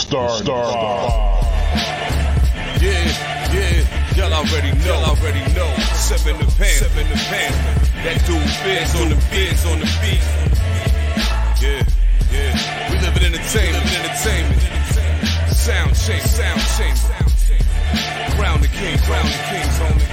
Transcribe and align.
Star 0.00 0.30
Star. 0.30 1.10
Yeah, 2.80 3.04
yeah, 3.52 4.16
y'all 4.16 4.32
already 4.32 4.72
know, 4.78 4.84
y'all 4.86 5.04
already 5.12 5.44
know. 5.52 5.68
Seven 5.94 6.38
the 6.38 6.46
pan, 6.56 6.80
seven 6.80 7.06
the 7.08 7.16
pan. 7.28 7.52
That 8.02 8.24
dude 8.24 8.40
Biz 8.64 8.94
on 8.96 9.08
the 9.10 9.16
biz 9.30 9.66
on 9.66 9.78
the 9.78 9.84
beat. 10.00 10.24
Yeah, 11.60 11.84
yeah. 12.32 12.90
We 12.90 12.96
live 12.98 13.16
in 13.18 13.24
entertainment, 13.34 13.84
entertainment. 13.92 14.60
Sound 15.52 15.94
change, 15.94 16.24
sound 16.24 16.60
change. 16.78 17.00
Crown 18.36 18.60
the 18.62 18.68
king, 18.68 18.96
crown 19.04 19.26
the 19.26 19.36
kings, 19.52 19.78
homie. 19.78 20.08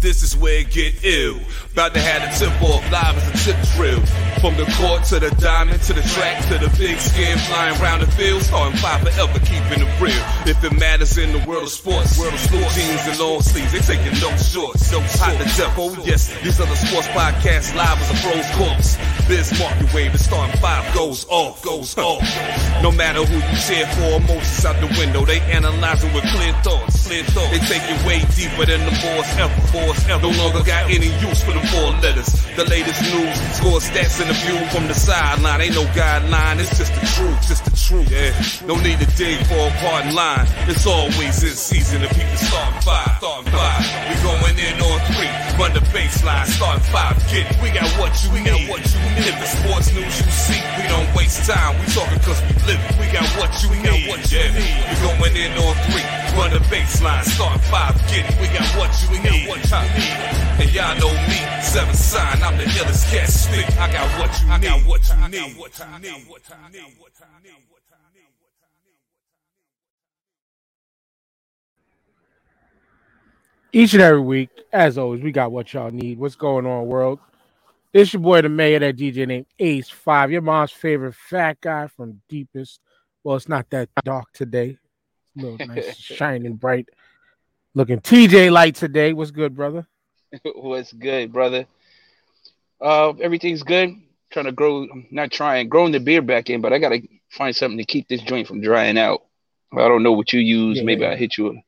This 0.00 0.22
is 0.22 0.36
where 0.36 0.58
it 0.60 0.70
get 0.70 1.02
ill. 1.02 1.40
About 1.72 1.94
to 1.94 2.00
have 2.00 2.38
the 2.38 2.44
tip 2.44 2.62
off 2.62 2.84
live 2.92 3.16
as 3.16 3.48
a 3.48 3.52
tip 3.52 3.56
drill. 3.74 4.21
From 4.42 4.56
the 4.56 4.66
court 4.74 5.04
to 5.04 5.20
the 5.20 5.30
diamond 5.38 5.80
to 5.82 5.92
the 5.92 6.02
track 6.02 6.42
to 6.48 6.58
the 6.58 6.66
big 6.76 6.98
skin 6.98 7.38
flying 7.38 7.80
round 7.80 8.02
the 8.02 8.10
field. 8.10 8.42
Starting 8.42 8.76
five 8.78 8.98
forever, 9.00 9.38
keeping 9.38 9.86
it 9.86 10.00
real. 10.02 10.18
If 10.50 10.64
it 10.64 10.72
matters 10.72 11.16
in 11.16 11.30
the 11.30 11.38
world 11.46 11.62
of 11.62 11.68
sports, 11.70 12.18
world 12.18 12.34
of 12.34 12.40
sports, 12.40 12.74
jeans 12.74 13.06
and 13.06 13.20
long 13.20 13.40
sleeves, 13.42 13.70
they 13.70 13.78
taking 13.78 14.18
no 14.18 14.34
shorts. 14.42 14.90
No 14.90 14.98
hot 14.98 15.38
the 15.38 15.44
death. 15.44 15.78
Oh 15.78 15.94
yes, 16.04 16.26
these 16.42 16.58
the 16.58 16.66
sports 16.74 17.06
podcasts 17.14 17.72
live 17.76 17.94
as 18.02 18.10
a 18.10 18.18
pros 18.18 18.50
corpse. 18.58 19.21
Biz 19.28 19.58
market 19.58 19.94
wave, 19.94 20.14
it's 20.14 20.24
starting 20.24 20.58
five 20.60 20.82
goes 20.94 21.26
off, 21.28 21.62
goes 21.62 21.96
off. 21.98 22.22
No 22.82 22.90
matter 22.90 23.22
who 23.24 23.36
you 23.38 23.58
cheer 23.62 23.86
for, 23.94 24.18
emotions 24.18 24.64
out 24.64 24.76
the 24.80 24.90
window. 24.98 25.24
They 25.24 25.40
analyzing 25.52 26.12
with 26.12 26.24
clear 26.34 26.52
thoughts, 26.66 27.06
clear 27.06 27.22
thoughts. 27.30 27.50
They 27.54 27.62
take 27.70 27.84
it 27.86 27.98
way 28.06 28.18
deeper 28.34 28.66
than 28.66 28.82
the 28.82 28.94
boys 28.98 29.30
ever, 29.38 29.54
boys 29.70 30.02
ever. 30.08 30.26
No 30.26 30.34
longer 30.34 30.64
got 30.64 30.90
any 30.90 31.12
use 31.22 31.42
for 31.42 31.52
the 31.52 31.62
four 31.70 31.94
letters. 32.02 32.30
The 32.56 32.64
latest 32.66 33.02
news, 33.02 33.36
score 33.54 33.78
stats 33.78 34.18
and 34.20 34.30
the 34.30 34.36
view 34.42 34.58
from 34.74 34.88
the 34.88 34.94
sideline. 34.94 35.60
Ain't 35.60 35.74
no 35.74 35.84
guideline, 35.94 36.58
it's 36.58 36.76
just 36.76 36.92
the 36.94 37.06
truth, 37.14 37.38
just 37.46 37.64
the 37.64 37.74
truth. 37.76 38.10
Yeah, 38.10 38.34
no 38.66 38.74
need 38.82 38.98
to 38.98 39.08
dig 39.14 39.38
for 39.46 39.68
a 39.68 39.72
pardon 39.78 40.14
line. 40.14 40.46
It's 40.66 40.86
always 40.86 41.42
in 41.42 41.54
season. 41.54 42.02
if 42.02 42.10
people 42.10 42.36
starting 42.36 42.80
five, 42.82 43.18
starting 43.18 43.52
five. 43.52 43.82
We 44.08 44.14
going 44.26 44.58
in 44.58 44.74
on 44.82 44.98
three, 45.14 45.30
run 45.60 45.72
the 45.74 45.81
baseline, 45.92 46.48
starting 46.48 46.82
five. 46.88 47.14
Get 47.28 47.44
it. 47.46 47.56
We 47.62 47.68
got 47.70 47.86
what 48.00 48.16
you 48.24 48.32
we 48.32 48.40
need. 48.40 48.66
Got 48.66 48.80
what 48.80 48.82
you 48.88 48.98
need. 49.12 49.28
If 49.28 49.36
the 49.36 49.48
sports 49.48 49.88
news 49.92 50.14
you 50.18 50.28
see, 50.32 50.60
we 50.80 50.88
don't 50.88 51.06
waste 51.14 51.44
time. 51.44 51.76
We 51.78 51.86
talking 51.92 52.18
cause 52.24 52.40
we 52.48 52.52
live 52.64 52.80
it. 52.80 52.92
We 52.96 53.06
got 53.12 53.28
what 53.36 53.52
you 53.60 53.68
we 53.70 53.78
need. 53.84 54.08
Got 54.08 54.16
what 54.16 54.20
you 54.32 54.40
yeah. 54.40 54.56
need. 54.56 54.74
We 54.88 54.94
going 55.04 55.36
in 55.36 55.52
on 55.60 55.76
three, 55.86 56.06
run 56.34 56.50
the 56.50 56.64
baseline, 56.72 57.22
starting 57.28 57.62
five. 57.68 57.94
Get 58.08 58.24
it. 58.24 58.34
We 58.40 58.48
got 58.50 58.66
what 58.74 58.90
you 59.04 59.06
we 59.12 59.18
need. 59.20 59.46
Got 59.46 59.60
what 59.60 59.62
you 59.68 59.80
need. 60.00 60.16
And 60.64 60.68
y'all 60.72 60.96
know 60.96 61.12
me, 61.28 61.38
seven 61.60 61.94
sign. 61.94 62.40
I'm 62.40 62.56
the 62.56 62.64
illest 62.64 63.12
cat 63.12 63.28
stick. 63.28 63.68
I 63.76 63.92
got 63.92 64.08
what 64.18 64.32
you 64.40 64.48
need. 64.48 64.52
I 64.52 64.58
got 64.58 64.80
what 64.88 65.02
you 65.04 65.16
need. 65.28 65.56
What 65.60 65.72
you 65.76 65.86
need. 66.00 66.24
What 66.26 66.42
you 66.48 66.56
need. 66.72 66.88
What 66.88 67.12
you 67.12 67.36
need. 67.52 67.52
Each 73.74 73.94
and 73.94 74.02
every 74.02 74.20
week, 74.20 74.50
as 74.72 74.98
always, 74.98 75.22
we 75.22 75.32
got 75.32 75.52
what 75.52 75.72
y'all 75.72 75.90
need. 75.90 76.18
What's 76.18 76.34
going 76.34 76.66
on, 76.66 76.86
world? 76.86 77.18
It's 77.92 78.12
your 78.12 78.22
boy, 78.22 78.40
the 78.42 78.48
mayor, 78.48 78.78
that 78.78 78.96
DJ 78.96 79.26
named 79.26 79.46
Ace 79.58 79.90
Five, 79.90 80.30
your 80.30 80.40
mom's 80.40 80.72
favorite 80.72 81.14
fat 81.14 81.60
guy 81.60 81.88
from 81.88 82.22
deepest. 82.28 82.80
Well, 83.22 83.36
it's 83.36 83.48
not 83.48 83.68
that 83.70 83.90
dark 84.04 84.32
today. 84.32 84.78
It's 85.36 85.44
a 85.44 85.46
little 85.46 85.66
nice, 85.66 85.96
shining, 85.98 86.54
bright 86.54 86.88
looking 87.74 88.00
TJ 88.00 88.50
light 88.50 88.74
today. 88.74 89.12
What's 89.12 89.30
good, 89.30 89.54
brother? 89.54 89.86
What's 90.54 90.92
good, 90.92 91.32
brother? 91.32 91.66
Uh, 92.80 93.12
everything's 93.20 93.62
good. 93.62 93.94
Trying 94.30 94.46
to 94.46 94.52
grow, 94.52 94.88
not 95.10 95.30
trying, 95.30 95.68
growing 95.68 95.92
the 95.92 96.00
beard 96.00 96.26
back 96.26 96.48
in, 96.48 96.62
but 96.62 96.72
I 96.72 96.78
gotta 96.78 97.02
find 97.30 97.54
something 97.54 97.78
to 97.78 97.84
keep 97.84 98.08
this 98.08 98.22
joint 98.22 98.48
from 98.48 98.62
drying 98.62 98.98
out. 98.98 99.22
I 99.72 99.88
don't 99.88 100.02
know 100.02 100.12
what 100.12 100.32
you 100.32 100.40
use. 100.40 100.78
Yeah. 100.78 100.84
Maybe 100.84 101.04
I'll 101.04 101.16
hit 101.16 101.36
you 101.36 101.60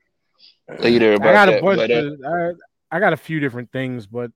later 0.78 1.12
I 1.12 1.14
about 1.16 1.32
got 1.32 1.48
a 1.48 1.52
that. 1.52 1.62
bunch 1.62 1.76
but, 1.76 1.90
uh, 1.90 1.94
of, 1.94 2.20
I, 2.26 2.52
I 2.94 3.00
got 3.00 3.12
a 3.12 3.16
few 3.16 3.40
different 3.40 3.72
things, 3.72 4.06
but 4.06 4.30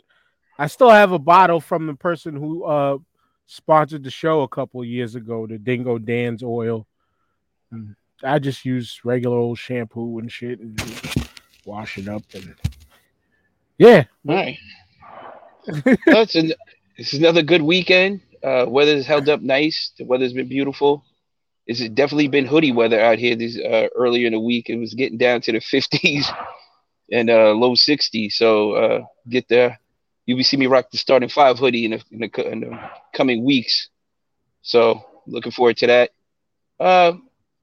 I 0.58 0.66
still 0.66 0.90
have 0.90 1.12
a 1.12 1.18
bottle 1.18 1.60
from 1.60 1.86
the 1.86 1.94
person 1.94 2.34
who 2.34 2.64
uh 2.64 2.98
sponsored 3.46 4.02
the 4.02 4.10
show 4.10 4.40
a 4.40 4.48
couple 4.48 4.84
years 4.84 5.14
ago, 5.14 5.46
the 5.46 5.58
Dingo 5.58 5.96
Dan's 5.96 6.42
oil. 6.42 6.84
I 8.24 8.40
just 8.40 8.64
use 8.64 9.00
regular 9.04 9.36
old 9.36 9.58
shampoo 9.58 10.18
and 10.18 10.30
shit 10.30 10.58
and 10.58 10.76
wash 11.64 11.98
it 11.98 12.08
up 12.08 12.24
and 12.34 12.56
yeah. 13.78 14.06
right. 14.24 14.58
An, 15.68 16.52
is 16.96 17.14
another 17.14 17.42
good 17.42 17.62
weekend. 17.62 18.22
Uh, 18.42 18.64
weather's 18.66 19.06
held 19.06 19.28
up 19.28 19.40
nice. 19.40 19.92
The 19.98 20.04
weather's 20.04 20.32
been 20.32 20.48
beautiful. 20.48 21.04
It's 21.68 21.78
definitely 21.90 22.26
been 22.26 22.46
hoodie 22.46 22.72
weather 22.72 23.00
out 23.00 23.20
here. 23.20 23.36
This 23.36 23.56
uh, 23.56 23.86
earlier 23.94 24.26
in 24.26 24.32
the 24.32 24.40
week, 24.40 24.68
it 24.68 24.78
was 24.78 24.94
getting 24.94 25.18
down 25.18 25.42
to 25.42 25.52
the 25.52 25.60
50s 25.60 26.26
and 27.10 27.30
uh, 27.30 27.52
low 27.52 27.74
60. 27.74 28.30
So 28.30 28.72
uh, 28.72 29.04
get 29.28 29.48
there. 29.48 29.78
You 30.26 30.34
will 30.34 30.40
be 30.40 30.44
see 30.44 30.56
me 30.56 30.66
rock 30.66 30.90
the 30.90 30.98
starting 30.98 31.28
five 31.28 31.58
hoodie 31.58 31.86
in 31.86 31.92
the, 31.92 32.04
in 32.10 32.20
the, 32.20 32.50
in 32.50 32.60
the 32.60 32.90
coming 33.14 33.44
weeks. 33.44 33.88
So 34.62 35.02
looking 35.26 35.52
forward 35.52 35.78
to 35.78 35.86
that. 35.86 36.10
Uh, 36.78 37.14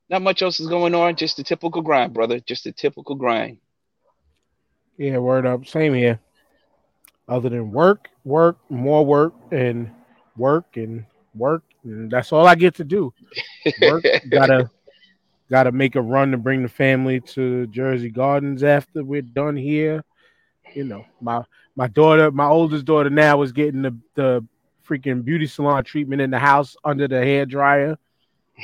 not 0.09 0.21
much 0.21 0.41
else 0.41 0.59
is 0.59 0.67
going 0.67 0.95
on. 0.95 1.15
Just 1.15 1.37
the 1.37 1.43
typical 1.43 1.81
grind, 1.81 2.13
brother. 2.13 2.39
Just 2.39 2.63
the 2.63 2.71
typical 2.71 3.15
grind. 3.15 3.57
Yeah, 4.97 5.17
word 5.17 5.45
up. 5.45 5.65
Same 5.67 5.93
here. 5.93 6.19
Other 7.27 7.49
than 7.49 7.71
work, 7.71 8.09
work, 8.23 8.57
more 8.69 9.05
work, 9.05 9.33
and 9.51 9.91
work 10.37 10.77
and 10.77 11.05
work, 11.33 11.63
and 11.83 12.09
that's 12.09 12.31
all 12.31 12.47
I 12.47 12.55
get 12.55 12.75
to 12.75 12.83
do. 12.83 13.13
Work. 13.81 14.05
gotta 14.29 14.69
gotta 15.49 15.71
make 15.71 15.95
a 15.95 16.01
run 16.01 16.31
to 16.31 16.37
bring 16.37 16.63
the 16.63 16.69
family 16.69 17.19
to 17.19 17.67
Jersey 17.67 18.09
Gardens 18.09 18.63
after 18.63 19.03
we're 19.03 19.21
done 19.21 19.55
here. 19.55 20.03
You 20.73 20.83
know, 20.83 21.05
my 21.21 21.43
my 21.75 21.87
daughter, 21.87 22.31
my 22.31 22.47
oldest 22.47 22.85
daughter 22.85 23.09
now 23.09 23.41
is 23.41 23.51
getting 23.51 23.81
the 23.81 23.97
the 24.15 24.45
freaking 24.87 25.23
beauty 25.23 25.47
salon 25.47 25.83
treatment 25.83 26.21
in 26.21 26.29
the 26.29 26.39
house 26.39 26.75
under 26.83 27.07
the 27.07 27.19
hair 27.19 27.45
dryer. 27.45 27.97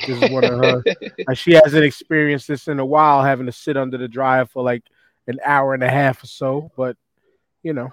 This 0.06 0.22
is 0.22 0.30
one 0.30 0.44
of 0.44 0.52
her. 0.52 0.82
and 1.26 1.36
she 1.36 1.52
hasn't 1.52 1.84
experienced 1.84 2.48
this 2.48 2.68
in 2.68 2.78
a 2.78 2.86
while, 2.86 3.22
having 3.22 3.46
to 3.46 3.52
sit 3.52 3.76
under 3.76 3.98
the 3.98 4.08
dryer 4.08 4.46
for 4.46 4.62
like 4.62 4.82
an 5.26 5.38
hour 5.44 5.74
and 5.74 5.82
a 5.82 5.90
half 5.90 6.22
or 6.22 6.26
so. 6.26 6.70
But 6.76 6.96
you 7.62 7.72
know, 7.72 7.92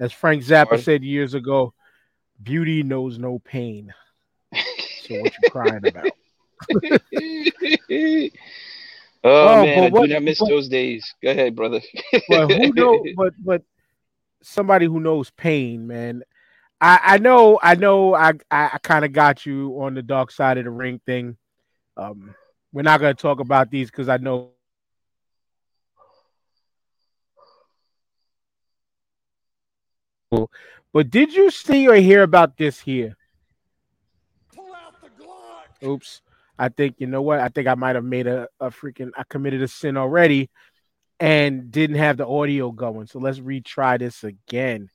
as 0.00 0.12
Frank 0.12 0.42
Zappa 0.44 0.82
said 0.82 1.04
years 1.04 1.34
ago, 1.34 1.74
beauty 2.42 2.82
knows 2.82 3.18
no 3.18 3.38
pain. 3.38 3.92
So 5.06 5.20
what 5.20 5.34
you 5.42 5.50
crying 5.50 5.86
about? 5.86 6.08
Oh, 6.74 6.98
Oh, 9.26 9.62
man, 9.64 9.78
but 9.78 9.84
I 9.86 9.88
what- 10.00 10.06
do 10.08 10.12
not 10.14 10.22
miss 10.22 10.38
but- 10.38 10.48
those 10.48 10.68
days. 10.68 11.14
Go 11.22 11.30
ahead, 11.30 11.56
brother. 11.56 11.80
But 12.28 12.52
who 12.52 12.72
know? 12.72 13.02
But 13.16 13.32
but 13.42 13.62
somebody 14.42 14.84
who 14.86 15.00
knows 15.00 15.30
pain, 15.30 15.86
man. 15.86 16.22
I 16.80 17.00
I 17.02 17.18
know 17.18 17.58
I 17.62 17.74
know 17.74 18.14
I 18.14 18.32
I, 18.50 18.70
I 18.74 18.78
kind 18.82 19.04
of 19.04 19.12
got 19.12 19.46
you 19.46 19.80
on 19.80 19.94
the 19.94 20.02
dark 20.02 20.30
side 20.30 20.58
of 20.58 20.64
the 20.64 20.70
ring 20.70 21.00
thing. 21.06 21.36
Um, 21.96 22.34
we're 22.72 22.82
not 22.82 23.00
gonna 23.00 23.14
talk 23.14 23.40
about 23.40 23.70
these 23.70 23.90
because 23.90 24.08
I 24.10 24.18
know. 24.18 24.50
But 30.92 31.10
did 31.10 31.32
you 31.34 31.50
see 31.50 31.88
or 31.88 31.94
hear 31.96 32.22
about 32.22 32.56
this 32.56 32.80
here? 32.80 33.16
Oops. 35.84 36.22
I 36.58 36.68
think 36.68 36.96
you 36.98 37.06
know 37.06 37.22
what? 37.22 37.40
I 37.40 37.48
think 37.48 37.66
I 37.66 37.74
might 37.74 37.96
have 37.96 38.04
made 38.04 38.26
a, 38.26 38.48
a 38.60 38.70
freaking 38.70 39.10
I 39.16 39.24
committed 39.28 39.62
a 39.62 39.68
sin 39.68 39.96
already 39.96 40.50
and 41.18 41.70
didn't 41.70 41.96
have 41.96 42.16
the 42.16 42.26
audio 42.26 42.70
going. 42.70 43.06
So 43.06 43.18
let's 43.18 43.38
retry 43.38 43.98
this 43.98 44.24
again. 44.24 44.88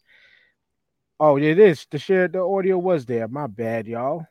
Oh, 1.19 1.37
it 1.37 1.59
is. 1.59 1.85
The 1.91 1.99
share 1.99 2.27
the 2.27 2.39
audio 2.39 2.77
was 2.77 3.05
there. 3.05 3.27
My 3.27 3.47
bad, 3.47 3.87
y'all. 3.87 4.25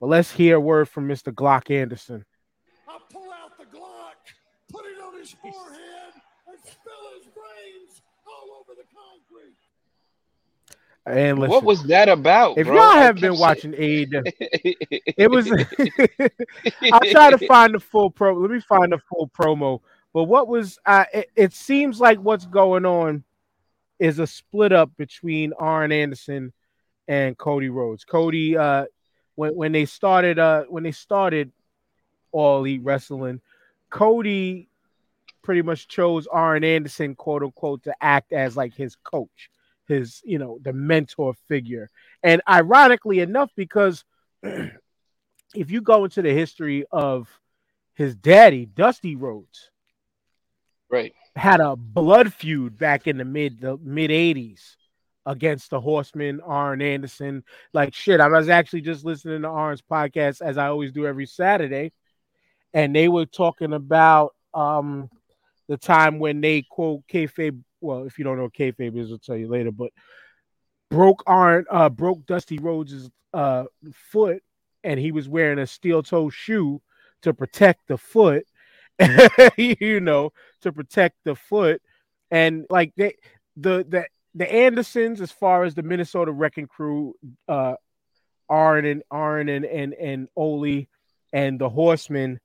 But 0.00 0.08
let's 0.08 0.30
hear 0.32 0.56
a 0.56 0.60
word 0.60 0.88
from 0.88 1.08
Mr. 1.08 1.32
Glock 1.32 1.70
Anderson. 1.70 2.24
I 2.88 2.98
pull 3.12 3.30
out 3.32 3.58
the 3.58 3.64
Glock, 3.64 4.20
put 4.70 4.84
it 4.86 5.00
on 5.02 5.18
his 5.18 5.32
forehead, 5.32 6.12
and 6.48 6.58
spill 6.60 7.04
his 7.16 7.26
brains 7.26 8.02
all 8.26 8.60
over 8.60 8.72
the 8.76 8.86
concrete. 8.94 9.56
And 11.06 11.38
listen, 11.38 11.50
what 11.50 11.64
was 11.64 11.84
that 11.84 12.08
about? 12.08 12.58
if 12.58 12.66
bro? 12.66 12.76
y'all 12.76 12.96
have 12.96 13.14
been 13.16 13.32
saying- 13.32 13.40
watching 13.40 13.72
AEW, 13.72 14.32
it 14.40 15.30
was 15.30 15.50
I'll 16.92 17.10
try 17.10 17.30
to 17.30 17.38
find 17.46 17.74
the 17.74 17.80
full 17.80 18.10
pro. 18.10 18.34
Let 18.34 18.50
me 18.50 18.60
find 18.60 18.92
the 18.92 18.98
full 18.98 19.28
promo. 19.28 19.80
But 20.12 20.24
what 20.24 20.48
was 20.48 20.78
uh, 20.84 21.04
it, 21.12 21.30
it 21.36 21.52
seems 21.52 22.00
like 22.00 22.18
what's 22.18 22.46
going 22.46 22.84
on 22.84 23.22
is 23.98 24.18
a 24.18 24.26
split 24.26 24.72
up 24.72 24.90
between 24.96 25.52
Arn 25.58 25.92
Anderson 25.92 26.52
and 27.08 27.38
Cody 27.38 27.68
Rhodes. 27.68 28.04
Cody 28.04 28.56
uh 28.56 28.86
when 29.36 29.54
when 29.54 29.72
they 29.72 29.84
started 29.84 30.38
uh 30.38 30.64
when 30.64 30.82
they 30.82 30.92
started 30.92 31.52
all 32.32 32.58
elite 32.58 32.80
wrestling, 32.82 33.40
Cody 33.90 34.68
pretty 35.42 35.62
much 35.62 35.86
chose 35.86 36.26
Arn 36.26 36.64
Anderson, 36.64 37.14
quote 37.14 37.42
unquote, 37.44 37.84
to 37.84 37.94
act 38.00 38.32
as 38.32 38.56
like 38.56 38.74
his 38.74 38.96
coach, 38.96 39.50
his 39.88 40.20
you 40.24 40.38
know, 40.38 40.58
the 40.62 40.72
mentor 40.72 41.34
figure. 41.48 41.90
And 42.22 42.42
ironically 42.48 43.20
enough, 43.20 43.50
because 43.56 44.04
if 44.42 45.70
you 45.70 45.80
go 45.80 46.04
into 46.04 46.22
the 46.22 46.32
history 46.32 46.84
of 46.90 47.28
his 47.94 48.14
daddy, 48.14 48.66
Dusty 48.66 49.16
Rhodes, 49.16 49.70
Right. 50.90 51.14
had 51.34 51.60
a 51.60 51.76
blood 51.76 52.32
feud 52.32 52.78
back 52.78 53.06
in 53.06 53.18
the 53.18 53.24
mid 53.24 53.60
the 53.60 53.76
mid 53.78 54.10
80s 54.10 54.76
against 55.24 55.70
the 55.70 55.80
horseman 55.80 56.40
Arn 56.40 56.80
Anderson. 56.80 57.42
Like 57.72 57.94
shit, 57.94 58.20
I 58.20 58.28
was 58.28 58.48
actually 58.48 58.82
just 58.82 59.04
listening 59.04 59.42
to 59.42 59.48
Arn's 59.48 59.82
podcast 59.82 60.40
as 60.40 60.56
I 60.56 60.68
always 60.68 60.92
do 60.92 61.06
every 61.06 61.26
Saturday, 61.26 61.92
and 62.72 62.94
they 62.94 63.08
were 63.08 63.26
talking 63.26 63.72
about 63.72 64.34
um 64.54 65.10
the 65.68 65.76
time 65.76 66.18
when 66.20 66.40
they 66.40 66.62
quote 66.62 67.02
kayfabe. 67.12 67.62
Well, 67.86 68.04
if 68.04 68.18
you 68.18 68.24
don't 68.24 68.36
know 68.36 68.44
what 68.44 68.54
kayfabe 68.54 68.96
is, 68.98 69.12
I'll 69.12 69.18
tell 69.18 69.36
you 69.36 69.48
later. 69.48 69.70
But 69.70 69.92
broke 70.90 71.22
Arn, 71.26 71.64
uh, 71.70 71.88
broke 71.88 72.26
Dusty 72.26 72.58
Rhodes' 72.58 73.10
uh 73.32 73.64
foot, 73.94 74.42
and 74.84 74.98
he 75.00 75.12
was 75.12 75.28
wearing 75.28 75.58
a 75.58 75.66
steel 75.66 76.02
toe 76.02 76.30
shoe 76.30 76.82
to 77.22 77.32
protect 77.32 77.88
the 77.88 77.98
foot. 77.98 78.46
you 79.56 80.00
know, 80.00 80.32
to 80.62 80.72
protect 80.72 81.16
the 81.24 81.34
foot, 81.34 81.82
and 82.30 82.66
like 82.70 82.92
they 82.96 83.14
the 83.56 83.84
the 83.88 84.06
the 84.34 84.50
Andersons, 84.52 85.20
as 85.20 85.30
far 85.32 85.64
as 85.64 85.74
the 85.74 85.82
Minnesota 85.82 86.32
Wrecking 86.32 86.66
Crew, 86.66 87.14
uh, 87.48 87.74
Arn 88.48 88.84
and 88.84 89.02
Arn 89.10 89.48
and 89.48 89.64
and 89.64 89.94
and 89.94 90.28
Ole 90.36 90.86
and 91.32 91.58
the 91.58 91.68
Horsemen, 91.68 92.40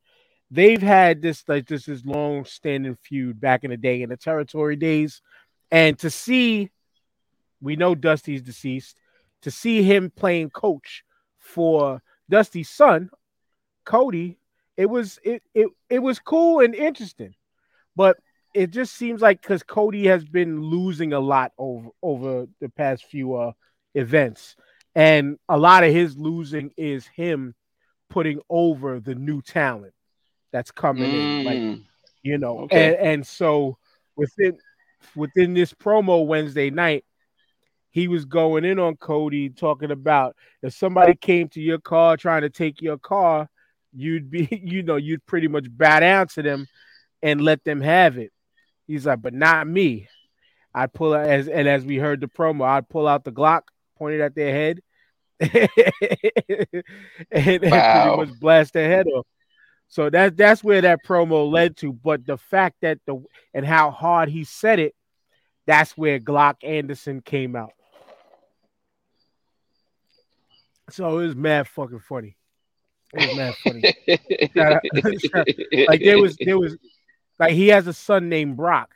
they've 0.49 0.81
had 0.81 1.21
this 1.21 1.43
like 1.47 1.67
this 1.67 1.85
this 1.85 2.05
long 2.05 2.45
standing 2.45 2.97
feud 3.01 3.39
back 3.39 3.63
in 3.63 3.71
the 3.71 3.77
day 3.77 4.01
in 4.01 4.09
the 4.09 4.17
territory 4.17 4.75
days, 4.75 5.21
and 5.71 5.97
to 5.99 6.09
see, 6.09 6.69
we 7.61 7.75
know 7.75 7.95
Dusty's 7.95 8.41
deceased, 8.41 8.97
to 9.41 9.51
see 9.51 9.83
him 9.83 10.11
playing 10.15 10.49
coach 10.51 11.03
for 11.39 12.01
Dusty's 12.29 12.69
son, 12.69 13.09
Cody, 13.85 14.37
it 14.77 14.85
was 14.85 15.19
it 15.23 15.43
it 15.53 15.69
it 15.89 15.99
was 15.99 16.19
cool 16.19 16.59
and 16.61 16.73
interesting, 16.75 17.35
but 17.95 18.17
it 18.53 18.71
just 18.71 18.95
seems 18.95 19.21
like 19.21 19.41
because 19.41 19.63
Cody 19.63 20.07
has 20.07 20.23
been 20.25 20.61
losing 20.61 21.13
a 21.13 21.19
lot 21.19 21.51
over 21.57 21.89
over 22.01 22.47
the 22.59 22.69
past 22.69 23.05
few 23.05 23.35
uh 23.35 23.51
events, 23.95 24.55
and 24.95 25.37
a 25.49 25.57
lot 25.57 25.83
of 25.83 25.93
his 25.93 26.17
losing 26.17 26.71
is 26.77 27.05
him 27.07 27.55
putting 28.09 28.39
over 28.49 28.99
the 28.99 29.15
new 29.15 29.41
talent 29.41 29.93
that's 30.51 30.71
coming 30.71 31.13
in, 31.13 31.43
like 31.43 31.57
Mm, 31.59 31.81
you 32.23 32.37
know, 32.37 32.59
Okay. 32.61 32.95
and 32.97 33.07
and 33.07 33.27
so 33.27 33.77
within 34.15 34.57
within 35.15 35.53
this 35.53 35.73
promo 35.73 36.25
Wednesday 36.25 36.69
night, 36.69 37.05
he 37.89 38.07
was 38.07 38.25
going 38.25 38.63
in 38.65 38.79
on 38.79 38.95
Cody, 38.95 39.49
talking 39.49 39.91
about 39.91 40.35
if 40.61 40.73
somebody 40.73 41.15
came 41.15 41.49
to 41.49 41.61
your 41.61 41.79
car 41.79 42.15
trying 42.17 42.41
to 42.41 42.49
take 42.49 42.81
your 42.81 42.97
car, 42.97 43.49
you'd 43.93 44.31
be, 44.31 44.47
you 44.63 44.83
know, 44.83 44.95
you'd 44.95 45.25
pretty 45.25 45.47
much 45.47 45.65
bow 45.69 45.99
down 45.99 46.27
to 46.29 46.41
them 46.41 46.67
and 47.21 47.41
let 47.41 47.63
them 47.63 47.81
have 47.81 48.17
it. 48.17 48.31
He's 48.87 49.05
like, 49.05 49.21
but 49.21 49.33
not 49.33 49.67
me. 49.67 50.07
I'd 50.73 50.93
pull 50.93 51.13
out 51.13 51.27
as 51.27 51.49
and 51.49 51.67
as 51.67 51.83
we 51.85 51.97
heard 51.97 52.21
the 52.21 52.27
promo, 52.27 52.65
I'd 52.65 52.87
pull 52.87 53.07
out 53.07 53.25
the 53.25 53.31
Glock, 53.31 53.63
point 53.97 54.15
it 54.15 54.21
at 54.21 54.35
their 54.35 54.53
head, 54.53 54.79
and, 57.31 57.63
and 57.63 57.71
Wow. 57.71 58.15
pretty 58.15 58.31
much 58.31 58.39
blast 58.39 58.73
their 58.73 58.89
head 58.89 59.07
off. 59.07 59.25
So 59.91 60.09
that 60.09 60.37
that's 60.37 60.63
where 60.63 60.79
that 60.81 61.03
promo 61.05 61.51
led 61.51 61.75
to. 61.77 61.91
But 61.91 62.25
the 62.25 62.37
fact 62.37 62.77
that 62.81 62.99
the 63.05 63.21
and 63.53 63.65
how 63.65 63.91
hard 63.91 64.29
he 64.29 64.45
said 64.45 64.79
it, 64.79 64.95
that's 65.67 65.97
where 65.97 66.17
Glock 66.17 66.63
Anderson 66.63 67.21
came 67.21 67.57
out. 67.57 67.73
So 70.91 71.19
it 71.19 71.27
was 71.27 71.35
mad 71.35 71.67
fucking 71.67 71.99
funny. 71.99 72.37
It 73.13 73.19
was 73.19 73.35
mad 73.35 73.53
funny. 73.57 73.83
like 75.89 76.01
there 76.01 76.21
was 76.21 76.37
there 76.37 76.57
was 76.57 76.77
like 77.37 77.51
he 77.51 77.67
has 77.67 77.85
a 77.85 77.93
son 77.93 78.29
named 78.29 78.55
Brock. 78.55 78.95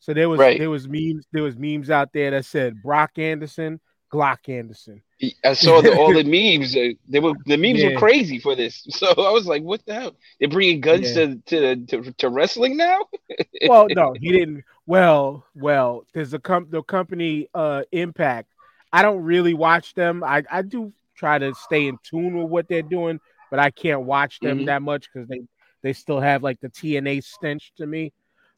So 0.00 0.12
there 0.12 0.28
was 0.28 0.40
Right. 0.40 0.58
there 0.58 0.70
was 0.70 0.88
memes 0.88 1.24
there 1.30 1.44
was 1.44 1.56
memes 1.56 1.88
out 1.88 2.12
there 2.12 2.32
that 2.32 2.46
said 2.46 2.82
Brock 2.82 3.12
Anderson, 3.16 3.78
Glock 4.12 4.48
Anderson. 4.48 5.02
I 5.44 5.52
saw 5.52 5.80
the, 5.82 5.94
all 5.96 6.12
the 6.12 6.24
memes. 6.58 6.74
uh, 6.76 6.94
They 7.08 7.20
were 7.20 7.34
the 7.46 7.56
memes 7.56 7.78
Yeah. 7.80 7.90
were 7.90 7.98
crazy 7.98 8.38
for 8.38 8.54
this. 8.56 8.86
So 8.90 9.06
I 9.08 9.30
was 9.30 9.46
like, 9.46 9.62
"What 9.62 9.84
the 9.86 9.94
hell? 9.94 10.16
They're 10.38 10.48
bringing 10.48 10.80
guns 10.80 11.14
Yeah. 11.16 11.34
to, 11.46 11.76
to 11.86 11.86
to 12.02 12.12
to 12.12 12.28
wrestling 12.28 12.76
now?" 12.76 12.98
Well, 13.68 13.86
no, 13.90 14.14
he 14.18 14.32
didn't. 14.32 14.64
Well, 14.86 15.44
well, 15.54 16.04
there's 16.14 16.34
a 16.34 16.38
com- 16.38 16.68
the 16.70 16.82
company 16.82 17.48
uh 17.54 17.82
Impact. 17.92 18.48
I 18.92 19.02
don't 19.02 19.22
really 19.22 19.54
watch 19.54 19.94
them. 19.94 20.24
I 20.24 20.42
I 20.50 20.62
do 20.62 20.92
try 21.14 21.38
to 21.38 21.54
stay 21.54 21.86
in 21.86 21.98
tune 22.02 22.36
with 22.38 22.48
what 22.50 22.66
they're 22.68 22.82
doing, 22.82 23.20
but 23.50 23.58
I 23.60 23.70
can't 23.70 24.02
watch 24.02 24.40
them 24.40 24.60
Mhm. 24.60 24.66
that 24.66 24.82
much 24.82 25.08
because 25.12 25.28
they 25.28 25.42
they 25.82 25.92
still 25.92 26.18
have 26.20 26.42
like 26.42 26.60
the 26.60 26.68
TNA 26.70 27.22
stench 27.22 27.72
to 27.76 27.86
me. 27.86 28.12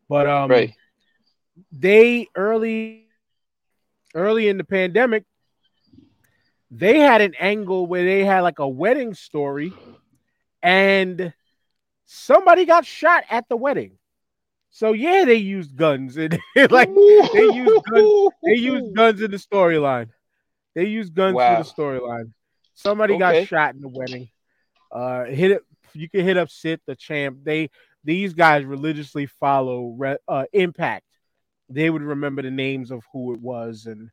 But 0.09 0.27
um, 0.27 0.51
right. 0.51 0.73
they 1.71 2.29
early 2.35 3.09
early 4.15 4.49
in 4.49 4.59
the 4.59 4.65
pandemic 4.65 5.25
they 6.75 6.99
had 7.01 7.21
an 7.21 7.35
angle 7.39 7.87
where 7.87 8.05
they 8.05 8.25
had 8.25 8.41
like 8.41 8.59
a 8.59 8.67
wedding 8.69 9.13
story 9.15 9.75
and 10.63 11.33
somebody 12.07 12.65
got 12.65 12.87
shot 12.87 13.25
at 13.31 13.49
the 13.49 13.57
wedding. 13.57 13.99
So 14.71 14.93
yeah 14.93 15.25
they 15.27 15.35
used 15.35 15.77
guns 15.77 16.17
and 16.17 16.39
like 16.71 16.89
they 17.33 17.45
used 17.53 17.85
guns 17.93 18.31
they 18.45 18.55
used 18.57 18.95
guns 18.97 19.21
in 19.21 19.31
the 19.31 19.37
storyline. 19.37 20.09
They 20.75 20.87
used 20.87 21.15
guns 21.15 21.37
Wow. 21.37 21.63
for 21.63 21.65
the 21.65 21.83
storyline. 21.83 22.33
Somebody 22.75 23.15
Okay. 23.15 23.19
got 23.19 23.47
shot 23.49 23.75
in 23.75 23.83
the 23.83 23.89
wedding. 23.89 24.29
Uh 24.91 25.25
hit 25.25 25.51
it 25.51 25.63
you 25.95 26.09
can 26.09 26.25
hit 26.25 26.39
up 26.39 26.49
Sid 26.49 26.81
the 26.87 26.97
champ. 26.97 27.39
They 27.43 27.69
these 28.03 28.33
guys 28.33 28.65
religiously 28.65 29.27
follow 29.27 29.95
re, 29.99 30.17
uh, 30.27 30.47
impact. 30.55 31.05
They 31.69 31.91
would 31.91 32.03
remember 32.03 32.41
the 32.43 32.51
names 32.51 32.91
of 32.91 33.05
who 33.13 33.35
it 33.35 33.41
was 33.41 33.85
and 33.87 34.11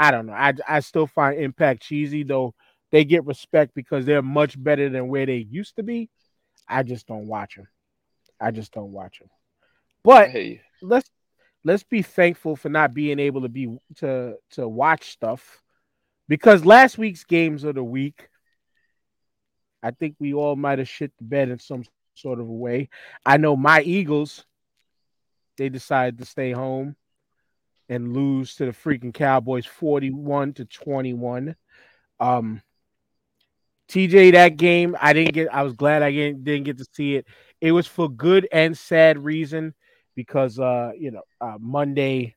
i 0.00 0.10
don't 0.10 0.26
know. 0.26 0.32
I, 0.32 0.54
I 0.68 0.80
still 0.80 1.06
find 1.06 1.38
impact 1.38 1.82
cheesy 1.82 2.22
though. 2.22 2.54
They 2.90 3.04
get 3.04 3.24
respect 3.24 3.72
because 3.74 4.04
they're 4.04 4.22
much 4.22 4.60
better 4.60 4.88
than 4.88 5.08
where 5.08 5.26
they 5.26 5.46
used 5.48 5.76
to 5.76 5.84
be. 5.84 6.10
I 6.66 6.82
just 6.82 7.06
don't 7.06 7.26
watch 7.26 7.56
them 7.56 7.68
i 8.40 8.50
just 8.50 8.72
don't 8.72 8.92
watch 8.92 9.18
them 9.18 9.28
but 10.02 10.30
Hey, 10.30 10.62
let's 10.80 11.10
let's 11.62 11.82
be 11.82 12.02
thankful 12.02 12.56
for 12.56 12.70
not 12.70 12.94
being 12.94 13.18
able 13.18 13.42
to 13.42 13.48
be 13.48 13.76
to 13.96 14.36
to 14.52 14.66
watch 14.66 15.10
stuff 15.10 15.62
because 16.28 16.64
last 16.64 16.96
week's 16.96 17.24
games 17.24 17.64
of 17.64 17.74
the 17.74 17.84
week 17.84 18.28
i 19.82 19.90
think 19.90 20.16
we 20.18 20.32
all 20.32 20.56
might 20.56 20.78
have 20.78 20.88
shit 20.88 21.12
the 21.18 21.24
bed 21.24 21.50
in 21.50 21.58
some 21.58 21.84
sort 22.14 22.40
of 22.40 22.48
a 22.48 22.52
way. 22.52 22.88
I 23.24 23.36
know 23.38 23.56
my 23.56 23.82
eagles 23.82 24.44
they 25.56 25.68
decided 25.68 26.18
to 26.18 26.24
stay 26.24 26.52
home 26.52 26.96
and 27.90 28.14
lose 28.14 28.54
to 28.54 28.64
the 28.64 28.72
freaking 28.72 29.12
cowboys 29.12 29.66
41 29.66 30.54
to 30.54 30.64
21 30.64 31.54
um 32.20 32.62
TJ, 33.88 34.32
that 34.32 34.56
game, 34.56 34.96
I 35.00 35.12
didn't 35.12 35.34
get. 35.34 35.52
I 35.52 35.64
was 35.64 35.72
glad 35.72 36.02
I 36.02 36.12
didn't, 36.12 36.44
didn't 36.44 36.64
get 36.64 36.78
to 36.78 36.86
see 36.92 37.16
it. 37.16 37.26
It 37.60 37.72
was 37.72 37.88
for 37.88 38.08
good 38.08 38.46
and 38.52 38.78
sad 38.78 39.18
reason 39.18 39.74
because 40.14 40.58
uh 40.60 40.92
you 40.96 41.10
know 41.10 41.22
uh, 41.40 41.56
Monday 41.60 42.36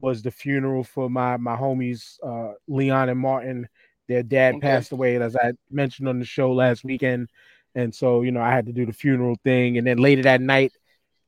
was 0.00 0.22
the 0.22 0.30
funeral 0.30 0.84
for 0.84 1.08
my 1.08 1.36
my 1.38 1.56
homies 1.56 2.18
uh 2.22 2.54
Leon 2.68 3.08
and 3.08 3.18
Martin. 3.18 3.68
Their 4.08 4.22
dad 4.22 4.56
Okay. 4.56 4.68
passed 4.68 4.92
away 4.92 5.16
as 5.16 5.36
I 5.36 5.52
mentioned 5.70 6.08
on 6.08 6.18
the 6.18 6.24
show 6.26 6.52
last 6.52 6.84
weekend, 6.84 7.30
and 7.74 7.94
so 7.94 8.20
you 8.22 8.30
know 8.32 8.42
I 8.42 8.50
had 8.52 8.66
to 8.66 8.72
do 8.72 8.84
the 8.84 8.92
funeral 8.92 9.36
thing. 9.42 9.78
And 9.78 9.86
then 9.86 9.98
later 9.98 10.22
that 10.24 10.42
night, 10.42 10.72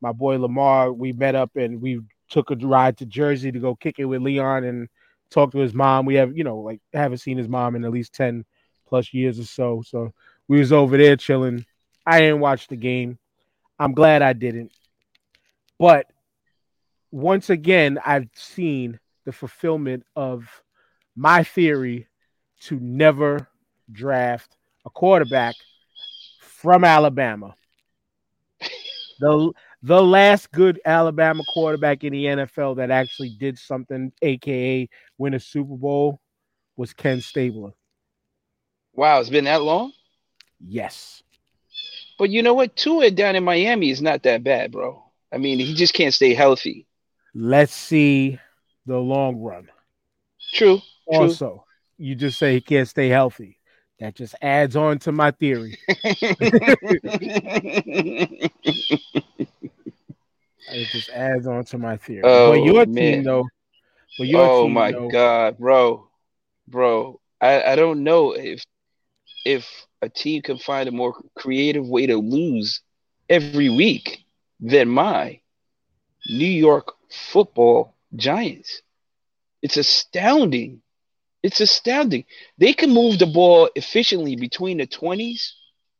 my 0.02 0.12
boy 0.12 0.38
Lamar, 0.38 0.93
we 0.93 1.12
met 1.12 1.35
up 1.35 1.57
and 1.57 1.81
we 1.81 2.00
took 2.33 2.51
a 2.51 2.57
ride 2.57 2.97
to 2.97 3.07
Jersey 3.07 3.53
to 3.53 3.59
go 3.59 3.77
kick 3.77 3.97
it 3.99 4.07
with 4.07 4.23
Leon 4.23 4.65
and 4.65 4.89
talk 5.31 5.53
to 5.53 5.59
his 5.59 5.75
mom. 5.75 6.07
We 6.07 6.15
have 6.17 6.37
you 6.37 6.43
know 6.43 6.59
like 6.59 6.81
haven't 6.93 7.19
seen 7.19 7.39
his 7.39 7.49
mom 7.49 7.77
in 7.77 7.85
at 7.85 7.93
least 7.93 8.15
ten 8.15 8.45
plus 8.89 9.15
years 9.15 9.39
or 9.39 9.45
so. 9.45 9.83
So 9.87 10.12
we 10.49 10.59
was 10.59 10.73
over 10.73 10.97
there 10.97 11.17
chilling. 11.17 11.65
I 12.05 12.21
didn't 12.21 12.41
watch 12.41 12.67
the 12.67 12.77
game. 12.77 13.19
I'm 13.79 13.93
glad 13.93 14.23
I 14.23 14.33
didn't. 14.33 14.73
But 15.79 16.07
once 17.11 17.51
again, 17.51 17.99
I've 18.05 18.29
seen 18.35 18.99
the 19.25 19.33
fulfillment 19.33 20.05
of 20.17 20.62
my 21.15 21.45
theory 21.45 22.09
to 22.62 22.79
never 22.81 23.47
draft 23.91 24.57
a 24.85 24.91
quarterback 24.91 25.55
from 26.41 26.85
Alabama. 26.85 27.55
The 29.21 29.53
the 29.83 30.03
last 30.03 30.51
good 30.53 30.81
Alabama 30.85 31.43
quarterback 31.49 32.05
in 32.05 32.12
the 32.12 32.25
NFL 32.25 32.77
that 32.77 32.91
actually 32.91 33.31
did 33.31 33.59
something, 33.59 34.12
aka 34.23 34.89
win 35.19 35.35
a 35.35 35.41
Super 35.41 35.77
Bowl, 35.77 36.21
was 36.77 36.93
Ken 36.93 37.21
Stabler. 37.21 37.73
wow, 38.93 39.21
it's 39.21 39.31
been 39.31 39.45
that 39.45 39.62
long. 39.62 39.93
Yes. 40.61 41.23
But 42.19 42.31
you 42.31 42.43
know 42.43 42.55
what? 42.55 42.77
Tua 42.77 43.11
down 43.11 43.35
in 43.35 43.45
Miami 43.45 43.91
is 43.91 44.01
not 44.01 44.23
that 44.23 44.45
bad, 44.45 44.71
bro. 44.73 45.03
I 45.33 45.39
mean, 45.39 45.59
he 45.59 45.75
just 45.75 45.95
can't 45.95 46.15
stay 46.15 46.35
healthy. 46.35 46.87
Let's 47.35 47.75
see 47.75 48.39
the 48.87 48.99
long 48.99 49.37
run. 49.37 49.69
True. 50.53 50.81
True. 51.11 51.19
Also, 51.19 51.65
you 51.99 52.15
just 52.15 52.39
say 52.39 52.55
he 52.55 52.61
can't 52.61 52.89
stay 52.89 53.09
healthy. 53.09 53.59
That 54.02 54.16
just 54.16 54.35
adds 54.42 54.75
on 54.75 54.99
to 55.00 55.12
my 55.12 55.30
theory. 55.30 55.78
It 60.75 60.88
just 60.90 61.11
adds 61.11 61.47
on 61.47 61.64
to 61.66 61.78
my 61.78 61.99
theory. 61.99 62.23
Oh, 62.25 62.50
but 62.50 62.64
your 62.64 62.87
man. 62.87 62.94
team 62.94 63.25
though, 63.25 63.47
but 64.18 64.26
your 64.26 64.49
oh 64.49 64.64
team 64.64 64.73
my 64.73 64.90
though, 64.90 65.09
god, 65.09 65.59
bro, 65.59 66.09
bro. 66.66 67.21
I, 67.40 67.62
I 67.62 67.76
don't 67.76 68.02
know 68.02 68.32
if 68.32 68.64
if 69.44 69.68
a 70.00 70.09
team 70.09 70.42
can 70.42 70.59
find 70.59 70.88
a 70.88 70.92
more 70.92 71.14
creative 71.37 71.87
way 71.87 72.06
to 72.06 72.16
lose 72.16 72.80
every 73.28 73.68
week 73.68 74.25
than 74.59 74.88
my 74.88 75.40
New 76.26 76.47
York 76.47 76.94
Football 77.11 77.94
Giants. 78.16 78.82
It's 79.61 79.76
astounding. 79.76 80.82
It's 81.42 81.61
astounding. 81.61 82.25
They 82.58 82.72
can 82.72 82.90
move 82.90 83.18
the 83.18 83.26
ball 83.26 83.68
efficiently 83.75 84.37
between 84.37 84.78
the 84.78 84.87
20s, 84.87 85.50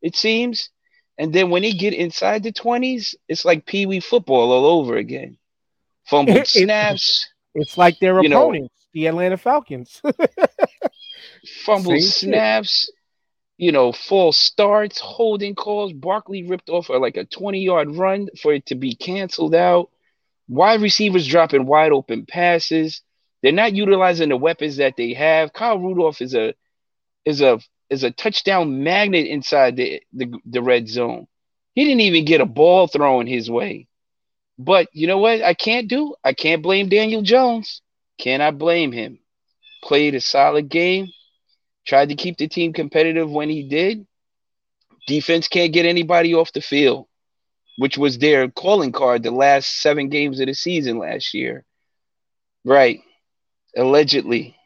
it 0.00 0.14
seems. 0.16 0.70
And 1.18 1.32
then 1.32 1.50
when 1.50 1.62
they 1.62 1.72
get 1.72 1.94
inside 1.94 2.42
the 2.42 2.52
20s, 2.52 3.14
it's 3.28 3.44
like 3.44 3.66
Pee 3.66 3.87
Wee 3.87 4.00
football 4.00 4.52
all 4.52 4.64
over 4.80 4.96
again. 4.96 5.38
Fumbled 6.06 6.46
snaps, 6.46 7.28
it's 7.54 7.76
like 7.76 7.99
their 7.99 8.22
you 8.22 8.28
know- 8.28 8.42
opponents, 8.42 8.75
the 8.92 9.06
Atlanta 9.06 9.37
Falcons. 9.37 10.00
fumbled 11.64 12.00
Same 12.00 12.00
shit. 12.00 12.12
snaps, 12.12 12.90
you 13.56 13.72
know, 13.72 13.92
false 13.92 14.38
starts, 14.38 15.00
holding 15.00 15.54
calls. 15.54 15.92
Barkley 15.92 16.44
ripped 16.44 16.68
off 16.68 16.88
a, 16.88 16.94
like 16.94 17.16
a 17.16 17.25
20 17.25 17.61
yard 17.61 17.94
run 17.96 18.28
for 18.40 18.52
it 18.52 18.66
to 18.66 18.75
be 18.75 18.94
canceled 18.94 19.54
out. 19.54 19.90
Wide 20.49 20.82
receivers 20.82 21.26
dropping 21.26 21.66
wide 21.66 21.92
open 21.92 22.26
passes. 22.26 23.02
They're 23.42 23.52
not 23.52 23.75
utilizing 23.75 24.28
the 24.28 24.37
weapons 24.37 24.76
that 24.76 24.96
they 24.96 25.14
have. 25.14 25.52
Kyle 25.52 25.78
Rudolph 25.78 26.20
is 26.22 26.34
a 26.34 26.54
is 27.25 27.40
a 27.40 27.61
is 27.90 28.04
a 28.04 28.11
touchdown 28.11 28.82
magnet 28.82 29.26
inside 29.26 29.76
the, 29.76 30.02
the 30.12 30.32
the 30.46 30.62
red 30.62 30.88
zone. 30.88 31.26
He 31.75 31.84
didn't 31.84 32.00
even 32.00 32.25
get 32.25 32.40
a 32.40 32.46
ball 32.46 32.87
thrown 32.87 33.26
his 33.26 33.50
way. 33.50 33.88
But 34.58 34.88
you 34.92 35.06
know 35.06 35.18
what? 35.18 35.42
I 35.42 35.54
can't 35.54 35.88
do. 35.88 36.14
I 36.22 36.34
can't 36.34 36.62
blame 36.62 36.88
Daniel 36.88 37.22
Jones. 37.22 37.82
Can 38.18 38.40
I 38.40 38.50
blame 38.50 38.92
him. 38.92 39.18
Played 39.82 40.14
a 40.14 40.20
solid 40.20 40.68
game. 40.68 41.08
Tried 41.87 42.11
to 42.11 42.14
keep 42.14 42.37
the 42.37 42.46
team 42.46 42.72
competitive 42.72 43.30
when 43.30 43.49
he 43.49 43.64
did. 43.64 44.06
Defense 45.08 45.49
can't 45.49 45.72
get 45.72 45.87
anybody 45.87 46.34
off 46.34 46.52
the 46.52 46.61
field, 46.61 47.08
which 47.78 47.99
was 47.99 48.18
their 48.18 48.49
calling 48.49 48.92
card 48.92 49.25
the 49.25 49.32
last 49.32 49.80
seven 49.80 50.08
games 50.08 50.38
of 50.38 50.46
the 50.46 50.54
season 50.54 50.99
last 50.99 51.34
year. 51.34 51.64
Right. 52.64 53.00
Allegedly, 53.76 54.57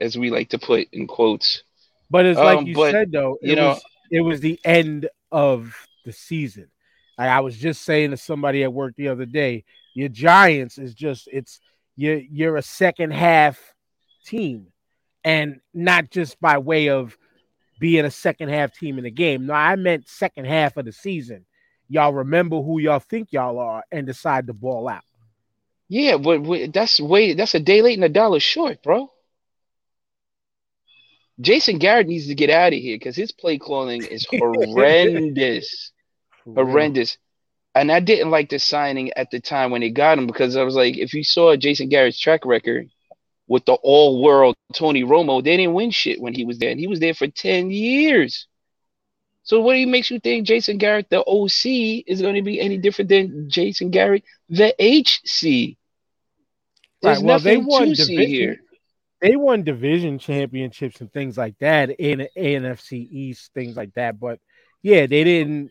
as 0.00 0.16
we 0.18 0.30
like 0.30 0.50
to 0.50 0.58
put 0.58 0.88
in 0.92 1.06
quotes. 1.06 1.62
But 2.10 2.26
it's 2.26 2.38
like 2.38 2.58
Um, 2.58 2.66
you 2.66 2.74
but, 2.74 2.92
said 2.92 3.12
though, 3.12 3.38
it 3.42 3.50
you 3.50 3.56
know- 3.56 3.68
was 3.70 3.82
it 4.10 4.20
was 4.20 4.40
the 4.40 4.58
end 4.64 5.08
of 5.32 5.74
the 6.04 6.12
season. 6.12 6.70
Like 7.18 7.28
I 7.30 7.40
was 7.40 7.56
just 7.56 7.82
saying 7.82 8.10
to 8.10 8.16
somebody 8.16 8.62
at 8.62 8.72
work 8.72 8.94
the 8.96 9.08
other 9.08 9.26
day, 9.26 9.64
your 9.94 10.08
Giants 10.08 10.78
is 10.78 10.94
just 10.94 11.28
it's 11.32 11.60
you're 11.96 12.18
you're 12.18 12.56
a 12.56 12.62
second 12.62 13.12
half 13.12 13.58
team, 14.24 14.68
and 15.24 15.60
not 15.72 16.10
just 16.10 16.40
by 16.40 16.58
way 16.58 16.88
of 16.90 17.16
being 17.80 18.04
a 18.04 18.10
second 18.10 18.48
half 18.50 18.72
team 18.72 18.98
in 18.98 19.04
the 19.04 19.10
game. 19.10 19.46
No, 19.46 19.54
I 19.54 19.76
meant 19.76 20.08
second 20.08 20.46
half 20.46 20.76
of 20.76 20.84
the 20.84 20.92
season. 20.92 21.44
Y'all 21.88 22.12
remember 22.12 22.60
who 22.62 22.80
y'all 22.80 22.98
think 22.98 23.32
y'all 23.32 23.58
are 23.58 23.82
and 23.92 24.06
decide 24.06 24.46
to 24.48 24.52
ball 24.52 24.88
out. 24.88 25.04
Yeah, 25.88 26.16
but, 26.16 26.42
but 26.42 26.72
that's 26.72 27.00
way 27.00 27.34
that's 27.34 27.54
a 27.54 27.60
day 27.60 27.82
late 27.82 27.96
and 27.96 28.04
a 28.04 28.08
dollar 28.08 28.40
short, 28.40 28.82
bro. 28.82 29.10
Jason 31.40 31.78
Garrett 31.78 32.08
needs 32.08 32.28
to 32.28 32.34
get 32.34 32.50
out 32.50 32.72
of 32.72 32.78
here 32.78 32.96
because 32.96 33.14
his 33.14 33.32
play 33.32 33.58
calling 33.58 34.02
is 34.02 34.26
horrendous. 34.30 35.92
horrendous. 36.44 37.18
And 37.74 37.92
I 37.92 38.00
didn't 38.00 38.30
like 38.30 38.48
the 38.48 38.58
signing 38.58 39.12
at 39.16 39.30
the 39.30 39.38
time 39.38 39.70
when 39.70 39.82
they 39.82 39.90
got 39.90 40.16
him 40.16 40.26
because 40.26 40.56
I 40.56 40.62
was 40.62 40.74
like, 40.74 40.96
if 40.96 41.12
you 41.12 41.22
saw 41.22 41.54
Jason 41.56 41.90
Garrett's 41.90 42.18
track 42.18 42.46
record 42.46 42.88
with 43.48 43.66
the 43.66 43.74
all 43.74 44.22
world 44.22 44.56
Tony 44.72 45.04
Romo, 45.04 45.44
they 45.44 45.58
didn't 45.58 45.74
win 45.74 45.90
shit 45.90 46.20
when 46.20 46.34
he 46.34 46.46
was 46.46 46.58
there. 46.58 46.70
And 46.70 46.80
he 46.80 46.86
was 46.86 47.00
there 47.00 47.12
for 47.12 47.26
10 47.26 47.70
years. 47.70 48.48
So 49.46 49.60
what 49.60 49.76
makes 49.86 50.10
you 50.10 50.18
think 50.18 50.44
Jason 50.44 50.76
Garrett, 50.76 51.08
the 51.08 51.20
OC, 51.24 52.02
is 52.08 52.20
going 52.20 52.34
to 52.34 52.42
be 52.42 52.60
any 52.60 52.78
different 52.78 53.08
than 53.08 53.48
Jason 53.48 53.90
Garrett, 53.90 54.24
the 54.48 54.74
HC? 54.76 55.78
There's 57.00 57.18
Right, 57.18 57.24
well, 57.24 57.38
they 57.38 57.56
won 57.56 57.90
to 57.90 57.94
division- 57.94 58.28
here. 58.28 58.60
they 59.20 59.36
won 59.36 59.62
division 59.62 60.18
championships 60.18 61.00
and 61.00 61.12
things 61.12 61.38
like 61.38 61.56
that 61.60 61.90
in 61.90 62.26
NFC 62.36 63.08
East, 63.08 63.52
things 63.54 63.76
like 63.76 63.94
that. 63.94 64.18
But 64.18 64.40
yeah, 64.82 65.06
they 65.06 65.22
didn't. 65.22 65.70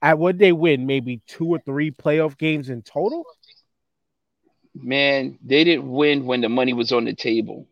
At 0.00 0.20
what 0.20 0.38
they 0.38 0.52
win, 0.52 0.86
maybe 0.86 1.20
two 1.26 1.46
or 1.46 1.58
three 1.58 1.90
playoff 1.90 2.38
games 2.38 2.70
in 2.70 2.82
total. 2.82 3.24
man, 4.72 5.36
they 5.44 5.64
didn't 5.64 5.90
win 5.90 6.26
when 6.26 6.42
the 6.42 6.48
money 6.48 6.74
was 6.74 6.92
on 6.92 7.06
the 7.06 7.14
table. 7.14 7.66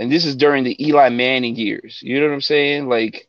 And 0.00 0.10
this 0.10 0.24
is 0.24 0.34
during 0.34 0.64
the 0.64 0.84
Eli 0.84 1.10
Manning 1.10 1.54
years. 1.54 2.00
You 2.02 2.18
know 2.20 2.26
what 2.26 2.34
I'm 2.34 2.40
saying? 2.40 2.88
Like, 2.88 3.27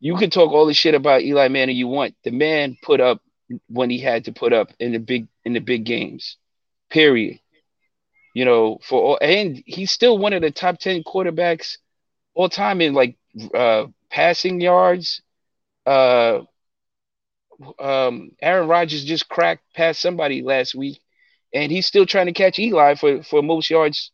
you 0.00 0.16
can 0.16 0.30
talk 0.30 0.52
all 0.52 0.66
the 0.66 0.74
shit 0.74 0.94
about 0.94 1.22
Eli 1.22 1.48
Manning 1.48 1.76
you 1.76 1.88
want. 1.88 2.14
The 2.24 2.30
man 2.30 2.76
put 2.82 3.00
up 3.00 3.20
when 3.68 3.90
he 3.90 3.98
had 3.98 4.24
to 4.26 4.32
put 4.32 4.52
up 4.52 4.72
in 4.78 4.92
the 4.92 4.98
big 4.98 5.28
in 5.44 5.52
the 5.52 5.60
big 5.60 5.84
games. 5.84 6.36
Period. 6.90 7.40
You 8.34 8.44
know, 8.44 8.78
for 8.82 9.02
all, 9.02 9.18
and 9.20 9.62
he's 9.66 9.90
still 9.90 10.18
one 10.18 10.32
of 10.32 10.42
the 10.42 10.50
top 10.50 10.78
ten 10.78 11.02
quarterbacks 11.02 11.78
all 12.34 12.48
time 12.48 12.80
in 12.80 12.94
like 12.94 13.16
uh 13.54 13.86
passing 14.10 14.60
yards. 14.60 15.22
Uh 15.86 16.40
um 17.78 18.30
Aaron 18.40 18.68
Rodgers 18.68 19.04
just 19.04 19.28
cracked 19.28 19.64
past 19.74 20.00
somebody 20.00 20.42
last 20.42 20.74
week 20.74 21.00
and 21.52 21.72
he's 21.72 21.86
still 21.86 22.06
trying 22.06 22.26
to 22.26 22.32
catch 22.32 22.58
Eli 22.58 22.94
for, 22.94 23.22
for 23.22 23.42
most 23.42 23.70
yards 23.70 24.12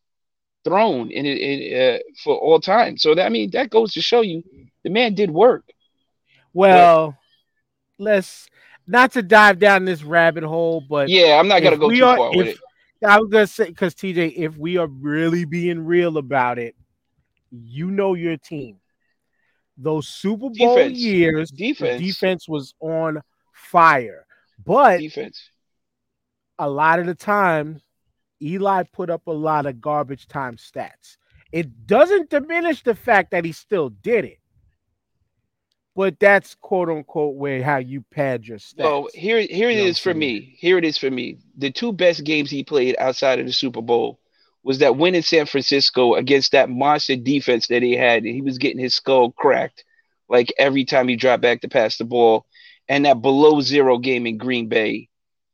thrown 0.64 1.11
in 1.11 1.26
in, 1.26 1.81
uh, 1.81 1.99
for 2.23 2.37
all 2.37 2.61
time. 2.61 2.97
So 2.97 3.14
that 3.14 3.26
I 3.26 3.29
mean 3.29 3.50
that 3.50 3.71
goes 3.71 3.93
to 3.95 4.00
show 4.00 4.23
you 4.23 4.43
the 4.83 4.91
man 4.91 5.14
did 5.14 5.31
work. 5.31 5.64
Well, 6.54 7.18
let's 7.99 8.49
not 8.87 9.12
to 9.12 9.23
dive 9.23 9.58
down 9.58 9.84
this 9.84 10.02
rabbit 10.02 10.44
hole, 10.44 10.80
but 10.80 11.08
Yeah, 11.08 11.38
I'm 11.38 11.49
not 11.49 11.62
gonna 11.62 11.76
go 11.76 11.90
too 11.90 12.04
are- 12.04 12.16
far 12.16 12.37
with 12.37 12.49
it. 12.49 12.58
I 13.04 13.18
was 13.18 13.28
gonna 13.28 13.46
say 13.46 13.66
because 13.66 13.94
TJ, 13.94 14.28
if 14.37 14.56
we 14.56 14.78
are 14.78 14.87
really 14.87 15.44
being 15.44 15.84
real 15.84 16.16
about 16.16 16.58
it, 16.58 16.75
you 17.50 17.90
know 17.90 18.14
your 18.14 18.37
team. 18.38 18.80
Those 19.76 20.08
Super 20.08 20.49
Bowl 20.50 20.76
Defense. 20.76 20.99
years, 20.99 21.50
Defense. 21.50 22.00
defense 22.00 22.49
was 22.49 22.75
on 22.80 23.20
fire, 23.52 24.25
but 24.64 24.99
Defense. 25.00 25.50
a 26.58 26.68
lot 26.70 26.99
of 27.00 27.06
the 27.06 27.14
time, 27.14 27.80
Eli 28.40 28.84
put 28.92 29.11
up 29.11 29.26
a 29.26 29.32
lot 29.32 29.66
of 29.66 29.80
garbage 29.80 30.26
time 30.28 30.56
stats. 30.56 31.16
It 31.52 31.87
doesn't 31.87 32.30
diminish 32.30 32.82
the 32.82 32.94
fact 32.94 33.32
that 33.32 33.44
he 33.44 33.52
still 33.52 33.88
did 33.90 34.25
it, 34.25 34.38
but 35.95 36.19
that's 36.19 36.55
quote 36.55 36.89
unquote 36.89 37.37
where 37.37 37.63
how 37.63 37.79
you 37.79 38.05
pad 38.11 38.47
your 38.47 38.59
stats. 38.59 38.79
Well, 38.79 39.09
here 39.15 39.41
here 39.41 39.71
it 39.71 39.77
You 39.77 39.85
is 39.85 39.99
for 39.99 40.15
me. 40.15 40.57
Here 40.59 40.79
it 40.79 40.85
is 40.85 40.99
for 40.99 41.11
me. 41.11 41.39
The 41.57 41.71
two 41.71 41.93
best 41.93 42.25
games 42.25 42.51
he 42.51 42.65
played 42.65 42.97
outside 42.99 43.39
of 43.39 43.47
the 43.47 43.53
Super 43.53 43.83
Bowl 43.83 44.19
was 44.63 44.79
that 44.79 44.97
win 44.97 45.15
in 45.15 45.23
San 45.23 45.47
Francisco 45.47 46.15
against 46.15 46.53
that 46.53 46.71
monster 46.71 47.17
defense 47.17 47.67
that 47.69 47.83
he 47.83 47.95
had. 47.95 48.25
and 48.25 48.35
He 48.35 48.41
was 48.41 48.59
getting 48.59 48.81
his 48.81 48.95
skull 48.95 49.31
cracked 49.31 49.85
like 50.29 50.53
every 50.59 50.85
time 50.85 51.09
he 51.09 51.17
dropped 51.17 51.43
back 51.43 51.61
to 51.61 51.69
pass 51.69 51.97
the 51.97 52.05
ball, 52.05 52.47
and 52.89 53.05
that 53.05 53.23
below 53.23 53.61
zero 53.61 53.99
game 53.99 54.27
in 54.27 54.39
Green 54.39 54.69
Bay 54.69 55.09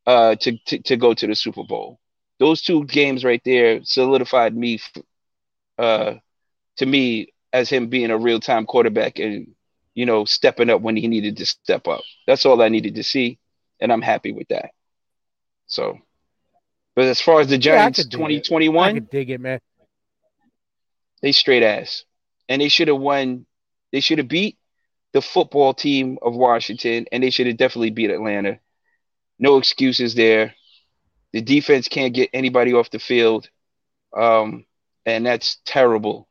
uh, 0.07 0.37
to, 0.37 0.57
to 0.67 0.79
to 0.83 0.97
go 0.97 1.15
to 1.15 1.27
the 1.27 1.35
Super 1.35 1.65
Bowl. 1.65 1.99
Those 2.39 2.63
two 2.63 2.85
games 2.85 3.25
right 3.25 3.43
there 3.45 3.81
solidified 3.85 4.57
me, 4.57 4.81
uh, 5.77 6.15
to 6.79 6.87
me 6.87 7.35
as 7.53 7.69
him 7.69 7.89
being 7.89 8.11
a 8.11 8.17
real 8.17 8.41
time 8.41 8.65
quarterback 8.65 9.19
and 9.19 9.55
you 9.95 10.07
know 10.07 10.25
stepping 10.25 10.71
up 10.71 10.81
when 10.81 10.97
he 10.97 11.09
needed 11.09 11.37
to 11.39 11.47
step 11.47 11.89
up. 11.89 12.03
That's 12.27 12.47
all 12.47 12.61
I 12.63 12.69
needed 12.69 12.95
to 12.97 13.03
see, 13.05 13.39
and 13.81 13.93
I'm 13.93 14.03
happy 14.03 14.33
with 14.33 14.49
that. 14.49 14.71
So, 15.67 15.99
but 16.97 17.05
as 17.05 17.21
far 17.21 17.41
as 17.41 17.49
the 17.49 17.59
Yeah, 17.71 17.91
Giants 17.93 18.03
could 18.05 18.11
dig 18.11 18.21
it. 18.21 18.25
I 18.25 18.29
2021, 18.29 19.09
dig 19.11 19.31
it, 19.31 19.41
man. 19.41 19.61
they 21.23 21.33
straight 21.33 21.63
ass, 21.63 22.05
and 22.49 22.61
they 22.61 22.69
should 22.69 22.89
have 22.89 22.99
won. 22.99 23.47
They 23.93 24.01
should 24.01 24.19
have 24.19 24.29
beat 24.29 24.59
the 25.13 25.23
football 25.23 25.75
team 25.75 26.19
of 26.23 26.35
Washington, 26.35 27.07
and 27.13 27.23
they 27.23 27.31
should 27.31 27.47
have 27.47 27.57
definitely 27.57 27.91
beat 27.91 28.11
Atlanta. 28.11 28.61
No 29.39 29.57
excuses 29.57 30.15
there. 30.15 30.55
The 31.33 31.41
defense 31.41 31.89
can't 31.89 32.15
get 32.15 32.31
anybody 32.33 32.73
off 32.75 32.91
the 32.91 32.99
field, 32.99 33.49
um, 34.17 34.67
and 35.07 35.25
that's 35.27 35.59
terrible. 35.65 36.29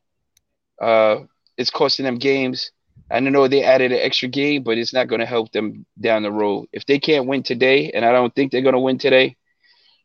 Uh, 0.80 1.20
it's 1.56 1.70
costing 1.70 2.04
them 2.04 2.18
games. 2.18 2.70
I 3.10 3.20
don't 3.20 3.32
know 3.32 3.48
they 3.48 3.64
added 3.64 3.92
an 3.92 3.98
extra 3.98 4.28
game, 4.28 4.62
but 4.62 4.78
it's 4.78 4.94
not 4.94 5.08
going 5.08 5.20
to 5.20 5.26
help 5.26 5.52
them 5.52 5.86
down 6.00 6.22
the 6.22 6.32
road. 6.32 6.68
If 6.72 6.86
they 6.86 6.98
can't 6.98 7.26
win 7.26 7.42
today, 7.42 7.90
and 7.92 8.04
I 8.04 8.12
don't 8.12 8.34
think 8.34 8.52
they're 8.52 8.62
going 8.62 8.74
to 8.74 8.80
win 8.80 8.98
today, 8.98 9.36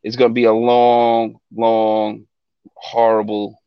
it's 0.03 0.15
going 0.15 0.31
to 0.31 0.35
be 0.35 0.45
a 0.45 0.53
long, 0.53 1.37
long, 1.55 2.25
horrible 2.75 3.61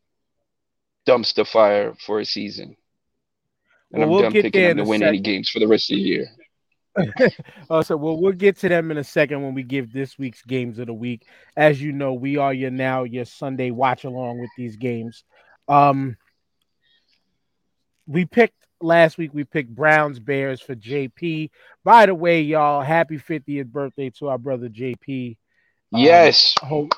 dumpster 1.06 1.46
fire 1.46 1.94
for 2.00 2.20
a 2.20 2.24
season. 2.24 2.76
And 3.92 4.02
Well, 4.02 4.08
I'm 4.08 4.10
we'll 4.10 4.22
done 4.22 4.34
picking 4.34 4.62
them 4.62 4.76
to 4.76 4.84
win 4.84 5.02
sec. 5.02 5.08
any 5.08 5.20
games 5.20 5.48
for 5.50 5.60
the 5.60 5.68
rest 5.68 5.90
of 5.90 5.96
the 5.96 6.02
year. 6.02 6.26
Oh, 7.70 7.82
so 7.82 7.96
well, 7.96 8.18
we'll 8.20 8.32
get 8.32 8.56
to 8.58 8.68
them 8.68 8.90
in 8.90 8.98
a 8.98 9.04
second 9.04 9.42
when 9.42 9.54
we 9.54 9.62
give 9.62 9.92
this 9.92 10.18
week's 10.18 10.42
games 10.42 10.78
of 10.78 10.86
the 10.86 10.94
week. 10.94 11.26
As 11.56 11.80
you 11.80 11.92
know, 11.92 12.14
we 12.14 12.36
are 12.36 12.52
your 12.52 12.70
now 12.70 13.04
your 13.04 13.24
Sunday 13.24 13.70
watch 13.70 14.04
along 14.04 14.40
with 14.40 14.50
these 14.56 14.76
games. 14.76 15.24
Um, 15.68 16.16
we 18.06 18.24
picked 18.24 18.57
last 18.80 19.18
week. 19.18 19.32
We 19.34 19.44
picked 19.44 19.74
Browns 19.74 20.18
Bears 20.18 20.60
for 20.60 20.74
JP. 20.74 21.50
By 21.84 22.06
the 22.06 22.14
way, 22.14 22.42
y'all, 22.42 22.82
happy 22.82 23.18
50th 23.18 23.66
birthday 23.66 24.10
to 24.10 24.28
our 24.28 24.38
brother 24.38 24.68
JP. 24.68 25.36
Um, 25.94 26.00
Yes. 26.00 26.54
Hope 26.60 26.92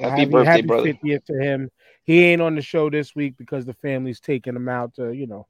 Happy 0.00 0.26
birthday, 0.26 0.62
brother. 0.62 0.92
50th 0.92 1.24
to 1.26 1.34
him. 1.34 1.70
He 2.04 2.24
ain't 2.24 2.42
on 2.42 2.54
the 2.54 2.62
show 2.62 2.88
this 2.88 3.14
week 3.14 3.36
because 3.36 3.64
the 3.66 3.74
family's 3.74 4.20
taking 4.20 4.56
him 4.56 4.68
out 4.68 4.94
to, 4.94 5.12
you 5.12 5.26
know, 5.26 5.46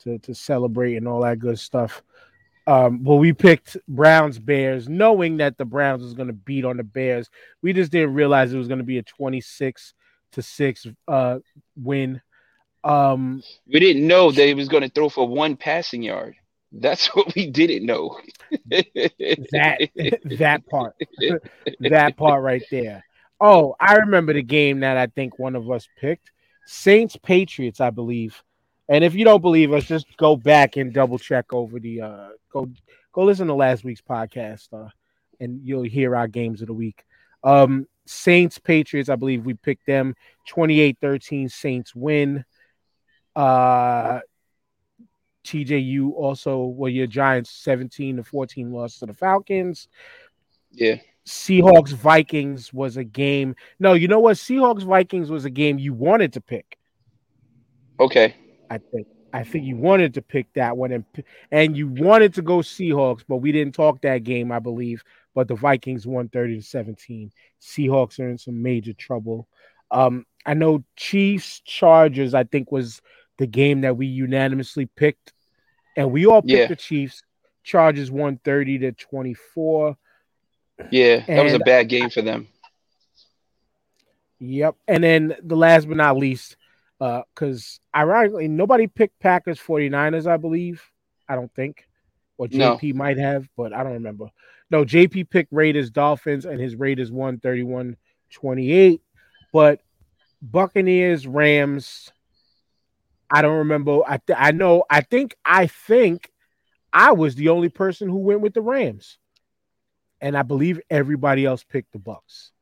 to 0.00 0.18
to 0.18 0.34
celebrate 0.34 0.96
and 0.96 1.08
all 1.08 1.22
that 1.22 1.38
good 1.38 1.58
stuff. 1.58 2.02
Um, 2.66 2.98
but 2.98 3.16
we 3.16 3.32
picked 3.32 3.76
Browns 3.88 4.38
Bears, 4.38 4.88
knowing 4.88 5.36
that 5.36 5.56
the 5.56 5.64
Browns 5.64 6.02
was 6.02 6.14
going 6.14 6.26
to 6.26 6.32
beat 6.32 6.64
on 6.64 6.76
the 6.76 6.84
Bears. 6.84 7.30
We 7.62 7.72
just 7.72 7.92
didn't 7.92 8.14
realize 8.14 8.52
it 8.52 8.58
was 8.58 8.68
going 8.68 8.78
to 8.78 8.84
be 8.84 8.98
a 8.98 9.02
26 9.02 9.94
to 10.32 10.42
6 10.42 10.86
uh 11.08 11.38
win. 11.76 12.20
Um 12.86 13.42
We 13.72 13.80
didn't 13.80 14.06
know 14.06 14.30
that 14.30 14.46
he 14.46 14.54
was 14.54 14.68
going 14.68 14.84
to 14.84 14.88
throw 14.88 15.08
for 15.08 15.26
one 15.26 15.56
passing 15.56 16.02
yard. 16.02 16.36
That's 16.72 17.06
what 17.14 17.34
we 17.34 17.50
didn't 17.50 17.84
know. 17.86 18.18
that 18.70 19.90
that 20.38 20.66
part. 20.68 20.94
that 21.80 22.16
part 22.16 22.42
right 22.42 22.62
there. 22.70 23.04
Oh, 23.40 23.74
I 23.78 23.96
remember 23.96 24.32
the 24.32 24.42
game 24.42 24.80
that 24.80 24.96
I 24.96 25.08
think 25.08 25.38
one 25.38 25.56
of 25.56 25.70
us 25.70 25.86
picked. 26.00 26.30
Saints 26.66 27.16
Patriots, 27.22 27.80
I 27.80 27.90
believe. 27.90 28.42
And 28.88 29.04
if 29.04 29.14
you 29.14 29.24
don't 29.24 29.42
believe 29.42 29.72
us, 29.72 29.84
just 29.84 30.06
go 30.16 30.36
back 30.36 30.76
and 30.76 30.92
double 30.92 31.18
check 31.18 31.52
over 31.52 31.80
the 31.80 32.02
uh 32.02 32.28
go 32.52 32.70
go 33.12 33.24
listen 33.24 33.48
to 33.48 33.54
last 33.54 33.84
week's 33.84 34.00
podcast 34.00 34.68
uh 34.72 34.88
and 35.40 35.60
you'll 35.62 35.82
hear 35.82 36.14
our 36.16 36.28
games 36.28 36.60
of 36.60 36.68
the 36.68 36.74
week. 36.74 37.04
Um 37.42 37.86
Saints 38.06 38.58
Patriots, 38.60 39.08
I 39.08 39.16
believe 39.16 39.44
we 39.44 39.54
picked 39.54 39.86
them 39.86 40.14
28-13 40.48 41.50
Saints 41.50 41.92
win. 41.92 42.44
Uh 43.36 44.20
TJU 45.44 46.12
also 46.16 46.64
well 46.64 46.90
your 46.90 47.06
Giants 47.06 47.50
17 47.50 48.16
to 48.16 48.24
14 48.24 48.72
loss 48.72 48.98
to 48.98 49.06
the 49.06 49.14
Falcons. 49.14 49.88
yeah. 50.72 50.96
Seahawks 51.26 51.90
Vikings 51.92 52.72
was 52.72 52.96
a 52.96 53.02
game. 53.04 53.56
No, 53.80 53.94
you 53.94 54.06
know 54.06 54.20
what? 54.20 54.36
Seahawks 54.36 54.84
Vikings 54.84 55.28
was 55.28 55.44
a 55.44 55.50
game 55.50 55.76
you 55.78 55.92
wanted 55.92 56.32
to 56.34 56.40
pick. 56.40 56.78
Okay. 57.98 58.36
I 58.70 58.78
think. 58.78 59.08
I 59.32 59.42
think 59.44 59.66
you 59.66 59.76
wanted 59.76 60.14
to 60.14 60.22
pick 60.22 60.50
that 60.54 60.76
one, 60.76 60.92
and 60.92 61.04
and 61.50 61.76
you 61.76 61.88
wanted 61.88 62.32
to 62.34 62.42
go 62.42 62.58
Seahawks, 62.58 63.22
but 63.28 63.38
we 63.38 63.52
didn't 63.52 63.74
talk 63.74 64.00
that 64.02 64.24
game, 64.24 64.50
I 64.50 64.60
believe. 64.60 65.02
But 65.34 65.48
the 65.48 65.56
Vikings 65.56 66.06
won 66.06 66.28
thirty 66.28 66.56
to 66.56 66.62
seventeen. 66.62 67.32
Seahawks 67.60 68.18
are 68.18 68.30
in 68.30 68.38
some 68.38 68.62
major 68.62 68.94
trouble. 68.94 69.46
Um, 69.90 70.24
I 70.46 70.54
know 70.54 70.84
Chiefs 70.96 71.60
Chargers. 71.66 72.34
I 72.34 72.44
think 72.44 72.72
was 72.72 73.02
the 73.38 73.46
game 73.46 73.82
that 73.82 73.96
we 73.96 74.06
unanimously 74.06 74.86
picked, 74.86 75.32
and 75.96 76.10
we 76.10 76.26
all 76.26 76.42
picked 76.42 76.50
Yeah. 76.52 76.66
the 76.66 76.76
Chiefs. 76.76 77.22
Chargers 77.62 78.10
one 78.12 78.36
thirty 78.38 78.78
to 78.78 78.92
twenty 78.92 79.34
four. 79.34 79.96
Yeah. 80.90 81.24
That 81.26 81.42
was 81.44 81.54
a 81.54 81.58
bad 81.58 81.88
game 81.88 82.10
for 82.10 82.22
them. 82.22 82.46
Yep. 84.38 84.76
And 84.86 85.02
then 85.02 85.34
the 85.42 85.56
last 85.56 85.88
but 85.88 85.96
not 85.96 86.16
least, 86.16 86.56
uh, 87.00 87.22
because 87.34 87.80
ironically, 87.94 88.48
nobody 88.48 88.86
picked 88.86 89.18
Packers 89.18 89.58
49ers, 89.58 90.26
I 90.26 90.36
believe. 90.36 90.82
I 91.28 91.34
don't 91.34 91.52
think. 91.54 91.88
Or 92.38 92.48
No. 92.50 92.76
JP 92.76 92.94
might 92.94 93.18
have, 93.18 93.48
but 93.56 93.72
I 93.72 93.82
don't 93.82 93.94
remember. 93.94 94.30
No, 94.70 94.84
JP 94.84 95.30
picked 95.30 95.52
Raiders 95.52 95.90
Dolphins, 95.90 96.44
and 96.44 96.60
his 96.60 96.76
Raiders 96.76 97.10
won 97.10 97.38
31 97.38 97.96
28. 98.30 99.00
But 99.52 99.80
Buccaneers, 100.42 101.26
Rams, 101.26 102.12
I 103.30 103.42
don't 103.42 103.58
remember. 103.58 104.00
I, 104.06 104.18
th- 104.18 104.38
I 104.40 104.52
know, 104.52 104.84
I 104.88 105.00
think, 105.00 105.36
I 105.44 105.66
think 105.66 106.32
I 106.92 107.12
was 107.12 107.34
the 107.34 107.48
only 107.48 107.68
person 107.68 108.08
who 108.08 108.18
went 108.18 108.40
with 108.40 108.54
the 108.54 108.60
Rams. 108.60 109.18
And 110.20 110.36
I 110.36 110.42
believe 110.42 110.80
everybody 110.88 111.44
else 111.44 111.62
picked 111.64 111.92
the 111.92 111.98
Bucks. 111.98 112.52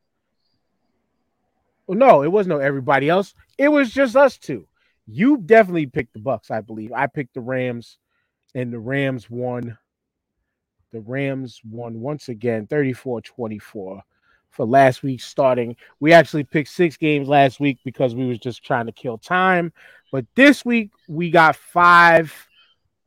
Well, 1.87 1.99
no, 1.99 2.23
it 2.23 2.33
was 2.33 2.47
no 2.47 2.59
everybody 2.59 3.09
else. 3.09 3.35
It 3.59 3.69
was 3.69 3.91
just 3.91 4.17
us 4.17 4.39
two. 4.39 4.67
You 5.07 5.37
definitely 5.37 5.87
picked 5.87 6.15
the 6.15 6.19
Bucks, 6.21 6.51
I 6.51 6.63
believe. 6.63 6.93
I 6.93 7.07
picked 7.07 7.35
the 7.35 7.41
Rams, 7.41 7.99
and 8.55 8.73
the 8.73 8.79
Rams 8.79 9.29
won. 9.29 9.77
The 10.93 11.01
Rams 11.01 11.61
won 11.69 12.01
once 12.01 12.29
again, 12.29 12.67
34-24 12.69 14.01
for 14.55 14.65
last 14.65 15.03
week's 15.03 15.25
starting. 15.25 15.77
We 16.01 16.13
actually 16.13 16.45
picked 16.45 16.71
six 16.71 16.97
games 16.97 17.29
last 17.29 17.61
week 17.61 17.79
because 17.85 18.15
we 18.15 18.27
was 18.27 18.39
just 18.39 18.63
trying 18.63 18.87
to 18.87 18.93
kill 18.93 19.19
time. 19.19 19.73
But 20.13 20.27
this 20.37 20.65
week 20.65 20.91
we 21.09 21.31
got 21.31 21.57
five. 21.57 22.33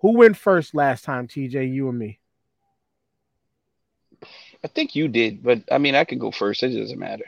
Who 0.02 0.18
went 0.18 0.38
first 0.38 0.76
last 0.76 1.04
time, 1.06 1.28
TJ? 1.28 1.74
You 1.74 1.90
and 1.90 1.98
me. 1.98 2.20
I 4.64 4.68
think 4.68 4.96
you 4.96 5.08
did, 5.08 5.42
but 5.42 5.62
I 5.72 5.78
mean, 5.78 5.96
I 5.96 6.04
could 6.04 6.20
go 6.20 6.32
first. 6.32 6.64
It 6.64 6.78
doesn't 6.78 7.00
matter. 7.00 7.26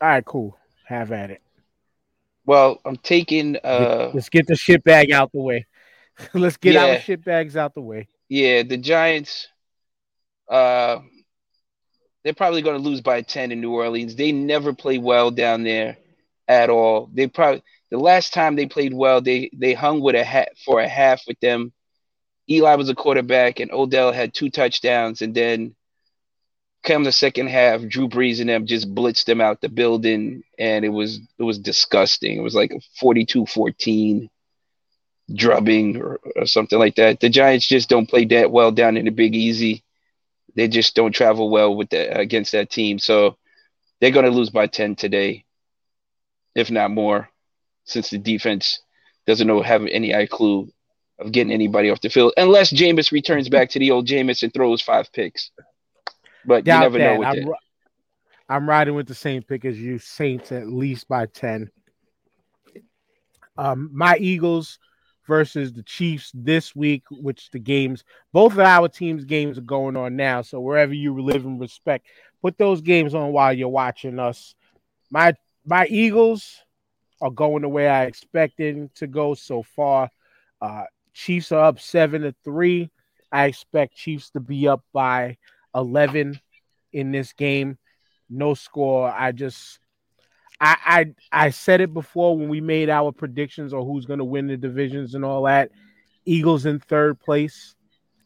All 0.00 0.08
right, 0.08 0.24
cool. 0.24 0.56
Have 0.86 1.12
at 1.12 1.30
it. 1.30 1.42
Well, 2.46 2.80
I'm 2.84 2.96
taking. 2.96 3.56
uh 3.62 4.12
Let's 4.14 4.28
get 4.28 4.46
the 4.46 4.56
shit 4.56 4.84
bag 4.84 5.10
out 5.10 5.32
the 5.32 5.40
way. 5.40 5.66
Let's 6.34 6.56
get 6.56 6.76
our 6.76 7.00
shit 7.00 7.24
bags 7.24 7.56
out 7.56 7.74
the 7.74 7.82
way. 7.82 8.08
Yeah, 8.28 8.62
the 8.62 8.76
Giants. 8.76 9.48
Uh, 10.48 11.00
they're 12.26 12.34
probably 12.34 12.60
going 12.60 12.82
to 12.82 12.88
lose 12.88 13.00
by 13.00 13.22
ten 13.22 13.52
in 13.52 13.60
New 13.60 13.72
Orleans. 13.72 14.16
They 14.16 14.32
never 14.32 14.72
play 14.72 14.98
well 14.98 15.30
down 15.30 15.62
there 15.62 15.96
at 16.48 16.70
all. 16.70 17.08
They 17.14 17.28
probably 17.28 17.62
the 17.88 17.98
last 17.98 18.34
time 18.34 18.56
they 18.56 18.66
played 18.66 18.92
well, 18.92 19.20
they 19.20 19.48
they 19.52 19.74
hung 19.74 20.00
with 20.00 20.16
a 20.16 20.24
hat 20.24 20.48
for 20.64 20.80
a 20.80 20.88
half 20.88 21.22
with 21.28 21.38
them. 21.38 21.72
Eli 22.50 22.74
was 22.74 22.88
a 22.88 22.96
quarterback, 22.96 23.60
and 23.60 23.70
Odell 23.70 24.10
had 24.10 24.34
two 24.34 24.50
touchdowns, 24.50 25.22
and 25.22 25.36
then 25.36 25.76
come 26.82 27.04
the 27.04 27.12
second 27.12 27.48
half, 27.48 27.86
Drew 27.86 28.08
Brees 28.08 28.40
and 28.40 28.48
them 28.48 28.66
just 28.66 28.92
blitzed 28.92 29.26
them 29.26 29.40
out 29.40 29.60
the 29.60 29.68
building, 29.68 30.42
and 30.58 30.84
it 30.84 30.88
was 30.88 31.20
it 31.38 31.44
was 31.44 31.60
disgusting. 31.60 32.36
It 32.36 32.42
was 32.42 32.56
like 32.56 32.72
a 32.72 33.04
42-14 33.04 34.28
drubbing 35.32 35.96
or, 36.00 36.18
or 36.34 36.46
something 36.46 36.78
like 36.78 36.96
that. 36.96 37.20
The 37.20 37.28
Giants 37.28 37.68
just 37.68 37.88
don't 37.88 38.08
play 38.08 38.24
that 38.26 38.50
well 38.50 38.72
down 38.72 38.96
in 38.96 39.04
the 39.04 39.12
Big 39.12 39.36
Easy. 39.36 39.84
They 40.56 40.68
just 40.68 40.96
don't 40.96 41.12
travel 41.12 41.50
well 41.50 41.76
with 41.76 41.90
the, 41.90 42.18
against 42.18 42.52
that 42.52 42.70
team. 42.70 42.98
So 42.98 43.36
they're 44.00 44.10
going 44.10 44.24
to 44.24 44.30
lose 44.30 44.50
by 44.50 44.66
10 44.66 44.96
today, 44.96 45.44
if 46.54 46.70
not 46.70 46.90
more, 46.90 47.28
since 47.84 48.10
the 48.10 48.18
defense 48.18 48.80
doesn't 49.26 49.46
know 49.46 49.62
have 49.62 49.82
any 49.86 50.14
eye 50.14 50.26
clue 50.26 50.68
of 51.18 51.32
getting 51.32 51.52
anybody 51.52 51.90
off 51.90 52.00
the 52.00 52.08
field, 52.08 52.32
unless 52.36 52.72
Jameis 52.72 53.12
returns 53.12 53.48
back 53.48 53.70
to 53.70 53.78
the 53.78 53.90
old 53.90 54.06
Jameis 54.06 54.42
and 54.42 54.52
throws 54.52 54.82
five 54.82 55.12
picks. 55.12 55.50
But 56.44 56.64
Doubt 56.64 56.76
you 56.76 56.80
never 56.80 56.98
know 56.98 57.04
that. 57.04 57.18
with 57.18 57.28
I'm, 57.28 57.44
that. 57.44 57.58
I'm 58.48 58.68
riding 58.68 58.94
with 58.94 59.08
the 59.08 59.14
same 59.14 59.42
pick 59.42 59.64
as 59.64 59.78
you, 59.78 59.98
Saints 59.98 60.52
at 60.52 60.68
least 60.68 61.08
by 61.08 61.26
10. 61.26 61.70
Um, 63.58 63.90
my 63.92 64.16
Eagles 64.18 64.78
versus 65.26 65.72
the 65.72 65.82
Chiefs 65.82 66.30
this 66.34 66.74
week, 66.74 67.04
which 67.10 67.50
the 67.50 67.58
games, 67.58 68.04
both 68.32 68.52
of 68.52 68.60
our 68.60 68.88
teams' 68.88 69.24
games 69.24 69.58
are 69.58 69.62
going 69.62 69.96
on 69.96 70.16
now. 70.16 70.42
So 70.42 70.60
wherever 70.60 70.94
you 70.94 71.20
live 71.20 71.44
and 71.44 71.60
respect, 71.60 72.06
put 72.42 72.58
those 72.58 72.80
games 72.80 73.14
on 73.14 73.32
while 73.32 73.52
you're 73.52 73.68
watching 73.68 74.18
us. 74.18 74.54
My 75.10 75.34
my 75.64 75.86
Eagles 75.86 76.60
are 77.20 77.30
going 77.30 77.62
the 77.62 77.68
way 77.68 77.88
I 77.88 78.04
expected 78.04 78.94
to 78.96 79.06
go 79.06 79.34
so 79.34 79.62
far. 79.62 80.10
Uh, 80.60 80.84
Chiefs 81.12 81.50
are 81.52 81.64
up 81.64 81.80
seven 81.80 82.22
to 82.22 82.34
three. 82.44 82.90
I 83.32 83.46
expect 83.46 83.96
Chiefs 83.96 84.30
to 84.30 84.40
be 84.40 84.68
up 84.68 84.84
by 84.92 85.38
11 85.74 86.38
in 86.92 87.12
this 87.12 87.32
game. 87.32 87.78
No 88.28 88.54
score. 88.54 89.10
I 89.10 89.32
just 89.32 89.78
I 90.60 90.76
I 91.32 91.46
I 91.46 91.50
said 91.50 91.80
it 91.80 91.92
before 91.92 92.36
when 92.36 92.48
we 92.48 92.60
made 92.60 92.88
our 92.88 93.12
predictions 93.12 93.72
on 93.72 93.84
who's 93.84 94.06
going 94.06 94.18
to 94.18 94.24
win 94.24 94.46
the 94.46 94.56
divisions 94.56 95.14
and 95.14 95.24
all 95.24 95.42
that. 95.44 95.70
Eagles 96.24 96.66
in 96.66 96.80
third 96.80 97.20
place. 97.20 97.74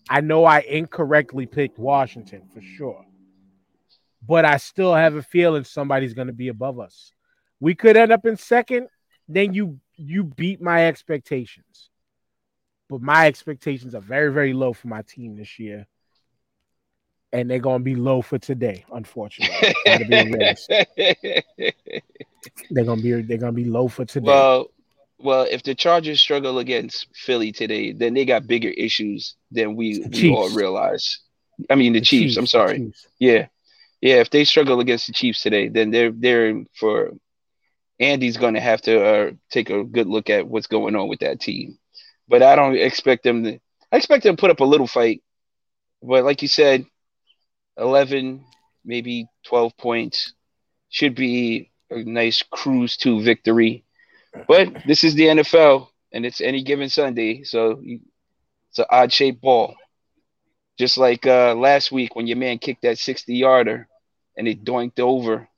I 0.09 0.21
know 0.21 0.45
I 0.45 0.61
incorrectly 0.61 1.47
picked 1.47 1.79
Washington 1.79 2.43
for 2.53 2.61
sure. 2.61 3.05
But 4.27 4.45
I 4.45 4.57
still 4.59 4.95
have 4.95 5.15
a 5.15 5.23
feeling 5.23 5.65
somebody's 5.65 6.15
going 6.15 6.27
to 6.27 6.33
be 6.33 6.49
above 6.49 6.79
us. 6.79 7.13
We 7.59 7.75
could 7.75 7.97
end 7.97 8.13
up 8.13 8.25
in 8.27 8.37
second, 8.37 8.89
then 9.29 9.55
you 9.55 9.81
you 9.97 10.25
beat 10.25 10.61
my 10.61 10.87
expectations. 10.87 11.91
But 12.89 13.03
my 13.03 13.27
expectations 13.27 13.95
are 13.95 14.01
very 14.01 14.33
very 14.33 14.53
low 14.53 14.73
for 14.73 14.89
my 14.89 15.03
team 15.03 15.37
this 15.37 15.59
year 15.59 15.87
and 17.33 17.51
they're 17.51 17.59
gonna 17.59 17.83
be 17.83 17.95
low 17.95 18.23
for 18.23 18.39
today. 18.39 18.85
Unfortunately, 18.93 19.75
be 19.85 20.05
they're 22.71 22.85
gonna 22.85 23.03
be 23.03 23.23
they're 23.23 23.39
gonna 23.39 23.53
be 23.53 23.65
low 23.65 23.89
for 23.89 24.05
today. 24.05 24.27
well, 24.27 24.71
Well, 25.19 25.47
if 25.51 25.63
the 25.63 25.75
Chargers 25.75 26.21
struggle 26.21 26.59
against 26.59 27.07
Philly 27.15 27.53
today, 27.53 27.93
then 27.93 28.15
they 28.15 28.25
got 28.25 28.47
bigger 28.47 28.71
issues 28.71 29.35
than 29.51 29.77
we, 29.77 30.05
we 30.11 30.35
all 30.35 30.51
realize. 30.51 31.21
I 31.69 31.75
mean, 31.75 31.93
the, 31.93 32.01
Chiefs, 32.01 32.37
I'm 32.37 32.47
sorry. 32.47 32.79
Chiefs. 32.79 33.07
Yeah. 33.19 33.47
Yeah, 34.01 34.17
if 34.17 34.31
they 34.31 34.45
struggle 34.45 34.81
against 34.81 35.09
the 35.09 35.13
Chiefs 35.13 35.43
today, 35.43 35.69
then 35.69 35.91
they're 35.91 36.11
they're 36.11 36.63
for 36.75 37.13
Andy's 37.99 38.39
going 38.39 38.55
to 38.55 38.61
have 38.61 38.81
to 38.83 39.05
uh, 39.05 39.31
take 39.51 39.69
a 39.69 39.85
good 39.85 40.07
look 40.07 40.31
at 40.31 40.49
what's 40.49 40.69
going 40.69 40.97
on 40.97 41.09
with 41.09 41.21
that 41.21 41.39
team. 41.39 41.79
But 42.27 42.43
I 42.43 42.57
don't 42.57 42.77
expect 42.77 43.25
them 43.25 43.45
to 43.45 43.61
I 43.93 43.97
expect 43.97 44.23
them 44.23 44.37
to 44.37 44.41
put 44.41 44.51
up 44.51 44.61
a 44.61 44.65
little 44.65 44.87
fight. 44.87 45.23
But 46.03 46.25
like 46.25 46.41
you 46.41 46.49
said, 46.49 46.87
11 47.77 48.45
maybe 48.85 49.27
12 49.45 49.77
points 49.77 50.33
should 50.89 51.15
be 51.15 51.71
a 51.91 52.03
nice 52.03 52.43
cruise 52.43 52.97
to 52.99 53.21
victory. 53.21 53.85
But 54.47 54.83
this 54.87 55.05
is 55.05 55.15
the 55.15 55.27
NFL 55.27 55.89
and 56.13 56.25
it's 56.25 56.41
any 56.41 56.63
given 56.63 56.89
Sunday, 56.89 57.43
so 57.43 57.81
you, 57.83 58.01
it's 58.71 58.79
an 58.79 58.87
odd 58.91 59.13
shaped 59.13 59.41
ball. 59.41 59.75
Just 60.79 60.99
like 60.99 61.27
uh, 61.27 61.55
last 61.55 61.93
week 61.93 62.17
when 62.17 62.27
your 62.27 62.39
man 62.39 62.59
kicked 62.59 62.83
that 62.83 62.99
60 62.99 63.35
yarder 63.35 63.89
and 64.37 64.49
it 64.49 64.65
doinked 64.65 65.01
over. 65.01 65.49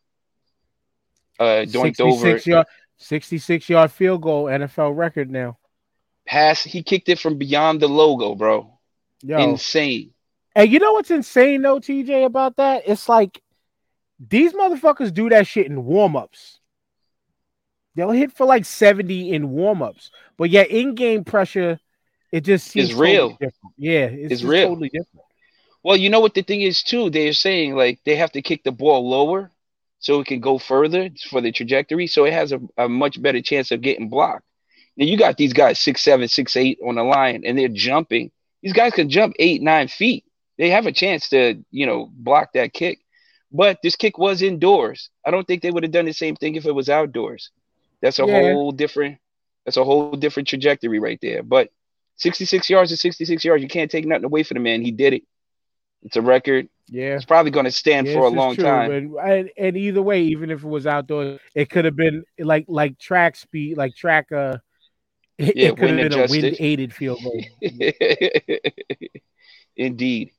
Uh, 1.38 1.64
doinked 1.64 2.00
over. 2.00 2.12
66 2.12 2.46
yard, 2.46 2.66
66 2.98 3.68
yard 3.68 3.92
field 3.92 4.22
goal, 4.22 4.44
NFL 4.44 4.96
record 4.96 5.30
now. 5.30 5.58
Pass. 6.26 6.62
He 6.62 6.82
kicked 6.82 7.08
it 7.08 7.18
from 7.18 7.38
beyond 7.38 7.80
the 7.80 7.88
logo, 7.88 8.34
bro. 8.34 8.78
Yo. 9.22 9.38
Insane. 9.38 10.11
And 10.54 10.70
you 10.70 10.78
know 10.78 10.92
what's 10.92 11.10
insane 11.10 11.62
though, 11.62 11.80
TJ, 11.80 12.24
about 12.26 12.56
that? 12.56 12.82
It's 12.86 13.08
like 13.08 13.42
these 14.18 14.52
motherfuckers 14.52 15.12
do 15.12 15.28
that 15.30 15.46
shit 15.46 15.66
in 15.66 15.84
warm-ups. 15.84 16.58
They'll 17.94 18.10
hit 18.10 18.32
for 18.32 18.46
like 18.46 18.64
70 18.64 19.32
in 19.32 19.50
warm-ups, 19.50 20.10
but 20.38 20.48
yet 20.50 20.70
in-game 20.70 21.24
pressure, 21.24 21.78
it 22.30 22.42
just 22.44 22.68
seems 22.68 22.90
It's 22.90 22.98
real. 22.98 23.30
totally 23.30 23.36
different. 23.40 23.74
Yeah, 23.76 24.04
it's, 24.06 24.32
It's 24.34 24.42
real. 24.42 24.68
totally 24.68 24.88
different. 24.88 25.26
Well, 25.82 25.96
you 25.96 26.08
know 26.10 26.20
what 26.20 26.34
the 26.34 26.42
thing 26.42 26.62
is 26.62 26.82
too. 26.82 27.10
They're 27.10 27.32
saying 27.32 27.74
like 27.74 27.98
they 28.04 28.16
have 28.16 28.32
to 28.32 28.42
kick 28.42 28.62
the 28.64 28.72
ball 28.72 29.08
lower 29.08 29.50
so 29.98 30.20
it 30.20 30.26
can 30.26 30.40
go 30.40 30.58
further 30.58 31.10
for 31.28 31.40
the 31.40 31.52
trajectory, 31.52 32.06
so 32.06 32.24
it 32.24 32.32
has 32.32 32.52
a, 32.52 32.60
a 32.78 32.88
much 32.88 33.20
better 33.20 33.42
chance 33.42 33.70
of 33.72 33.80
getting 33.80 34.08
blocked. 34.08 34.44
Now 34.96 35.06
you 35.06 35.16
got 35.18 35.36
these 35.36 35.52
guys 35.52 35.78
six 35.80 36.00
seven, 36.02 36.28
six 36.28 36.56
eight 36.56 36.78
on 36.86 36.94
the 36.94 37.02
line, 37.02 37.42
and 37.44 37.58
they're 37.58 37.68
jumping. 37.68 38.30
These 38.62 38.74
guys 38.74 38.92
can 38.92 39.08
jump 39.10 39.34
eight, 39.38 39.60
nine 39.60 39.88
feet. 39.88 40.24
They 40.58 40.70
have 40.70 40.86
a 40.86 40.92
chance 40.92 41.28
to, 41.30 41.62
you 41.70 41.86
know, 41.86 42.10
block 42.12 42.52
that 42.54 42.72
kick. 42.72 43.00
But 43.50 43.78
this 43.82 43.96
kick 43.96 44.16
was 44.18 44.40
indoors. 44.42 45.10
I 45.26 45.30
don't 45.30 45.46
think 45.46 45.62
they 45.62 45.70
would 45.70 45.82
have 45.82 45.92
done 45.92 46.06
the 46.06 46.12
same 46.12 46.36
thing 46.36 46.54
if 46.54 46.64
it 46.66 46.72
was 46.74 46.88
outdoors. 46.88 47.50
That's 48.00 48.18
a 48.18 48.26
Yeah. 48.26 48.52
whole 48.52 48.72
different. 48.72 49.18
That's 49.64 49.76
a 49.76 49.84
whole 49.84 50.12
different 50.16 50.48
trajectory 50.48 50.98
right 50.98 51.18
there. 51.22 51.42
But 51.42 51.70
66 52.16 52.68
yards 52.70 52.92
is 52.92 53.00
66 53.00 53.44
yards. 53.44 53.62
You 53.62 53.68
can't 53.68 53.90
take 53.90 54.06
nothing 54.06 54.24
away 54.24 54.42
from 54.42 54.56
the 54.56 54.60
man. 54.60 54.82
He 54.82 54.90
did 54.90 55.12
it. 55.14 55.22
It's 56.02 56.16
a 56.16 56.22
record. 56.22 56.68
Yeah. 56.88 57.14
It's 57.14 57.24
probably 57.24 57.50
going 57.52 57.64
to 57.66 57.70
stand 57.70 58.06
Yes, 58.06 58.16
for 58.16 58.24
a 58.24 58.28
long 58.28 58.54
true, 58.54 58.64
time. 58.64 58.90
and, 59.18 59.50
and 59.56 59.76
either 59.76 60.02
way, 60.02 60.22
even 60.24 60.50
if 60.50 60.64
it 60.64 60.68
was 60.68 60.86
outdoors, 60.86 61.38
it 61.54 61.70
could 61.70 61.84
have 61.84 61.94
been 61.96 62.24
like 62.38 62.64
like 62.68 62.98
track 62.98 63.36
speed, 63.36 63.76
like 63.76 63.94
track. 63.94 64.32
Uh, 64.32 64.58
it, 65.38 65.56
Yeah, 65.56 65.68
it 65.68 65.76
could 65.76 65.90
have 65.90 65.96
been 65.98 66.12
a 66.12 66.22
adjusted. 66.24 66.42
wind 66.44 66.56
aided 66.58 66.92
field 66.94 67.20
goal. 67.22 67.40
Indeed. 69.76 70.30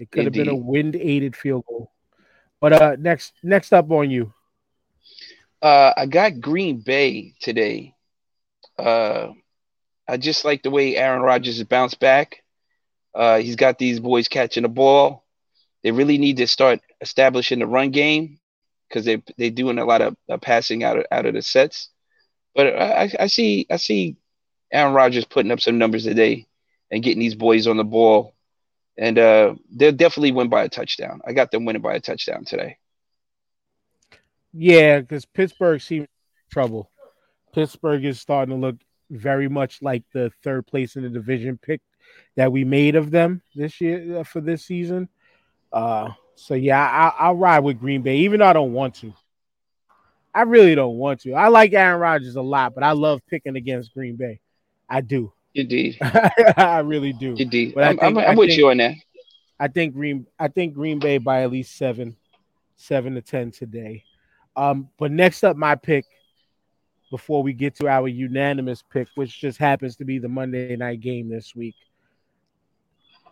It 0.00 0.10
could 0.10 0.24
have 0.24 0.32
been 0.32 0.48
a 0.48 0.56
wind 0.56 0.96
aided 0.96 1.36
field 1.36 1.64
goal. 1.68 1.92
But 2.60 2.72
uh, 2.72 2.96
next 2.98 3.34
next 3.42 3.72
up 3.72 3.90
on 3.90 4.10
you, 4.10 4.32
Uh, 5.62 5.92
I 5.96 6.06
got 6.06 6.40
Green 6.40 6.80
Bay 6.80 7.34
today. 7.40 7.94
Uh, 8.78 9.28
I 10.08 10.16
just 10.16 10.44
like 10.44 10.62
the 10.62 10.70
way 10.70 10.96
Aaron 10.96 11.22
Rodgers 11.22 11.58
has 11.58 11.66
bounced 11.66 12.00
back. 12.00 12.42
Uh, 13.14 13.38
he's 13.38 13.56
got 13.56 13.78
these 13.78 14.00
boys 14.00 14.26
catching 14.28 14.62
the 14.62 14.68
ball. 14.68 15.24
They 15.82 15.92
really 15.92 16.18
need 16.18 16.38
to 16.38 16.46
start 16.46 16.80
establishing 17.00 17.58
the 17.58 17.66
run 17.66 17.90
game 17.90 18.38
because 18.88 19.04
they 19.04 19.22
they're 19.36 19.50
doing 19.50 19.78
a 19.78 19.84
lot 19.84 20.00
of 20.00 20.16
uh, 20.30 20.38
passing 20.38 20.82
out 20.82 20.98
of 20.98 21.04
out 21.12 21.26
of 21.26 21.34
the 21.34 21.42
sets. 21.42 21.90
But 22.54 22.66
I- 22.74 23.12
I 23.20 23.26
see 23.26 23.66
I 23.70 23.76
see 23.76 24.16
Aaron 24.72 24.94
Rodgers 24.94 25.24
putting 25.26 25.52
up 25.52 25.60
some 25.60 25.78
numbers 25.78 26.04
today 26.04 26.46
and 26.90 27.02
getting 27.02 27.20
these 27.20 27.34
boys 27.34 27.66
on 27.66 27.76
the 27.76 27.84
ball, 27.84 28.34
and 29.00 29.18
uh, 29.18 29.54
they'll 29.72 29.92
definitely 29.92 30.30
win 30.30 30.50
by 30.50 30.62
a 30.62 30.68
touchdown. 30.68 31.22
I 31.26 31.32
got 31.32 31.50
them 31.50 31.64
winning 31.64 31.80
by 31.80 31.94
a 31.94 32.00
touchdown 32.00 32.44
today. 32.44 32.76
yeah, 34.52 35.00
because 35.00 35.24
Pittsburgh 35.24 35.80
seems 35.80 36.06
trouble. 36.52 36.90
Pittsburgh 37.54 38.04
is 38.04 38.20
starting 38.20 38.54
to 38.54 38.60
look 38.60 38.76
very 39.10 39.48
much 39.48 39.80
like 39.80 40.04
the 40.12 40.30
third 40.44 40.66
place 40.66 40.96
in 40.96 41.02
the 41.02 41.08
division 41.08 41.58
pick 41.60 41.80
that 42.36 42.52
we 42.52 42.62
made 42.62 42.94
of 42.94 43.10
them 43.10 43.40
this 43.54 43.80
year 43.80 44.18
uh, 44.18 44.22
for 44.22 44.42
this 44.42 44.66
season. 44.66 45.08
Uh, 45.72 46.10
so 46.34 46.52
yeah, 46.54 46.78
I, 46.78 47.24
I'll 47.24 47.36
ride 47.36 47.60
with 47.60 47.80
Green 47.80 48.02
Bay, 48.02 48.18
even 48.18 48.40
though 48.40 48.46
I 48.46 48.52
don't 48.52 48.74
want 48.74 48.96
to. 48.96 49.14
I 50.34 50.42
really 50.42 50.74
don't 50.74 50.96
want 50.96 51.22
to. 51.22 51.32
I 51.32 51.48
like 51.48 51.72
Aaron 51.72 52.00
Rodgers 52.00 52.36
a 52.36 52.42
lot, 52.42 52.74
but 52.74 52.84
I 52.84 52.92
love 52.92 53.22
picking 53.28 53.56
against 53.56 53.94
Green 53.94 54.16
Bay. 54.16 54.40
I 54.88 55.00
do. 55.00 55.32
Indeed, 55.54 55.98
I 56.56 56.78
really 56.84 57.12
do. 57.12 57.34
indeed. 57.36 57.74
But 57.74 57.84
I'm, 57.84 57.98
think- 57.98 58.02
I'm, 58.02 58.18
I'm 58.18 58.36
with 58.36 58.48
think- 58.50 58.58
you 58.58 58.70
on 58.70 58.76
that. 58.78 58.94
I 59.58 59.68
think 59.68 59.94
Green 59.94 60.26
I 60.38 60.48
think 60.48 60.72
Green 60.74 60.98
Bay 60.98 61.18
by 61.18 61.42
at 61.42 61.50
least 61.50 61.76
seven, 61.76 62.16
seven 62.76 63.14
to 63.14 63.20
ten 63.20 63.50
today. 63.50 64.04
Um, 64.56 64.88
but 64.98 65.10
next 65.10 65.44
up, 65.44 65.56
my 65.56 65.74
pick 65.74 66.06
before 67.10 67.42
we 67.42 67.52
get 67.52 67.74
to 67.76 67.88
our 67.88 68.06
unanimous 68.08 68.82
pick, 68.90 69.08
which 69.16 69.38
just 69.40 69.58
happens 69.58 69.96
to 69.96 70.04
be 70.04 70.18
the 70.18 70.28
Monday 70.28 70.76
night 70.76 71.00
game 71.00 71.28
this 71.28 71.54
week. 71.54 71.74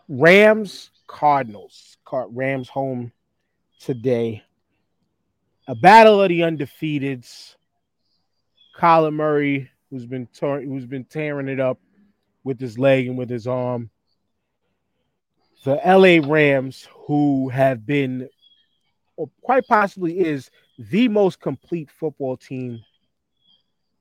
Rams 0.07 0.91
Cardinals. 1.07 1.97
Car- 2.05 2.27
Rams 2.29 2.69
home 2.69 3.11
today. 3.79 4.43
A 5.67 5.75
battle 5.75 6.21
of 6.21 6.29
the 6.29 6.41
undefeateds. 6.41 7.55
Kyler 8.77 9.13
Murray, 9.13 9.69
who's 9.89 10.05
been 10.05 10.27
tor- 10.27 10.61
who's 10.61 10.85
been 10.85 11.05
tearing 11.05 11.47
it 11.47 11.59
up 11.59 11.79
with 12.43 12.59
his 12.59 12.77
leg 12.79 13.07
and 13.07 13.17
with 13.17 13.29
his 13.29 13.47
arm 13.47 13.89
the 15.63 15.79
LA 15.85 16.25
Rams, 16.25 16.87
who 17.05 17.49
have 17.49 17.85
been, 17.85 18.29
or 19.17 19.29
quite 19.41 19.67
possibly 19.67 20.19
is, 20.19 20.49
the 20.77 21.07
most 21.07 21.41
complete 21.41 21.89
football 21.91 22.37
team 22.37 22.79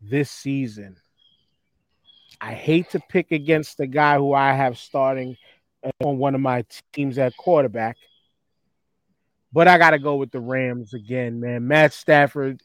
this 0.01 0.31
season. 0.31 0.97
I 2.41 2.53
hate 2.53 2.91
to 2.91 3.01
pick 3.09 3.33
against 3.33 3.79
the 3.79 3.87
guy 3.87 4.17
who 4.17 4.33
I 4.33 4.53
have 4.53 4.79
starting 4.79 5.37
on 6.05 6.19
one 6.19 6.35
of 6.35 6.41
my 6.41 6.65
teams 6.93 7.19
at 7.19 7.37
quarterback, 7.37 7.97
but 9.53 9.67
I 9.67 9.79
got 9.79 9.91
to 9.91 9.99
go 9.99 10.17
with 10.17 10.31
the 10.31 10.41
Rams 10.41 10.95
again, 10.95 11.41
man. 11.41 11.67
Matt 11.67 11.93
Stafford 11.93 12.61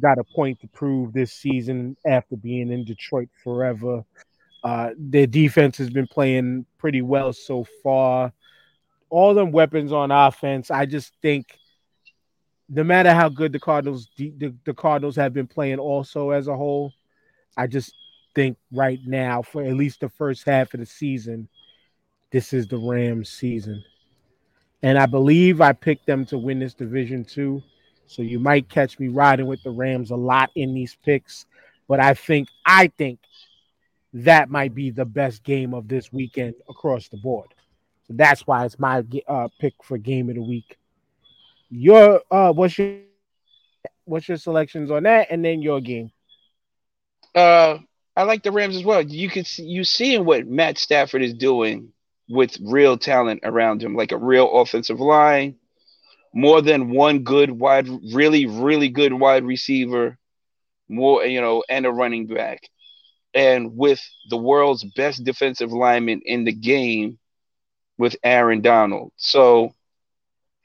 got 0.00 0.18
a 0.18 0.24
point 0.24 0.60
to 0.60 0.68
prove 0.68 1.12
this 1.12 1.32
season 1.32 1.96
after 2.06 2.36
being 2.36 2.70
in 2.70 2.84
Detroit 2.84 3.28
forever. 3.44 4.04
Uh, 4.62 4.90
their 4.96 5.26
defense 5.26 5.78
has 5.78 5.90
been 5.90 6.06
playing 6.06 6.66
pretty 6.78 7.02
well 7.02 7.32
so 7.32 7.64
far. 7.82 8.32
All 9.10 9.34
them 9.34 9.52
weapons 9.52 9.92
on 9.92 10.10
offense, 10.10 10.70
I 10.70 10.84
just 10.84 11.14
think 11.22 11.58
no 12.68 12.84
matter 12.84 13.14
how 13.14 13.28
good 13.28 13.52
the 13.52 13.60
Cardinals 13.60 14.08
the, 14.16 14.52
the, 14.64 14.74
Cardinals 14.74 15.16
have 15.16 15.32
been 15.32 15.46
playing 15.46 15.78
also 15.78 16.30
as 16.30 16.48
a 16.48 16.56
whole, 16.56 16.92
I 17.56 17.66
just 17.66 17.94
think 18.34 18.58
right 18.70 19.00
now 19.06 19.42
for 19.42 19.62
at 19.62 19.74
least 19.74 20.00
the 20.00 20.08
first 20.08 20.44
half 20.44 20.74
of 20.74 20.80
the 20.80 20.86
season, 20.86 21.48
this 22.30 22.52
is 22.52 22.68
the 22.68 22.76
Rams 22.76 23.30
season. 23.30 23.82
And 24.82 24.98
I 24.98 25.06
believe 25.06 25.60
I 25.60 25.72
picked 25.72 26.06
them 26.06 26.26
to 26.26 26.38
win 26.38 26.58
this 26.58 26.74
division 26.74 27.24
too. 27.24 27.62
So 28.06 28.22
you 28.22 28.38
might 28.38 28.68
catch 28.68 28.98
me 28.98 29.08
riding 29.08 29.46
with 29.46 29.62
the 29.62 29.70
Rams 29.70 30.10
a 30.10 30.16
lot 30.16 30.50
in 30.54 30.74
these 30.74 30.96
picks, 31.04 31.46
but 31.88 32.00
I 32.00 32.14
think 32.14 32.48
I 32.64 32.88
think 32.98 33.18
that 34.12 34.50
might 34.50 34.74
be 34.74 34.90
the 34.90 35.04
best 35.04 35.44
game 35.44 35.74
of 35.74 35.88
this 35.88 36.12
weekend 36.12 36.54
across 36.68 37.08
the 37.08 37.16
board. 37.16 37.48
So 38.06 38.14
that's 38.16 38.46
why 38.46 38.64
it's 38.64 38.78
my 38.78 39.04
uh, 39.26 39.48
pick 39.60 39.74
for 39.82 39.98
game 39.98 40.28
of 40.28 40.36
the 40.36 40.42
week. 40.42 40.78
Your 41.70 42.22
uh, 42.30 42.52
what's 42.52 42.78
your 42.78 43.00
what's 44.04 44.28
your 44.28 44.38
selections 44.38 44.90
on 44.90 45.02
that, 45.02 45.28
and 45.30 45.44
then 45.44 45.60
your 45.60 45.80
game? 45.80 46.10
Uh, 47.34 47.78
I 48.16 48.22
like 48.22 48.42
the 48.42 48.50
Rams 48.50 48.76
as 48.76 48.84
well. 48.84 49.02
You 49.02 49.28
could 49.28 49.46
see 49.46 49.64
you 49.64 49.84
seeing 49.84 50.24
what 50.24 50.46
Matt 50.46 50.78
Stafford 50.78 51.22
is 51.22 51.34
doing 51.34 51.92
with 52.28 52.56
real 52.62 52.98
talent 52.98 53.40
around 53.44 53.82
him, 53.82 53.94
like 53.94 54.12
a 54.12 54.18
real 54.18 54.60
offensive 54.60 55.00
line, 55.00 55.56
more 56.34 56.60
than 56.60 56.90
one 56.90 57.20
good 57.20 57.50
wide, 57.50 57.88
really, 58.12 58.46
really 58.46 58.88
good 58.88 59.12
wide 59.12 59.44
receiver, 59.44 60.18
more 60.88 61.24
you 61.24 61.40
know, 61.40 61.62
and 61.68 61.86
a 61.86 61.90
running 61.90 62.26
back, 62.26 62.68
and 63.34 63.76
with 63.76 64.00
the 64.30 64.36
world's 64.36 64.84
best 64.96 65.24
defensive 65.24 65.72
lineman 65.72 66.22
in 66.24 66.44
the 66.44 66.52
game, 66.52 67.18
with 67.98 68.16
Aaron 68.22 68.60
Donald. 68.60 69.12
So, 69.16 69.74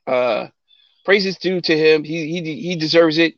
uh, 0.08 0.48
praises 1.04 1.38
due 1.38 1.60
to 1.62 1.78
him. 1.78 2.04
He 2.04 2.28
he 2.28 2.62
he 2.62 2.76
deserves 2.76 3.18
it. 3.18 3.36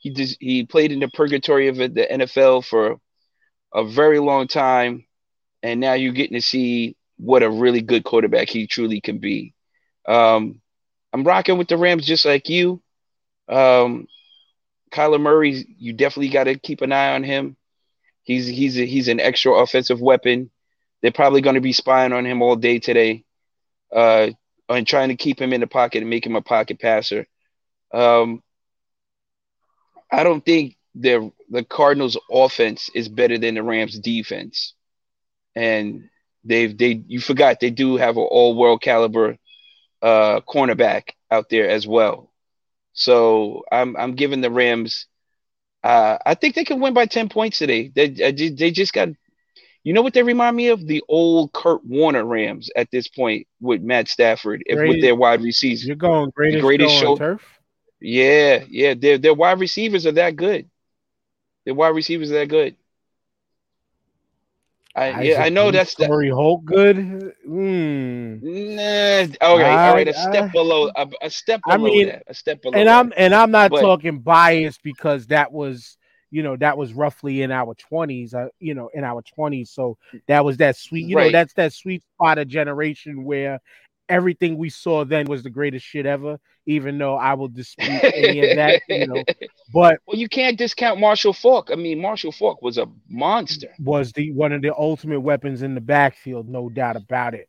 He 0.00 0.10
des- 0.10 0.36
he 0.40 0.66
played 0.66 0.92
in 0.92 1.00
the 1.00 1.08
purgatory 1.08 1.68
of 1.68 1.76
the 1.76 2.10
NFL 2.10 2.64
for 2.64 2.96
a 3.72 3.84
very 3.84 4.18
long 4.18 4.48
time, 4.48 5.06
and 5.62 5.80
now 5.80 5.94
you're 5.94 6.12
getting 6.12 6.36
to 6.36 6.42
see 6.42 6.96
what 7.18 7.42
a 7.42 7.50
really 7.50 7.80
good 7.80 8.04
quarterback 8.04 8.48
he 8.48 8.66
truly 8.66 9.00
can 9.00 9.18
be. 9.18 9.54
Um, 10.06 10.60
I'm 11.12 11.24
rocking 11.24 11.58
with 11.58 11.68
the 11.68 11.76
Rams 11.76 12.06
just 12.06 12.24
like 12.24 12.48
you. 12.48 12.82
Um, 13.48 14.06
Kyler 14.92 15.20
Murray, 15.20 15.66
you 15.78 15.92
definitely 15.92 16.28
got 16.28 16.44
to 16.44 16.58
keep 16.58 16.82
an 16.82 16.92
eye 16.92 17.14
on 17.14 17.24
him. 17.24 17.56
He's 18.26 18.46
he's 18.48 18.76
a, 18.78 18.84
he's 18.84 19.06
an 19.08 19.20
extra 19.20 19.52
offensive 19.52 20.00
weapon. 20.00 20.50
They're 21.00 21.12
probably 21.12 21.42
going 21.42 21.54
to 21.54 21.60
be 21.60 21.72
spying 21.72 22.12
on 22.12 22.26
him 22.26 22.42
all 22.42 22.56
day 22.56 22.80
today, 22.80 23.24
uh, 23.94 24.30
and 24.68 24.86
trying 24.86 25.10
to 25.10 25.16
keep 25.16 25.40
him 25.40 25.52
in 25.52 25.60
the 25.60 25.68
pocket 25.68 26.00
and 26.00 26.10
make 26.10 26.26
him 26.26 26.34
a 26.34 26.42
pocket 26.42 26.80
passer. 26.80 27.26
Um, 27.94 28.42
I 30.10 30.24
don't 30.24 30.44
think 30.44 30.76
the 30.96 31.30
the 31.50 31.62
Cardinals' 31.62 32.18
offense 32.28 32.90
is 32.96 33.08
better 33.08 33.38
than 33.38 33.54
the 33.54 33.62
Rams' 33.62 34.00
defense, 34.00 34.74
and 35.54 36.10
they've 36.42 36.76
they 36.76 37.04
you 37.06 37.20
forgot 37.20 37.60
they 37.60 37.70
do 37.70 37.96
have 37.96 38.16
an 38.16 38.24
all 38.24 38.56
world 38.56 38.82
caliber 38.82 39.36
uh, 40.02 40.40
cornerback 40.40 41.10
out 41.30 41.48
there 41.48 41.68
as 41.68 41.86
well. 41.86 42.32
So 42.92 43.62
I'm 43.70 43.96
I'm 43.96 44.16
giving 44.16 44.40
the 44.40 44.50
Rams. 44.50 45.06
Uh, 45.86 46.18
I 46.26 46.34
think 46.34 46.56
they 46.56 46.64
can 46.64 46.80
win 46.80 46.94
by 46.94 47.06
ten 47.06 47.28
points 47.28 47.58
today. 47.58 47.92
They 47.94 48.08
they 48.08 48.72
just 48.72 48.92
got, 48.92 49.10
you 49.84 49.92
know 49.92 50.02
what 50.02 50.14
they 50.14 50.24
remind 50.24 50.56
me 50.56 50.66
of 50.70 50.84
the 50.84 51.00
old 51.08 51.52
Kurt 51.52 51.84
Warner 51.86 52.24
Rams 52.24 52.68
at 52.74 52.90
this 52.90 53.06
point 53.06 53.46
with 53.60 53.82
Matt 53.82 54.08
Stafford 54.08 54.64
if, 54.66 54.80
with 54.80 55.00
their 55.00 55.14
wide 55.14 55.42
receivers. 55.42 55.86
You're 55.86 55.94
going 55.94 56.30
greatest, 56.30 56.62
greatest 56.64 56.92
show, 56.92 57.16
turf. 57.16 57.40
Yeah, 58.00 58.64
yeah, 58.68 58.94
their 58.94 59.16
their 59.16 59.34
wide 59.34 59.60
receivers 59.60 60.06
are 60.06 60.12
that 60.12 60.34
good. 60.34 60.68
Their 61.64 61.74
wide 61.74 61.94
receivers 61.94 62.32
are 62.32 62.40
that 62.40 62.48
good. 62.48 62.74
I 64.96 65.22
yeah, 65.22 65.42
I 65.42 65.50
know 65.50 65.70
that's 65.70 65.94
the 65.94 66.06
Torry 66.06 66.30
Holt 66.30 66.64
good. 66.64 66.96
Mm. 66.96 68.42
Nah, 68.42 69.46
okay, 69.46 69.62
I, 69.62 69.88
all 69.88 69.94
right, 69.94 70.08
a 70.08 70.14
step 70.14 70.44
I, 70.44 70.48
below, 70.48 70.90
a, 70.96 71.06
a, 71.20 71.28
step 71.28 71.60
below 71.66 71.74
I 71.74 71.78
mean, 71.78 72.06
that, 72.06 72.22
a 72.26 72.34
step 72.34 72.62
below. 72.62 72.78
And 72.78 72.88
that. 72.88 72.98
I'm 72.98 73.12
and 73.14 73.34
I'm 73.34 73.50
not 73.50 73.72
but, 73.72 73.82
talking 73.82 74.20
bias 74.20 74.78
because 74.82 75.26
that 75.26 75.52
was 75.52 75.98
you 76.30 76.42
know 76.42 76.56
that 76.56 76.78
was 76.78 76.94
roughly 76.94 77.42
in 77.42 77.52
our 77.52 77.74
20s 77.92 78.34
uh, 78.34 78.48
you 78.58 78.74
know 78.74 78.88
in 78.94 79.04
our 79.04 79.22
20s 79.38 79.68
so 79.68 79.96
that 80.26 80.44
was 80.44 80.56
that 80.56 80.76
sweet 80.76 81.06
you 81.06 81.16
right. 81.16 81.26
know 81.26 81.32
that's 81.32 81.52
that 81.54 81.72
sweet 81.72 82.02
spot 82.14 82.38
of 82.38 82.48
generation 82.48 83.22
where 83.24 83.60
everything 84.08 84.56
we 84.56 84.70
saw 84.70 85.04
then 85.04 85.26
was 85.26 85.42
the 85.42 85.50
greatest 85.50 85.84
shit 85.84 86.06
ever, 86.06 86.38
even 86.66 86.98
though 86.98 87.16
I 87.16 87.34
will 87.34 87.48
dispute 87.48 88.02
any 88.04 88.50
of 88.50 88.56
that, 88.56 88.82
you 88.88 89.06
know. 89.06 89.22
But 89.72 89.98
well, 90.06 90.16
you 90.16 90.28
can't 90.28 90.56
discount 90.56 91.00
Marshall 91.00 91.32
Faulk. 91.32 91.70
I 91.72 91.74
mean, 91.74 92.00
Marshall 92.00 92.30
Faulk 92.30 92.62
was 92.62 92.78
a 92.78 92.86
monster. 93.08 93.68
Was 93.80 94.12
the 94.12 94.30
one 94.32 94.52
of 94.52 94.62
the 94.62 94.72
ultimate 94.74 95.20
weapons 95.20 95.62
in 95.62 95.74
the 95.74 95.80
backfield, 95.80 96.48
no 96.48 96.68
doubt 96.68 96.94
about 96.94 97.34
it. 97.34 97.48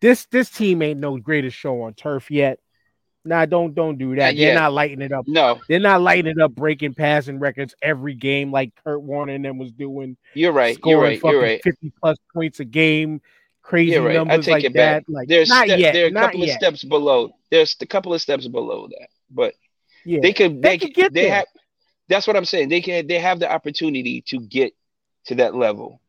This 0.00 0.26
this 0.26 0.50
team 0.50 0.82
ain't 0.82 0.98
no 0.98 1.16
greatest 1.18 1.56
show 1.56 1.82
on 1.82 1.94
turf 1.94 2.30
yet. 2.30 2.58
Nah, 3.24 3.46
don't 3.46 3.74
don't 3.74 3.96
do 3.96 4.16
that. 4.16 4.36
They're 4.36 4.56
not 4.56 4.72
lighting 4.72 5.00
it 5.00 5.12
up. 5.12 5.26
No, 5.28 5.60
they're 5.68 5.78
not 5.78 6.02
lighting 6.02 6.32
it 6.32 6.40
up, 6.40 6.52
breaking 6.52 6.94
passing 6.94 7.38
records 7.38 7.74
every 7.80 8.14
game 8.14 8.50
like 8.50 8.72
Kurt 8.84 9.00
Warner 9.00 9.34
and 9.34 9.44
them 9.44 9.58
was 9.58 9.70
doing. 9.70 10.16
You're 10.34 10.52
right. 10.52 10.76
You're 10.84 11.00
right. 11.00 11.20
You're 11.22 11.40
right. 11.40 11.62
Fifty 11.62 11.92
plus 12.00 12.18
points 12.34 12.58
a 12.58 12.64
game 12.64 13.20
crazy 13.62 13.98
right. 13.98 14.14
numbers 14.14 14.48
like 14.48 14.64
that. 14.64 14.74
Back. 14.74 15.04
Like 15.08 15.28
there's 15.28 15.48
not 15.48 15.68
ste- 15.68 15.78
yet, 15.78 15.92
there 15.92 16.04
are 16.06 16.08
a 16.08 16.12
couple 16.12 16.40
yet. 16.40 16.50
of 16.50 16.56
steps 16.56 16.84
below. 16.84 17.34
There's 17.50 17.76
a 17.80 17.86
couple 17.86 18.14
of 18.14 18.20
steps 18.20 18.46
below 18.46 18.88
that, 18.88 19.08
but 19.30 19.54
yeah, 20.04 20.20
they 20.20 20.32
could 20.32 20.62
they, 20.62 20.70
they, 20.70 20.78
could 20.78 20.94
get 20.94 21.14
they 21.14 21.22
there. 21.22 21.34
have. 21.36 21.46
That's 22.08 22.26
what 22.26 22.36
I'm 22.36 22.44
saying. 22.44 22.68
They 22.68 22.80
can 22.80 23.06
they 23.06 23.18
have 23.18 23.38
the 23.38 23.50
opportunity 23.50 24.22
to 24.28 24.40
get 24.40 24.74
to 25.26 25.36
that 25.36 25.54
level, 25.54 26.00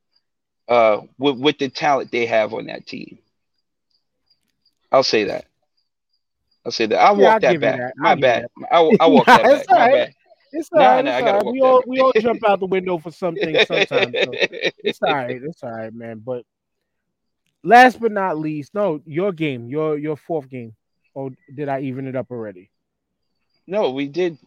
uh, 0.68 1.02
with 1.18 1.38
with 1.38 1.58
the 1.60 1.70
talent 1.70 2.12
they 2.12 2.26
have 2.26 2.54
on 2.54 2.66
that 2.68 2.86
team. 2.86 3.20
I'll 4.92 5.04
say 5.04 5.26
that. 5.26 5.46
I'll 6.66 6.72
say 6.72 6.86
that. 6.86 6.98
I'll 7.00 7.18
Yeah, 7.18 7.26
walk 7.26 7.34
I'll 7.36 7.40
that 7.42 7.60
back. 7.62 7.78
that. 7.78 7.94
My 7.98 8.10
I'll 8.10 8.16
give 8.16 8.20
you 8.20 8.22
bad. 8.22 8.44
that. 8.58 8.68
I'll, 8.72 8.92
I'll 9.00 9.12
walk 9.14 9.28
Nah, 9.28 9.38
that 9.38 9.44
back. 9.50 9.66
it's 9.66 9.70
My 9.70 9.78
right. 9.78 9.92
bad. 9.92 10.14
It's 10.52 10.70
Nah, 10.72 10.80
all 10.80 10.96
right. 10.96 11.06
nah, 11.06 11.12
I 11.16 11.22
gotta 11.22 11.38
all 11.38 11.44
right. 11.44 11.54
We 11.54 11.62
all 11.62 11.78
back. 11.80 11.88
we 11.88 12.00
all 12.00 12.14
jump 12.20 12.48
out 12.48 12.60
the 12.60 12.68
window 12.68 12.98
for 13.00 13.12
something 13.12 13.60
sometimes. 13.66 14.16
So 14.24 14.34
it's 14.84 15.02
all 15.02 15.14
right. 15.14 15.42
It's 15.44 15.64
all 15.64 15.72
right, 15.72 15.94
man. 15.94 16.20
But 16.20 16.46
last 17.64 18.00
but 18.00 18.12
not 18.12 18.38
least, 18.38 18.74
no, 18.74 19.02
your 19.06 19.32
game, 19.32 19.68
your 19.68 19.98
your 19.98 20.18
fourth 20.18 20.50
game. 20.50 20.76
Oh, 21.16 21.32
did 21.54 21.70
I 21.70 21.82
even 21.82 22.08
it 22.08 22.16
up 22.16 22.32
already? 22.32 22.72
no, 23.68 23.92
we 23.92 24.08
did. 24.08 24.38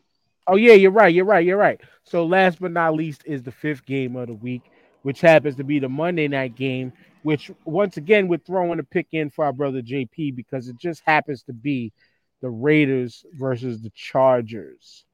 Oh 0.46 0.56
yeah, 0.56 0.74
you're 0.74 0.90
right. 0.90 1.12
You're 1.12 1.24
right. 1.24 1.44
You're 1.44 1.56
right. 1.56 1.80
So 2.04 2.24
last 2.24 2.60
but 2.60 2.72
not 2.72 2.94
least 2.94 3.22
is 3.26 3.42
the 3.42 3.52
fifth 3.52 3.84
game 3.84 4.16
of 4.16 4.28
the 4.28 4.34
week, 4.34 4.62
which 5.02 5.20
happens 5.20 5.56
to 5.56 5.64
be 5.64 5.78
the 5.78 5.88
Monday 5.88 6.28
night 6.28 6.54
game. 6.54 6.92
Which 7.22 7.50
once 7.64 7.96
again 7.96 8.28
we're 8.28 8.38
throwing 8.38 8.78
a 8.78 8.84
pick 8.84 9.08
in 9.12 9.30
for 9.30 9.44
our 9.44 9.52
brother 9.52 9.82
JP 9.82 10.36
because 10.36 10.68
it 10.68 10.78
just 10.78 11.02
happens 11.04 11.42
to 11.44 11.52
be 11.52 11.92
the 12.40 12.50
Raiders 12.50 13.24
versus 13.32 13.80
the 13.80 13.90
Chargers. 13.90 15.04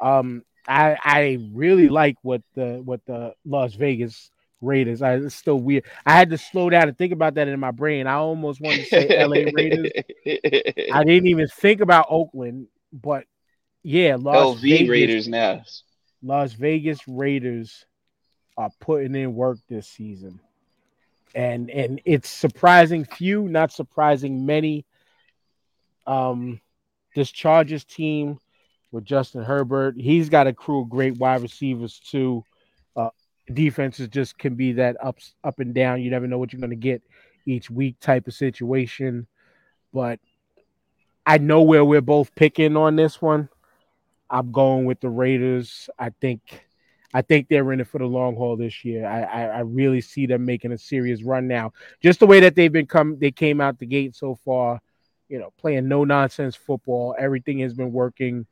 Um, 0.00 0.44
I 0.68 0.96
I 1.02 1.38
really 1.52 1.88
like 1.88 2.16
what 2.22 2.42
the 2.54 2.80
what 2.84 3.00
the 3.06 3.34
Las 3.44 3.74
Vegas 3.74 4.30
Raiders. 4.60 5.02
I, 5.02 5.14
it's 5.16 5.34
still 5.34 5.60
weird. 5.60 5.84
I 6.04 6.12
had 6.12 6.30
to 6.30 6.38
slow 6.38 6.70
down 6.70 6.88
and 6.88 6.96
think 6.96 7.12
about 7.12 7.34
that 7.34 7.48
in 7.48 7.60
my 7.60 7.70
brain. 7.70 8.06
I 8.06 8.14
almost 8.14 8.60
wanted 8.60 8.84
to 8.84 8.86
say 8.86 9.24
LA 9.24 9.50
Raiders. 9.52 9.90
I 10.92 11.04
didn't 11.04 11.26
even 11.26 11.48
think 11.48 11.80
about 11.80 12.06
Oakland, 12.08 12.68
but 12.92 13.24
yeah, 13.82 14.16
Las 14.18 14.56
LV 14.56 14.60
Vegas 14.60 14.88
Raiders 14.88 15.28
now. 15.28 15.62
Las 16.22 16.52
Vegas 16.54 17.06
Raiders 17.06 17.86
are 18.56 18.70
putting 18.80 19.14
in 19.14 19.34
work 19.34 19.58
this 19.68 19.86
season. 19.86 20.40
And 21.34 21.70
and 21.70 22.00
it's 22.04 22.28
surprising 22.28 23.04
few, 23.04 23.48
not 23.48 23.72
surprising 23.72 24.46
many. 24.46 24.86
Um 26.06 26.60
this 27.14 27.30
Chargers 27.30 27.84
team 27.84 28.38
with 28.92 29.04
Justin 29.04 29.42
Herbert, 29.42 29.96
he's 29.98 30.28
got 30.28 30.46
a 30.46 30.52
crew 30.52 30.82
of 30.82 30.88
great 30.88 31.16
wide 31.18 31.42
receivers 31.42 32.00
too. 32.00 32.44
Defenses 33.52 34.08
just 34.08 34.38
can 34.38 34.54
be 34.54 34.72
that 34.72 34.96
ups 35.02 35.34
up 35.44 35.60
and 35.60 35.74
down. 35.74 36.02
You 36.02 36.10
never 36.10 36.26
know 36.26 36.38
what 36.38 36.52
you're 36.52 36.60
gonna 36.60 36.74
get 36.74 37.02
each 37.46 37.70
week 37.70 37.96
type 38.00 38.26
of 38.26 38.34
situation. 38.34 39.26
But 39.92 40.20
I 41.24 41.38
know 41.38 41.62
where 41.62 41.84
we're 41.84 42.00
both 42.00 42.34
picking 42.34 42.76
on 42.76 42.96
this 42.96 43.22
one. 43.22 43.48
I'm 44.28 44.52
going 44.52 44.84
with 44.84 45.00
the 45.00 45.08
Raiders. 45.08 45.88
I 45.98 46.10
think 46.10 46.66
I 47.14 47.22
think 47.22 47.48
they're 47.48 47.72
in 47.72 47.80
it 47.80 47.88
for 47.88 47.98
the 47.98 48.06
long 48.06 48.36
haul 48.36 48.56
this 48.56 48.84
year. 48.84 49.06
I, 49.06 49.22
I, 49.22 49.42
I 49.44 49.60
really 49.60 50.00
see 50.00 50.26
them 50.26 50.44
making 50.44 50.72
a 50.72 50.78
serious 50.78 51.22
run 51.22 51.48
now. 51.48 51.72
Just 52.02 52.20
the 52.20 52.26
way 52.26 52.40
that 52.40 52.54
they've 52.54 52.72
been 52.72 52.86
come 52.86 53.18
they 53.18 53.30
came 53.30 53.60
out 53.60 53.78
the 53.78 53.86
gate 53.86 54.14
so 54.14 54.34
far, 54.34 54.80
you 55.28 55.38
know, 55.38 55.52
playing 55.56 55.88
no 55.88 56.04
nonsense 56.04 56.56
football. 56.56 57.14
Everything 57.18 57.60
has 57.60 57.74
been 57.74 57.92
working 57.92 58.46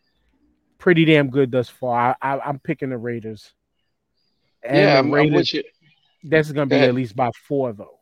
pretty 0.79 1.05
damn 1.05 1.31
good 1.31 1.51
thus 1.51 1.69
far. 1.69 2.17
I, 2.23 2.37
I, 2.37 2.49
am 2.49 2.59
picking 2.59 2.91
the 2.91 2.99
Raiders. 2.99 3.53
Yeah, 4.65 4.99
I'm, 4.99 5.13
I'm 5.15 5.33
with 5.33 5.53
you. 5.55 5.63
that's 6.25 6.51
going 6.53 6.69
to 6.69 6.75
be 6.75 6.81
at 6.83 6.95
least 6.95 7.15
by 7.17 7.31
four 7.47 7.73
though. 7.73 7.99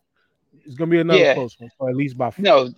It's 0.64 0.74
going 0.76 0.90
to 0.90 0.94
be 0.94 1.00
another 1.00 1.18
Yeah. 1.20 1.34
close 1.34 1.56
one, 1.58 1.70
so 1.78 1.88
at 1.88 1.96
least 1.96 2.16
by 2.16 2.30
four. 2.30 2.42
No, 2.42 2.68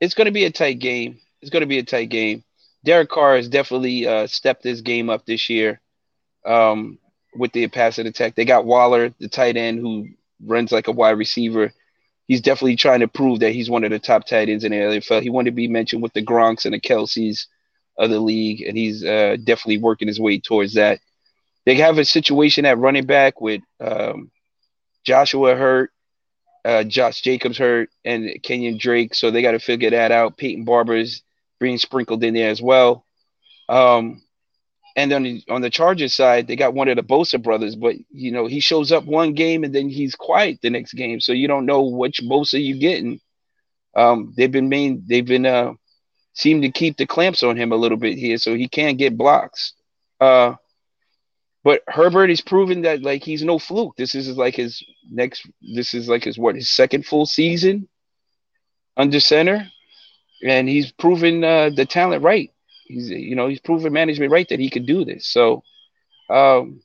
it's 0.00 0.14
going 0.14 0.26
to 0.26 0.32
be 0.32 0.44
a 0.44 0.50
tight 0.50 0.78
game. 0.80 1.18
It's 1.40 1.50
going 1.50 1.62
to 1.62 1.66
be 1.66 1.78
a 1.78 1.82
tight 1.82 2.10
game. 2.10 2.44
Derek 2.84 3.08
Carr 3.08 3.36
has 3.36 3.48
definitely 3.48 4.06
uh, 4.06 4.26
stepped 4.26 4.64
his 4.64 4.82
game 4.82 5.08
up 5.08 5.24
this 5.24 5.48
year 5.48 5.80
um, 6.44 6.98
with 7.34 7.52
the 7.52 7.66
passing 7.68 8.06
attack. 8.06 8.34
They 8.34 8.44
got 8.44 8.64
Waller, 8.66 9.14
the 9.18 9.28
tight 9.28 9.56
end, 9.56 9.78
who 9.78 10.08
runs 10.44 10.72
like 10.72 10.88
a 10.88 10.92
wide 10.92 11.16
receiver. 11.18 11.72
He's 12.26 12.40
definitely 12.40 12.76
trying 12.76 13.00
to 13.00 13.08
prove 13.08 13.40
that 13.40 13.52
he's 13.52 13.70
one 13.70 13.84
of 13.84 13.90
the 13.90 13.98
top 13.98 14.26
tight 14.26 14.48
ends 14.48 14.64
in 14.64 14.72
the 14.72 14.78
NFL. 14.78 15.22
He 15.22 15.30
wanted 15.30 15.50
to 15.50 15.56
be 15.56 15.68
mentioned 15.68 16.02
with 16.02 16.12
the 16.12 16.24
Gronks 16.24 16.64
and 16.64 16.74
the 16.74 16.80
Kelces 16.80 17.46
of 17.98 18.10
the 18.10 18.20
league, 18.20 18.62
and 18.62 18.76
he's 18.76 19.04
uh, 19.04 19.36
definitely 19.44 19.78
working 19.78 20.08
his 20.08 20.20
way 20.20 20.38
towards 20.38 20.74
that. 20.74 21.00
They 21.64 21.76
have 21.76 21.98
a 21.98 22.04
situation 22.04 22.64
at 22.66 22.78
running 22.78 23.06
back 23.06 23.40
with 23.40 23.62
um, 23.80 24.30
Joshua 25.04 25.54
hurt, 25.54 25.90
uh, 26.64 26.84
Josh 26.84 27.20
Jacobs 27.22 27.58
hurt, 27.58 27.90
and 28.04 28.24
Kenyan 28.42 28.78
Drake. 28.78 29.14
So 29.14 29.30
they 29.30 29.42
got 29.42 29.52
to 29.52 29.58
figure 29.58 29.90
that 29.90 30.12
out. 30.12 30.36
Peyton 30.36 30.64
Barber's 30.64 31.22
being 31.60 31.78
sprinkled 31.78 32.24
in 32.24 32.34
there 32.34 32.50
as 32.50 32.60
well. 32.60 33.04
Um, 33.68 34.22
and 34.96 35.12
on 35.12 35.22
the, 35.22 35.42
on 35.48 35.62
the 35.62 35.70
Chargers 35.70 36.14
side, 36.14 36.46
they 36.46 36.56
got 36.56 36.74
one 36.74 36.88
of 36.88 36.96
the 36.96 37.02
Bosa 37.02 37.42
brothers, 37.42 37.76
but 37.76 37.96
you 38.10 38.30
know 38.30 38.46
he 38.46 38.60
shows 38.60 38.92
up 38.92 39.04
one 39.04 39.32
game 39.32 39.64
and 39.64 39.74
then 39.74 39.88
he's 39.88 40.14
quiet 40.14 40.58
the 40.60 40.70
next 40.70 40.92
game, 40.92 41.20
so 41.20 41.32
you 41.32 41.48
don't 41.48 41.66
know 41.66 41.82
which 41.84 42.20
Bosa 42.22 42.62
you're 42.62 42.78
getting. 42.78 43.20
Um, 43.94 44.34
they've 44.36 44.52
been 44.52 44.68
main, 44.68 45.04
they've 45.06 45.24
been 45.24 45.46
uh, 45.46 45.72
seem 46.34 46.62
to 46.62 46.70
keep 46.70 46.96
the 46.96 47.06
clamps 47.06 47.42
on 47.42 47.56
him 47.56 47.72
a 47.72 47.76
little 47.76 47.96
bit 47.96 48.18
here, 48.18 48.36
so 48.36 48.54
he 48.54 48.68
can't 48.68 48.98
get 48.98 49.16
blocks. 49.16 49.72
Uh, 50.20 50.54
but 51.64 51.82
Herbert 51.88 52.30
is 52.30 52.40
proving 52.40 52.82
that 52.82 53.02
like 53.02 53.22
he's 53.22 53.42
no 53.42 53.58
fluke. 53.58 53.96
This 53.96 54.14
is 54.14 54.36
like 54.36 54.56
his 54.56 54.82
next. 55.10 55.46
This 55.74 55.94
is 55.94 56.08
like 56.08 56.24
his 56.24 56.38
what 56.38 56.54
his 56.56 56.70
second 56.70 57.06
full 57.06 57.26
season 57.26 57.88
under 58.96 59.20
center, 59.20 59.68
and 60.44 60.68
he's 60.68 60.92
proven 60.92 61.44
uh, 61.44 61.70
the 61.74 61.86
talent 61.86 62.22
right. 62.22 62.50
He's 62.86 63.10
you 63.10 63.36
know 63.36 63.48
he's 63.48 63.60
proven 63.60 63.92
management 63.92 64.32
right 64.32 64.48
that 64.48 64.60
he 64.60 64.70
could 64.70 64.86
do 64.86 65.04
this. 65.04 65.26
So, 65.26 65.62
um, 66.30 66.82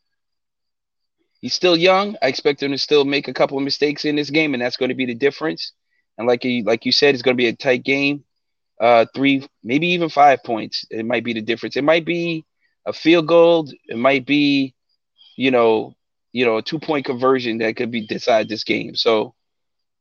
He's 1.41 1.53
still 1.53 1.77
young. 1.77 2.17
I 2.21 2.27
expect 2.27 2.63
him 2.63 2.71
to 2.71 2.77
still 2.77 3.05
make 3.05 3.27
a 3.27 3.33
couple 3.33 3.57
of 3.57 3.63
mistakes 3.63 4.05
in 4.05 4.15
this 4.15 4.29
game, 4.29 4.53
and 4.53 4.61
that's 4.61 4.77
going 4.77 4.89
to 4.89 4.95
be 4.95 5.05
the 5.05 5.15
difference. 5.15 5.71
And 6.17 6.27
like 6.27 6.43
you 6.43 6.63
like 6.63 6.85
you 6.85 6.91
said, 6.91 7.13
it's 7.13 7.21
going 7.21 7.37
to 7.37 7.41
be 7.41 7.47
a 7.47 7.55
tight 7.55 7.83
game. 7.83 8.23
Uh, 8.81 9.05
three, 9.15 9.47
maybe 9.63 9.87
even 9.89 10.09
five 10.09 10.43
points. 10.43 10.85
It 10.89 11.05
might 11.05 11.23
be 11.23 11.33
the 11.33 11.41
difference. 11.41 11.77
It 11.77 11.83
might 11.83 12.05
be 12.05 12.45
a 12.87 12.93
field 12.93 13.27
goal. 13.27 13.69
It 13.87 13.97
might 13.97 14.25
be, 14.25 14.73
you 15.37 15.51
know, 15.51 15.95
you 16.33 16.45
know, 16.45 16.57
a 16.57 16.63
two 16.63 16.79
point 16.79 17.05
conversion 17.05 17.59
that 17.59 17.75
could 17.75 17.91
be 17.91 18.07
decide 18.07 18.49
this 18.49 18.63
game. 18.63 18.95
So, 18.95 19.35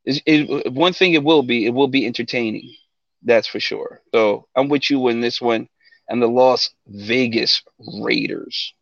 it, 0.05 0.23
it, 0.27 0.73
one 0.73 0.93
thing 0.95 1.15
it 1.15 1.25
will 1.25 1.43
be, 1.43 1.67
it 1.67 1.75
will 1.75 1.89
be 1.89 2.07
entertaining. 2.07 2.75
That's 3.23 3.49
for 3.49 3.61
sure. 3.61 4.01
So 4.15 4.47
I'm 4.57 4.69
with 4.69 4.91
you 4.91 5.09
in 5.09 5.21
this 5.21 5.41
one, 5.41 5.69
and 6.09 6.23
the 6.23 6.29
Las 6.29 6.71
Vegas 6.87 7.63
Raiders. 8.03 8.75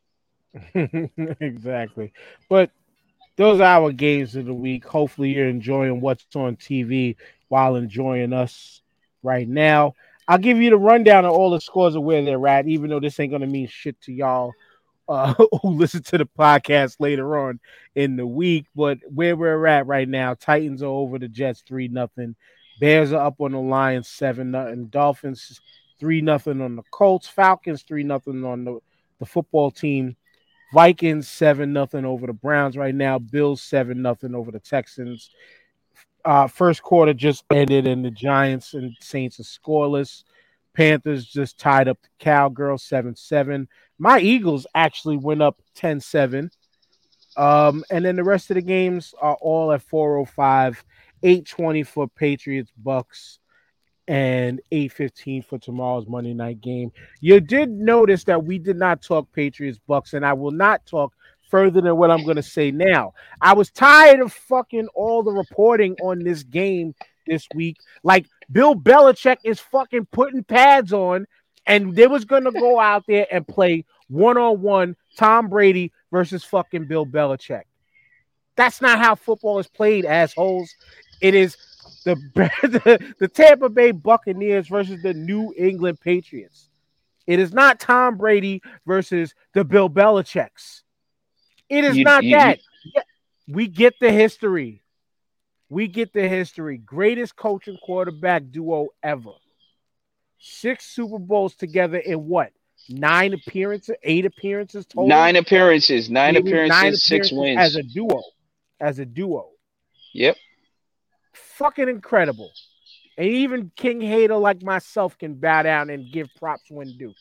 exactly. 0.74 2.12
But 2.48 2.70
those 3.36 3.60
are 3.60 3.82
our 3.82 3.92
games 3.92 4.36
of 4.36 4.46
the 4.46 4.54
week. 4.54 4.84
Hopefully, 4.84 5.34
you're 5.34 5.48
enjoying 5.48 6.00
what's 6.00 6.26
on 6.36 6.56
TV 6.56 7.16
while 7.48 7.76
enjoying 7.76 8.32
us 8.32 8.82
right 9.22 9.48
now. 9.48 9.94
I'll 10.26 10.38
give 10.38 10.58
you 10.58 10.70
the 10.70 10.76
rundown 10.76 11.24
of 11.24 11.32
all 11.32 11.50
the 11.50 11.60
scores 11.60 11.94
of 11.94 12.02
where 12.02 12.24
they're 12.24 12.46
at, 12.46 12.66
even 12.66 12.90
though 12.90 13.00
this 13.00 13.20
ain't 13.20 13.32
to 13.32 13.46
mean 13.46 13.68
shit 13.68 14.00
to 14.02 14.12
y'all 14.12 14.52
uh, 15.08 15.34
who 15.62 15.70
listen 15.70 16.02
to 16.04 16.18
the 16.18 16.28
podcast 16.38 16.96
later 16.98 17.38
on 17.38 17.60
in 17.94 18.16
the 18.16 18.26
week. 18.26 18.66
But 18.74 18.98
where 19.08 19.36
we're 19.36 19.66
at 19.66 19.86
right 19.86 20.08
now, 20.08 20.34
Titans 20.34 20.82
are 20.82 20.86
over 20.86 21.18
the 21.18 21.28
Jets 21.28 21.62
3 21.66 21.88
nothing. 21.88 22.34
Bears 22.80 23.12
are 23.12 23.26
up 23.26 23.40
on 23.40 23.52
the 23.52 23.60
Lions 23.60 24.08
7 24.08 24.50
nothing. 24.50 24.86
Dolphins 24.86 25.60
3 26.00 26.20
nothing 26.22 26.60
on 26.60 26.76
the 26.76 26.82
Colts. 26.90 27.28
Falcons 27.28 27.82
3 27.82 28.02
nothing 28.04 28.44
on 28.44 28.64
the, 28.64 28.78
the 29.20 29.26
football 29.26 29.70
team. 29.70 30.16
Vikings 30.74 31.28
seven 31.28 31.72
nothing 31.72 32.04
over 32.04 32.26
the 32.26 32.32
Browns 32.32 32.76
right 32.76 32.94
now. 32.94 33.16
Bills 33.16 33.62
seven 33.62 34.02
nothing 34.02 34.34
over 34.34 34.50
the 34.50 34.58
Texans. 34.58 35.30
Uh, 36.24 36.46
first 36.46 36.82
quarter 36.82 37.12
just 37.12 37.44
ended, 37.50 37.86
and 37.86 38.04
the 38.04 38.10
Giants 38.10 38.74
and 38.74 38.96
Saints 39.00 39.38
are 39.40 39.42
scoreless. 39.42 40.24
Panthers 40.74 41.26
just 41.26 41.58
tied 41.58 41.86
up 41.88 42.00
the 42.02 42.08
Cowgirls 42.18 42.82
7 42.82 43.14
7. 43.14 43.68
My 43.98 44.18
Eagles 44.18 44.66
actually 44.74 45.16
went 45.16 45.42
up 45.42 45.60
10 45.74 46.00
7. 46.00 46.50
Um, 47.36 47.84
and 47.90 48.04
then 48.04 48.16
the 48.16 48.24
rest 48.24 48.50
of 48.50 48.54
the 48.54 48.62
games 48.62 49.14
are 49.20 49.36
all 49.40 49.72
at 49.72 49.82
405, 49.82 50.84
820 51.22 51.82
for 51.82 52.08
Patriots, 52.08 52.72
Bucks, 52.76 53.38
and 54.06 54.60
815 54.70 55.42
for 55.42 55.58
tomorrow's 55.58 56.06
Monday 56.06 56.34
night 56.34 56.60
game. 56.60 56.92
You 57.20 57.40
did 57.40 57.70
notice 57.70 58.24
that 58.24 58.44
we 58.44 58.58
did 58.58 58.76
not 58.76 59.02
talk 59.02 59.32
Patriots 59.32 59.80
Bucks, 59.86 60.14
and 60.14 60.24
I 60.24 60.32
will 60.32 60.52
not 60.52 60.86
talk 60.86 61.12
further 61.54 61.80
than 61.80 61.96
what 61.96 62.10
I'm 62.10 62.24
going 62.24 62.34
to 62.34 62.42
say 62.42 62.72
now. 62.72 63.14
I 63.40 63.54
was 63.54 63.70
tired 63.70 64.18
of 64.18 64.32
fucking 64.32 64.88
all 64.92 65.22
the 65.22 65.30
reporting 65.30 65.94
on 66.02 66.18
this 66.18 66.42
game 66.42 66.96
this 67.28 67.46
week. 67.54 67.76
Like 68.02 68.26
Bill 68.50 68.74
Belichick 68.74 69.36
is 69.44 69.60
fucking 69.60 70.06
putting 70.06 70.42
pads 70.42 70.92
on, 70.92 71.28
and 71.64 71.94
they 71.94 72.08
was 72.08 72.24
going 72.24 72.42
to 72.42 72.50
go 72.50 72.80
out 72.80 73.04
there 73.06 73.28
and 73.30 73.46
play 73.46 73.84
one 74.08 74.36
on 74.36 74.62
one 74.62 74.96
Tom 75.16 75.48
Brady 75.48 75.92
versus 76.10 76.42
fucking 76.42 76.86
Bill 76.88 77.06
Belichick. 77.06 77.62
That's 78.56 78.82
not 78.82 78.98
how 78.98 79.14
football 79.14 79.60
is 79.60 79.68
played, 79.68 80.04
assholes. 80.04 80.74
It 81.20 81.36
is 81.36 81.56
the, 82.04 82.16
the, 82.62 83.14
the 83.20 83.28
Tampa 83.28 83.68
Bay 83.68 83.92
Buccaneers 83.92 84.66
versus 84.66 85.00
the 85.04 85.14
New 85.14 85.54
England 85.56 86.00
Patriots. 86.00 86.68
It 87.28 87.38
is 87.38 87.52
not 87.52 87.78
Tom 87.78 88.16
Brady 88.16 88.60
versus 88.84 89.36
the 89.52 89.64
Bill 89.64 89.88
Belichicks. 89.88 90.80
It 91.68 91.84
is 91.84 91.96
you, 91.96 92.04
not 92.04 92.24
you, 92.24 92.36
that. 92.36 92.60
You, 92.84 93.02
we 93.48 93.66
get 93.66 93.94
the 94.00 94.12
history. 94.12 94.82
We 95.68 95.88
get 95.88 96.12
the 96.12 96.28
history. 96.28 96.78
Greatest 96.78 97.36
coaching 97.36 97.78
quarterback 97.82 98.50
duo 98.50 98.88
ever. 99.02 99.32
Six 100.38 100.86
Super 100.86 101.18
Bowls 101.18 101.54
together 101.54 101.98
in 101.98 102.26
what? 102.26 102.52
Nine 102.88 103.32
appearances, 103.32 103.96
eight 104.02 104.26
appearances 104.26 104.84
total. 104.84 105.08
Nine 105.08 105.36
appearances, 105.36 106.10
nine 106.10 106.36
appearances, 106.36 106.82
nine 106.82 106.94
six 106.94 107.28
appearances 107.28 107.38
wins 107.38 107.58
as 107.58 107.76
a 107.76 107.82
duo. 107.82 108.22
As 108.78 108.98
a 108.98 109.06
duo. 109.06 109.48
Yep 110.12 110.36
fucking 111.54 111.88
incredible. 111.88 112.52
And 113.16 113.28
even 113.28 113.70
King 113.76 114.00
Hater 114.00 114.36
like 114.36 114.62
myself 114.62 115.16
can 115.18 115.34
bow 115.34 115.62
down 115.62 115.90
and 115.90 116.12
give 116.12 116.28
props 116.36 116.64
when 116.68 116.96
due. 116.98 117.14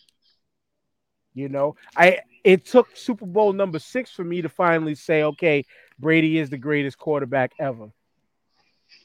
You 1.34 1.50
know, 1.50 1.76
I 1.96 2.20
it 2.44 2.66
took 2.66 2.96
Super 2.96 3.26
Bowl 3.26 3.54
number 3.54 3.80
six 3.80 4.12
for 4.12 4.24
me 4.24 4.42
to 4.42 4.50
finally 4.50 4.96
say, 4.96 5.24
okay, 5.24 5.66
Brady 6.00 6.38
is 6.38 6.50
the 6.50 6.58
greatest 6.58 6.98
quarterback 6.98 7.54
ever. 7.60 7.90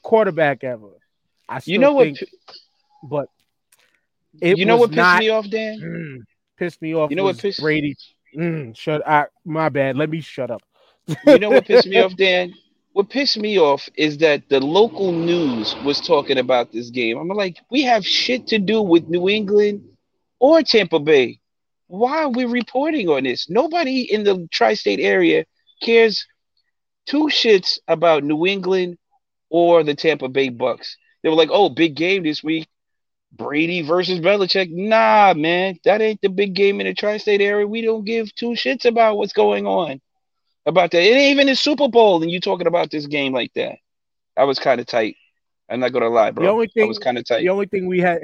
Quarterback 0.03 0.63
ever. 0.63 0.89
I 1.47 1.61
you 1.65 1.79
know 1.79 1.99
think, 1.99 2.19
what? 3.01 3.27
But 4.41 4.55
you 4.57 4.65
know 4.65 4.77
what 4.77 4.89
pissed 4.89 4.97
not, 4.97 5.19
me 5.19 5.29
off, 5.29 5.49
Dan? 5.49 5.79
Mm, 5.79 6.25
pissed 6.57 6.81
me 6.81 6.93
off. 6.93 7.09
You 7.09 7.15
know 7.15 7.23
what 7.23 7.37
pissed 7.37 7.61
Brady? 7.61 7.95
Mm, 8.37 8.77
shut. 8.77 9.07
I 9.07 9.25
my 9.45 9.69
bad. 9.69 9.97
Let 9.97 10.09
me 10.09 10.21
shut 10.21 10.51
up. 10.51 10.61
you 11.25 11.39
know 11.39 11.49
what 11.49 11.65
pissed 11.65 11.87
me 11.87 11.99
off, 12.01 12.15
Dan? 12.15 12.53
what 12.93 13.09
pissed 13.09 13.37
me 13.37 13.57
off 13.59 13.87
is 13.95 14.17
that 14.17 14.43
the 14.49 14.59
local 14.59 15.11
news 15.11 15.75
was 15.85 16.01
talking 16.01 16.39
about 16.39 16.71
this 16.71 16.89
game. 16.89 17.17
I'm 17.17 17.27
like, 17.29 17.57
we 17.69 17.83
have 17.83 18.05
shit 18.05 18.47
to 18.47 18.59
do 18.59 18.81
with 18.81 19.07
New 19.07 19.29
England 19.29 19.83
or 20.39 20.61
Tampa 20.63 20.99
Bay. 20.99 21.38
Why 21.89 22.21
are 22.23 22.29
we 22.29 22.45
reporting 22.45 23.09
on 23.09 23.23
this? 23.23 23.49
Nobody 23.49 24.01
in 24.01 24.23
the 24.23 24.47
tri 24.51 24.75
state 24.75 24.99
area 24.99 25.45
cares 25.81 26.25
two 27.07 27.23
shits 27.25 27.79
about 27.87 28.23
New 28.23 28.45
England 28.45 28.99
or 29.49 29.83
the 29.83 29.95
Tampa 29.95 30.29
Bay 30.29 30.49
Bucks. 30.49 30.97
They 31.23 31.29
were 31.29 31.35
like, 31.35 31.49
oh, 31.51 31.69
big 31.69 31.95
game 31.95 32.23
this 32.23 32.43
week. 32.43 32.67
Brady 33.31 33.81
versus 33.81 34.19
Belichick. 34.19 34.69
Nah, 34.71 35.33
man, 35.35 35.79
that 35.83 36.01
ain't 36.01 36.21
the 36.21 36.29
big 36.29 36.53
game 36.53 36.79
in 36.79 36.85
the 36.85 36.93
tri 36.93 37.17
state 37.17 37.41
area. 37.41 37.65
We 37.65 37.81
don't 37.81 38.05
give 38.05 38.33
two 38.35 38.51
shits 38.51 38.85
about 38.85 39.17
what's 39.17 39.33
going 39.33 39.65
on 39.65 39.99
about 40.67 40.91
that. 40.91 41.01
It 41.01 41.15
ain't 41.15 41.31
even 41.31 41.49
a 41.49 41.55
Super 41.55 41.87
Bowl, 41.87 42.21
and 42.21 42.31
you 42.31 42.39
talking 42.39 42.67
about 42.67 42.91
this 42.91 43.07
game 43.07 43.33
like 43.33 43.51
that. 43.55 43.77
I 44.37 44.43
was 44.43 44.59
kind 44.59 44.79
of 44.79 44.85
tight. 44.85 45.15
I'm 45.69 45.79
not 45.79 45.91
gonna 45.91 46.09
lie, 46.09 46.31
bro. 46.31 46.45
The 46.45 46.51
only 46.51 46.67
thing 46.67 46.83
I 46.85 46.87
was 46.87 46.99
kind 46.99 47.17
of 47.17 47.25
tight. 47.25 47.41
The 47.41 47.49
only 47.49 47.67
thing 47.67 47.87
we 47.87 47.99
had, 47.99 48.21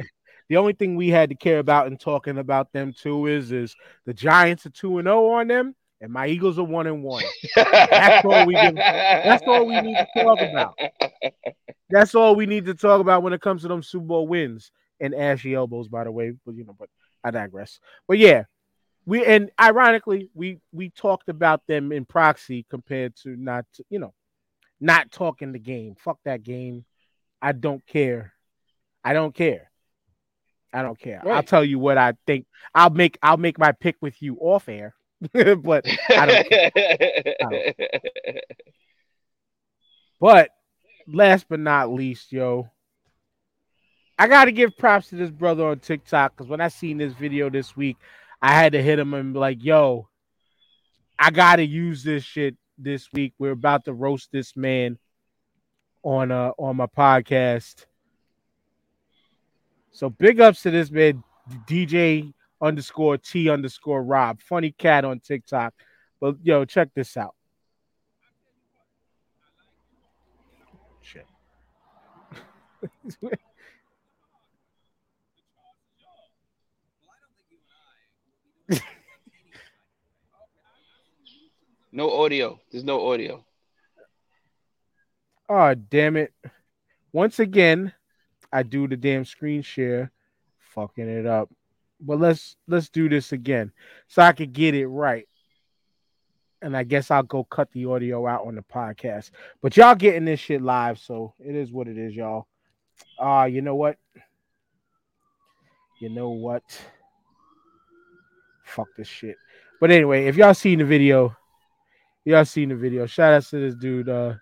the 0.49 0.57
only 0.57 0.73
thing 0.73 0.95
we 0.95 1.09
had 1.09 1.29
to 1.29 1.35
care 1.35 1.59
about 1.59 1.87
in 1.87 1.97
talking 1.97 2.37
about 2.37 2.71
them 2.71 2.93
too 2.93 3.27
is 3.27 3.51
is 3.51 3.75
the 4.05 4.13
Giants 4.13 4.65
are 4.65 4.71
two 4.71 4.97
and 4.97 5.05
zero 5.05 5.27
oh 5.27 5.31
on 5.33 5.47
them, 5.47 5.75
and 6.01 6.11
my 6.11 6.27
Eagles 6.27 6.59
are 6.59 6.63
one 6.63 6.87
and 6.87 7.03
one. 7.03 7.23
that's 7.55 8.25
all 8.25 8.45
we. 8.45 8.53
Can, 8.53 8.75
that's 8.75 9.43
all 9.47 9.65
we 9.65 9.81
need 9.81 9.97
to 9.97 10.23
talk 10.23 10.39
about. 10.41 10.77
That's 11.89 12.15
all 12.15 12.35
we 12.35 12.45
need 12.45 12.65
to 12.65 12.73
talk 12.73 12.99
about 12.99 13.23
when 13.23 13.33
it 13.33 13.41
comes 13.41 13.61
to 13.61 13.67
them 13.67 13.83
Super 13.83 14.05
Bowl 14.05 14.27
wins 14.27 14.71
and 14.99 15.13
ashy 15.13 15.53
elbows, 15.53 15.87
by 15.87 16.03
the 16.03 16.11
way. 16.11 16.33
But 16.45 16.55
you 16.55 16.65
know, 16.65 16.75
but 16.77 16.89
I 17.23 17.31
digress. 17.31 17.79
But 18.07 18.17
yeah, 18.17 18.45
we 19.05 19.25
and 19.25 19.51
ironically 19.59 20.29
we 20.33 20.59
we 20.71 20.89
talked 20.89 21.29
about 21.29 21.65
them 21.67 21.91
in 21.91 22.05
proxy 22.05 22.65
compared 22.69 23.15
to 23.17 23.35
not 23.35 23.65
you 23.89 23.99
know 23.99 24.13
not 24.79 25.11
talking 25.11 25.51
the 25.51 25.59
game 25.59 25.95
fuck 25.97 26.19
that 26.25 26.43
game 26.43 26.83
i 27.41 27.51
don't 27.51 27.85
care 27.85 28.33
i 29.03 29.13
don't 29.13 29.33
care 29.33 29.71
i 30.73 30.81
don't 30.81 30.99
care 30.99 31.21
right. 31.23 31.35
i'll 31.35 31.43
tell 31.43 31.63
you 31.63 31.79
what 31.79 31.97
i 31.97 32.13
think 32.25 32.45
i'll 32.73 32.89
make 32.89 33.17
i'll 33.21 33.37
make 33.37 33.57
my 33.57 33.71
pick 33.71 33.95
with 34.01 34.21
you 34.21 34.37
off 34.39 34.67
air 34.69 34.93
but 35.33 35.85
I 36.09 36.25
don't, 36.25 36.47
I 36.53 37.35
don't 37.39 37.75
but 40.19 40.49
last 41.07 41.45
but 41.49 41.59
not 41.59 41.91
least 41.91 42.31
yo 42.31 42.69
i 44.19 44.27
gotta 44.27 44.51
give 44.51 44.77
props 44.77 45.09
to 45.09 45.15
this 45.15 45.31
brother 45.31 45.65
on 45.65 45.79
tiktok 45.79 46.35
because 46.35 46.49
when 46.49 46.61
i 46.61 46.67
seen 46.67 46.97
this 46.97 47.13
video 47.13 47.49
this 47.49 47.75
week 47.75 47.97
I 48.41 48.51
had 48.51 48.73
to 48.73 48.83
hit 48.83 48.99
him 48.99 49.15
and 49.15 49.33
be 49.33 49.39
like, 49.39 49.63
yo, 49.63 50.07
I 51.17 51.31
gotta 51.31 51.65
use 51.65 52.03
this 52.03 52.23
shit 52.23 52.55
this 52.77 53.11
week. 53.11 53.33
We're 53.39 53.51
about 53.51 53.85
to 53.85 53.93
roast 53.93 54.29
this 54.31 54.55
man 54.55 54.99
on 56.03 56.31
uh 56.31 56.51
on 56.59 56.75
my 56.75 56.85
podcast. 56.85 57.85
So 59.95 60.09
big 60.09 60.41
ups 60.41 60.61
to 60.63 60.71
this 60.71 60.91
man, 60.91 61.23
DJ 61.65 62.33
underscore 62.61 63.17
T 63.17 63.49
underscore 63.49 64.03
Rob. 64.03 64.41
Funny 64.41 64.71
cat 64.71 65.05
on 65.05 65.21
TikTok. 65.21 65.73
But 66.19 66.35
yo, 66.43 66.65
check 66.65 66.89
this 66.93 67.15
out. 67.15 67.33
Shit. 71.01 71.25
no 81.93 82.21
audio. 82.21 82.59
There's 82.69 82.83
no 82.83 83.13
audio. 83.13 83.45
Oh, 85.47 85.73
damn 85.73 86.17
it. 86.17 86.33
Once 87.13 87.39
again, 87.39 87.93
I 88.55 88.63
do 88.63 88.87
the 88.87 88.95
damn 88.95 89.25
screen 89.25 89.61
share, 89.61 90.11
fucking 90.73 91.09
it 91.09 91.25
up. 91.25 91.49
But 91.99 92.19
let's 92.19 92.55
let's 92.67 92.87
do 92.87 93.09
this 93.09 93.33
again 93.33 93.73
so 94.07 94.21
I 94.21 94.31
could 94.31 94.53
get 94.53 94.75
it 94.75 94.87
right. 94.87 95.27
and 96.61 96.75
I 96.75 96.83
guess 96.83 97.11
I'll 97.11 97.23
go 97.23 97.43
cut 97.43 97.69
the 97.73 97.85
audio 97.85 98.25
out 98.27 98.47
on 98.47 98.55
the 98.55 98.61
podcast. 98.61 99.31
But 99.61 99.75
y'all 99.77 99.93
getting 99.93 100.25
this 100.25 100.39
shit 100.39 100.61
live, 100.61 100.99
so 100.99 101.33
it 101.39 101.53
is 101.53 101.71
what 101.71 101.87
it 101.87 101.97
is, 101.97 102.15
y'all. 102.15 102.47
Uh, 103.19 103.47
you 103.51 103.61
know 103.61 103.75
what? 103.75 103.97
You 105.99 106.09
know 106.09 106.29
what? 106.29 106.63
Fuck 108.63 108.87
this 108.97 109.07
shit. 109.07 109.35
But 109.79 109.91
anyway, 109.91 110.27
if 110.27 110.37
y'all 110.37 110.53
seen 110.53 110.79
the 110.79 110.85
video, 110.85 111.35
y'all 112.23 112.45
seen 112.45 112.69
the 112.69 112.75
video. 112.75 113.05
Shout 113.05 113.33
out 113.33 113.43
to 113.43 113.59
this 113.59 113.75
dude, 113.75 114.09
uh, 114.09 114.35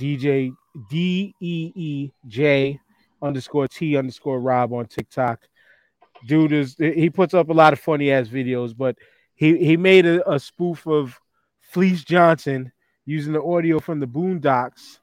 DJ 0.00 0.52
D 0.90 1.34
E 1.40 1.72
E 1.74 2.12
J 2.26 2.80
underscore 3.22 3.68
T 3.68 3.96
underscore 3.96 4.40
Rob 4.40 4.72
on 4.72 4.86
TikTok. 4.86 5.40
Dude 6.26 6.52
is 6.52 6.76
he 6.78 7.10
puts 7.10 7.34
up 7.34 7.50
a 7.50 7.52
lot 7.52 7.72
of 7.72 7.78
funny 7.78 8.10
ass 8.10 8.28
videos, 8.28 8.76
but 8.76 8.96
he 9.34 9.58
he 9.58 9.76
made 9.76 10.06
a, 10.06 10.30
a 10.30 10.40
spoof 10.40 10.86
of 10.86 11.18
Fleece 11.60 12.04
Johnson 12.04 12.72
using 13.04 13.32
the 13.32 13.42
audio 13.42 13.78
from 13.80 14.00
the 14.00 14.06
Boondocks. 14.06 14.98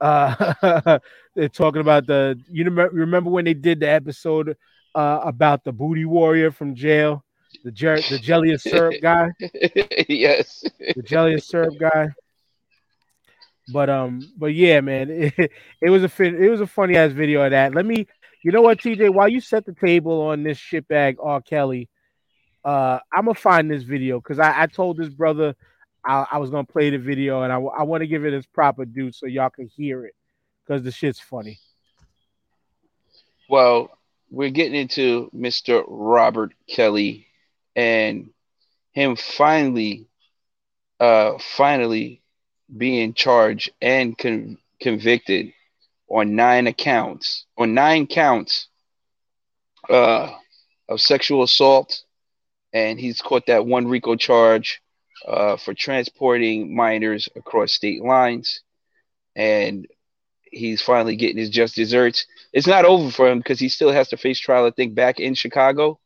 Uh, 0.00 0.98
they're 1.34 1.48
talking 1.48 1.80
about 1.80 2.06
the 2.06 2.38
you 2.50 2.64
remember, 2.64 3.30
when 3.30 3.44
they 3.44 3.54
did 3.54 3.80
the 3.80 3.88
episode 3.88 4.56
uh, 4.94 5.20
about 5.22 5.64
the 5.64 5.72
booty 5.72 6.04
warrior 6.04 6.50
from 6.50 6.74
jail, 6.74 7.24
the 7.62 7.70
jer- 7.70 8.00
the 8.10 8.18
jelly 8.18 8.56
syrup 8.58 8.94
guy, 9.00 9.30
yes. 10.08 10.64
the 10.94 11.02
jelly 11.02 11.38
syrup 11.38 11.74
guy. 11.78 12.08
But 13.68 13.90
um, 13.90 14.20
but 14.36 14.54
yeah, 14.54 14.80
man, 14.80 15.10
it, 15.10 15.34
it 15.80 15.90
was 15.90 16.02
a 16.04 16.22
it 16.22 16.50
was 16.50 16.60
a 16.60 16.66
funny 16.66 16.96
ass 16.96 17.12
video 17.12 17.42
of 17.42 17.50
that. 17.52 17.74
Let 17.74 17.86
me, 17.86 18.06
you 18.42 18.52
know 18.52 18.62
what, 18.62 18.78
TJ, 18.78 19.12
while 19.12 19.28
you 19.28 19.40
set 19.40 19.64
the 19.64 19.74
table 19.74 20.22
on 20.22 20.42
this 20.42 20.58
shitbag 20.58 21.16
R. 21.22 21.40
Kelly, 21.40 21.88
uh, 22.64 22.98
I'm 23.12 23.26
gonna 23.26 23.34
find 23.34 23.70
this 23.70 23.82
video 23.82 24.20
because 24.20 24.38
I, 24.38 24.62
I 24.62 24.66
told 24.66 24.96
this 24.96 25.08
brother 25.08 25.54
I, 26.04 26.26
I 26.32 26.38
was 26.38 26.50
gonna 26.50 26.64
play 26.64 26.90
the 26.90 26.98
video 26.98 27.42
and 27.42 27.52
I, 27.52 27.56
I 27.56 27.82
want 27.84 28.02
to 28.02 28.06
give 28.06 28.24
it 28.24 28.34
its 28.34 28.46
proper 28.46 28.84
due 28.84 29.12
so 29.12 29.26
y'all 29.26 29.50
can 29.50 29.68
hear 29.68 30.06
it 30.06 30.14
because 30.66 30.82
the 30.82 30.90
shit's 30.90 31.20
funny. 31.20 31.58
Well, 33.48 33.90
we're 34.30 34.50
getting 34.50 34.74
into 34.74 35.30
Mr. 35.36 35.84
Robert 35.86 36.52
Kelly 36.68 37.26
and 37.76 38.30
him 38.92 39.16
finally, 39.16 40.06
uh, 41.00 41.38
finally 41.38 42.21
being 42.76 43.14
charged 43.14 43.70
and 43.80 44.16
con- 44.16 44.58
convicted 44.80 45.52
on 46.08 46.34
nine 46.34 46.66
accounts, 46.66 47.46
on 47.56 47.74
nine 47.74 48.06
counts 48.06 48.68
uh, 49.88 50.30
of 50.88 51.00
sexual 51.00 51.42
assault, 51.42 52.02
and 52.72 52.98
he's 52.98 53.20
caught 53.20 53.46
that 53.46 53.66
one 53.66 53.88
RICO 53.88 54.16
charge 54.16 54.80
uh, 55.26 55.56
for 55.56 55.74
transporting 55.74 56.74
minors 56.74 57.28
across 57.36 57.72
state 57.72 58.02
lines, 58.02 58.60
and 59.36 59.86
he's 60.42 60.82
finally 60.82 61.16
getting 61.16 61.38
his 61.38 61.50
just 61.50 61.74
desserts. 61.74 62.26
It's 62.52 62.66
not 62.66 62.84
over 62.84 63.10
for 63.10 63.28
him 63.28 63.38
because 63.38 63.58
he 63.58 63.68
still 63.68 63.92
has 63.92 64.08
to 64.08 64.16
face 64.16 64.38
trial, 64.38 64.66
I 64.66 64.70
think, 64.70 64.94
back 64.94 65.18
in 65.18 65.34
Chicago. 65.34 65.98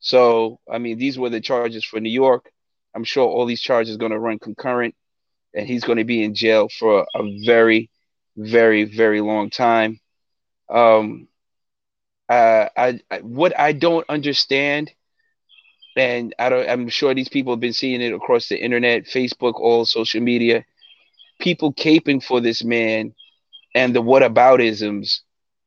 So, 0.00 0.60
I 0.70 0.78
mean, 0.78 0.98
these 0.98 1.18
were 1.18 1.30
the 1.30 1.40
charges 1.40 1.84
for 1.84 1.98
New 2.00 2.10
York. 2.10 2.50
I'm 2.94 3.04
sure 3.04 3.26
all 3.26 3.46
these 3.46 3.60
charges 3.60 3.94
are 3.94 3.98
going 3.98 4.12
to 4.12 4.18
run 4.18 4.38
concurrent, 4.38 4.94
and 5.54 5.66
he's 5.66 5.84
going 5.84 5.98
to 5.98 6.04
be 6.04 6.22
in 6.22 6.34
jail 6.34 6.68
for 6.68 7.06
a 7.14 7.22
very, 7.44 7.90
very, 8.36 8.84
very 8.84 9.20
long 9.20 9.50
time. 9.50 10.00
Um, 10.68 11.28
I, 12.28 13.00
I 13.10 13.18
what 13.22 13.58
I 13.58 13.72
don't 13.72 14.04
understand, 14.08 14.90
and 15.96 16.34
I 16.38 16.50
don't. 16.50 16.68
I'm 16.68 16.88
sure 16.88 17.14
these 17.14 17.30
people 17.30 17.54
have 17.54 17.60
been 17.60 17.72
seeing 17.72 18.02
it 18.02 18.12
across 18.12 18.48
the 18.48 18.62
internet, 18.62 19.04
Facebook, 19.04 19.54
all 19.54 19.86
social 19.86 20.20
media. 20.20 20.64
People 21.40 21.72
caping 21.72 22.22
for 22.22 22.40
this 22.40 22.62
man, 22.62 23.14
and 23.74 23.94
the 23.94 24.02
whataboutisms 24.02 25.20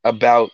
about 0.04 0.50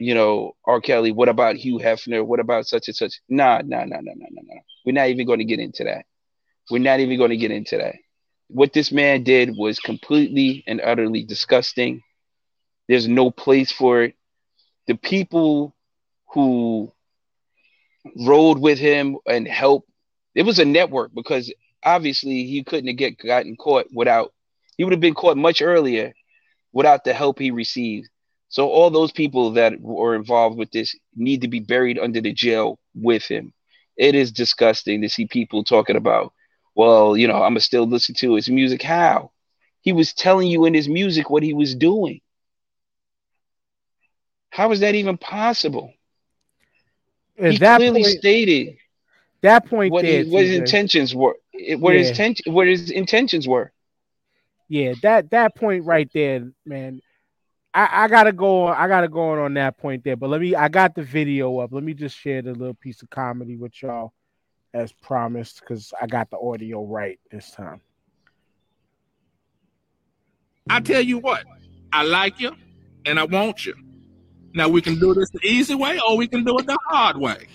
you 0.00 0.14
know, 0.14 0.56
R. 0.64 0.80
Kelly, 0.80 1.12
what 1.12 1.28
about 1.28 1.56
Hugh 1.56 1.78
Hefner? 1.78 2.24
What 2.24 2.40
about 2.40 2.66
such 2.66 2.88
and 2.88 2.96
such? 2.96 3.20
Nah, 3.28 3.60
nah, 3.62 3.84
nah, 3.84 4.00
nah, 4.00 4.12
nah, 4.16 4.26
nah, 4.30 4.42
nah. 4.42 4.60
We're 4.84 4.92
not 4.92 5.10
even 5.10 5.26
going 5.26 5.40
to 5.40 5.44
get 5.44 5.60
into 5.60 5.84
that. 5.84 6.06
We're 6.70 6.78
not 6.78 7.00
even 7.00 7.18
going 7.18 7.30
to 7.30 7.36
get 7.36 7.50
into 7.50 7.76
that. 7.76 7.96
What 8.52 8.72
this 8.72 8.90
man 8.90 9.22
did 9.22 9.56
was 9.56 9.78
completely 9.78 10.64
and 10.66 10.80
utterly 10.80 11.24
disgusting. 11.24 12.02
There's 12.88 13.06
no 13.06 13.30
place 13.30 13.70
for 13.70 14.02
it. 14.02 14.16
The 14.86 14.96
people 14.96 15.74
who 16.32 16.92
rode 18.16 18.58
with 18.58 18.78
him 18.78 19.18
and 19.26 19.46
helped, 19.46 19.88
it 20.34 20.42
was 20.42 20.58
a 20.58 20.64
network 20.64 21.12
because 21.14 21.52
obviously 21.84 22.44
he 22.44 22.64
couldn't 22.64 22.88
have 22.88 22.96
get 22.96 23.18
gotten 23.18 23.56
caught 23.56 23.86
without, 23.94 24.32
he 24.76 24.84
would 24.84 24.92
have 24.92 25.00
been 25.00 25.14
caught 25.14 25.36
much 25.36 25.62
earlier 25.62 26.12
without 26.72 27.04
the 27.04 27.12
help 27.12 27.38
he 27.38 27.52
received. 27.52 28.08
So 28.48 28.68
all 28.68 28.90
those 28.90 29.12
people 29.12 29.52
that 29.52 29.80
were 29.80 30.16
involved 30.16 30.58
with 30.58 30.72
this 30.72 30.96
need 31.14 31.42
to 31.42 31.48
be 31.48 31.60
buried 31.60 32.00
under 32.00 32.20
the 32.20 32.32
jail 32.32 32.80
with 32.94 33.24
him. 33.24 33.52
It 33.96 34.16
is 34.16 34.32
disgusting 34.32 35.02
to 35.02 35.08
see 35.08 35.26
people 35.26 35.62
talking 35.62 35.96
about, 35.96 36.32
well, 36.74 37.16
you 37.16 37.28
know, 37.28 37.42
I'm 37.42 37.52
gonna 37.52 37.60
still 37.60 37.86
listen 37.86 38.14
to 38.16 38.34
his 38.34 38.48
music. 38.48 38.82
How? 38.82 39.32
He 39.80 39.92
was 39.92 40.12
telling 40.12 40.48
you 40.48 40.64
in 40.66 40.74
his 40.74 40.88
music 40.88 41.30
what 41.30 41.42
he 41.42 41.54
was 41.54 41.74
doing. 41.74 42.20
How 44.50 44.70
is 44.72 44.80
that 44.80 44.94
even 44.94 45.16
possible? 45.16 45.92
At 47.38 47.52
he 47.52 47.58
that 47.58 47.78
clearly 47.78 48.02
point, 48.02 48.18
stated 48.18 48.76
that 49.42 49.66
point 49.66 49.92
what, 49.92 50.02
there, 50.02 50.24
he, 50.24 50.30
what 50.30 50.44
his 50.44 50.58
intentions 50.58 51.14
were. 51.14 51.36
What 51.52 51.94
his 51.94 52.12
ten, 52.12 52.34
what 52.46 52.66
his 52.66 52.90
intentions 52.90 53.48
were. 53.48 53.72
Yeah, 54.68 54.94
that 55.02 55.30
that 55.30 55.54
point 55.54 55.84
right 55.84 56.08
there, 56.12 56.50
man. 56.64 57.00
I, 57.72 58.04
I 58.04 58.08
gotta 58.08 58.32
go 58.32 58.66
on. 58.66 58.76
I 58.76 58.88
gotta 58.88 59.08
go 59.08 59.30
on 59.30 59.38
on 59.38 59.54
that 59.54 59.78
point 59.78 60.04
there. 60.04 60.16
But 60.16 60.30
let 60.30 60.40
me. 60.40 60.54
I 60.54 60.68
got 60.68 60.94
the 60.94 61.02
video 61.02 61.58
up. 61.58 61.72
Let 61.72 61.82
me 61.82 61.94
just 61.94 62.16
share 62.16 62.42
the 62.42 62.52
little 62.52 62.74
piece 62.74 63.02
of 63.02 63.10
comedy 63.10 63.56
with 63.56 63.80
y'all, 63.80 64.12
as 64.74 64.92
promised, 64.92 65.60
because 65.60 65.92
I 66.00 66.06
got 66.06 66.30
the 66.30 66.38
audio 66.38 66.84
right 66.84 67.18
this 67.30 67.50
time. 67.50 67.80
I 70.68 70.80
tell 70.80 71.00
you 71.00 71.18
what, 71.18 71.44
I 71.92 72.04
like 72.04 72.38
you 72.38 72.54
and 73.04 73.18
I 73.18 73.24
want 73.24 73.66
you. 73.66 73.74
Now 74.54 74.68
we 74.68 74.82
can 74.82 74.98
do 74.98 75.14
this 75.14 75.30
the 75.30 75.40
easy 75.44 75.74
way 75.74 75.98
or 76.06 76.16
we 76.16 76.28
can 76.28 76.44
do 76.44 76.56
it 76.58 76.66
the 76.66 76.78
hard 76.86 77.16
way. 77.16 77.46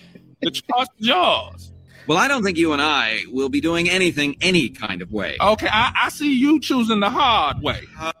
The 0.42 0.50
choice 0.50 0.86
is 0.98 1.06
yours. 1.06 1.72
Well, 2.06 2.18
I 2.18 2.28
don't 2.28 2.44
think 2.44 2.58
you 2.58 2.72
and 2.72 2.82
I 2.82 3.22
will 3.30 3.48
be 3.48 3.60
doing 3.60 3.88
anything 3.88 4.36
any 4.40 4.68
kind 4.68 5.02
of 5.02 5.12
way. 5.12 5.36
Okay, 5.40 5.68
I, 5.70 5.92
I 5.96 6.08
see 6.10 6.34
you 6.34 6.60
choosing 6.60 7.00
the 7.00 7.10
hard 7.10 7.62
way. 7.62 7.82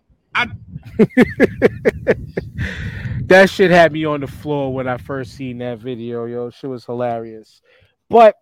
That 3.26 3.50
shit 3.50 3.72
had 3.72 3.90
me 3.90 4.04
on 4.04 4.20
the 4.20 4.28
floor 4.28 4.72
when 4.72 4.86
I 4.86 4.98
first 4.98 5.32
seen 5.32 5.58
that 5.58 5.78
video, 5.78 6.26
yo. 6.26 6.50
Shit 6.50 6.70
was 6.70 6.84
hilarious. 6.84 7.60
But 8.08 8.36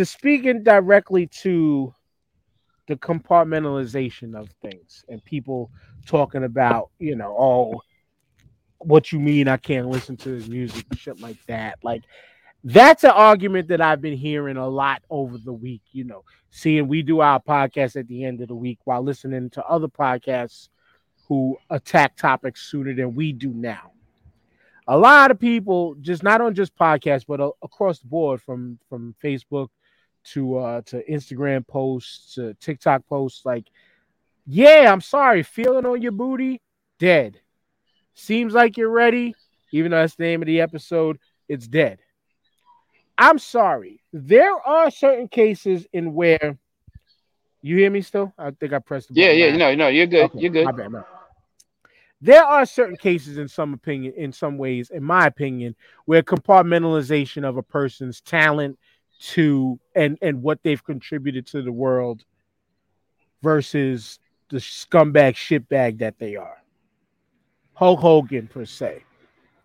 to 0.00 0.06
speaking 0.06 0.62
directly 0.62 1.26
to 1.26 1.94
the 2.88 2.96
compartmentalization 2.96 4.34
of 4.34 4.48
things 4.62 5.04
and 5.10 5.22
people 5.26 5.70
talking 6.06 6.44
about, 6.44 6.88
you 6.98 7.14
know, 7.14 7.36
oh, 7.38 7.82
what 8.78 9.12
you 9.12 9.20
mean 9.20 9.46
I 9.46 9.58
can't 9.58 9.88
listen 9.88 10.16
to 10.16 10.30
his 10.30 10.48
music, 10.48 10.86
shit 10.96 11.20
like 11.20 11.36
that. 11.48 11.80
Like 11.82 12.04
that's 12.64 13.04
an 13.04 13.10
argument 13.10 13.68
that 13.68 13.82
I've 13.82 14.00
been 14.00 14.16
hearing 14.16 14.56
a 14.56 14.66
lot 14.66 15.02
over 15.10 15.36
the 15.36 15.52
week, 15.52 15.82
you 15.92 16.04
know, 16.04 16.24
seeing 16.48 16.88
we 16.88 17.02
do 17.02 17.20
our 17.20 17.38
podcast 17.38 17.96
at 17.96 18.08
the 18.08 18.24
end 18.24 18.40
of 18.40 18.48
the 18.48 18.54
week 18.54 18.78
while 18.84 19.02
listening 19.02 19.50
to 19.50 19.64
other 19.66 19.88
podcasts 19.88 20.70
who 21.28 21.58
attack 21.68 22.16
topics 22.16 22.70
sooner 22.70 22.94
than 22.94 23.14
we 23.14 23.34
do 23.34 23.50
now. 23.50 23.92
A 24.88 24.96
lot 24.96 25.30
of 25.30 25.38
people, 25.38 25.94
just 26.00 26.22
not 26.22 26.40
on 26.40 26.54
just 26.54 26.74
podcasts, 26.74 27.26
but 27.28 27.52
across 27.62 27.98
the 27.98 28.08
board, 28.08 28.40
from 28.40 28.78
from 28.88 29.14
Facebook 29.22 29.68
to 30.22 30.58
uh 30.58 30.82
to 30.82 31.02
Instagram 31.10 31.66
posts 31.66 32.34
to 32.34 32.54
TikTok 32.54 33.06
posts, 33.06 33.44
like, 33.44 33.64
yeah, 34.46 34.90
I'm 34.92 35.00
sorry, 35.00 35.42
feeling 35.42 35.86
on 35.86 36.02
your 36.02 36.12
booty, 36.12 36.60
dead. 36.98 37.40
Seems 38.14 38.52
like 38.52 38.76
you're 38.76 38.90
ready, 38.90 39.34
even 39.72 39.90
though 39.90 39.98
that's 40.00 40.14
the 40.16 40.24
name 40.24 40.42
of 40.42 40.46
the 40.46 40.60
episode. 40.60 41.18
It's 41.48 41.66
dead. 41.66 41.98
I'm 43.18 43.38
sorry. 43.38 44.00
There 44.12 44.54
are 44.54 44.90
certain 44.90 45.28
cases 45.28 45.86
in 45.92 46.14
where 46.14 46.58
you 47.62 47.76
hear 47.76 47.90
me 47.90 48.00
still. 48.02 48.32
I 48.38 48.50
think 48.52 48.72
I 48.72 48.78
pressed 48.78 49.08
the 49.08 49.14
Yeah, 49.14 49.28
button 49.28 49.38
yeah, 49.38 49.56
no, 49.56 49.74
no, 49.74 49.88
you're 49.88 50.06
good. 50.06 50.24
Okay, 50.26 50.40
You're 50.40 50.50
good. 50.52 50.64
my 50.66 50.72
bad, 50.72 50.90
my 50.90 51.00
bad. 51.00 51.08
There 52.22 52.44
are 52.44 52.66
certain 52.66 52.96
cases, 52.96 53.38
in 53.38 53.48
some 53.48 53.72
opinion, 53.72 54.12
in 54.16 54.32
some 54.32 54.58
ways, 54.58 54.90
in 54.90 55.02
my 55.02 55.26
opinion, 55.26 55.74
where 56.04 56.22
compartmentalization 56.22 57.44
of 57.44 57.56
a 57.56 57.62
person's 57.62 58.20
talent 58.20 58.78
to 59.20 59.78
and 59.94 60.18
and 60.22 60.42
what 60.42 60.62
they've 60.62 60.82
contributed 60.82 61.46
to 61.46 61.62
the 61.62 61.72
world 61.72 62.24
versus 63.42 64.18
the 64.50 64.58
scumbag 64.58 65.34
shitbag 65.34 65.98
that 65.98 66.18
they 66.18 66.36
are. 66.36 66.62
Hulk 67.74 68.00
Hogan, 68.00 68.46
per 68.46 68.64
se. 68.64 69.04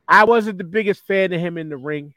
I 0.08 0.24
wasn't 0.26 0.58
the 0.58 0.64
biggest 0.64 1.06
fan 1.06 1.34
of 1.34 1.39
him 1.39 1.58
in 1.58 1.70
the 1.70 1.78
ring. 1.78 2.14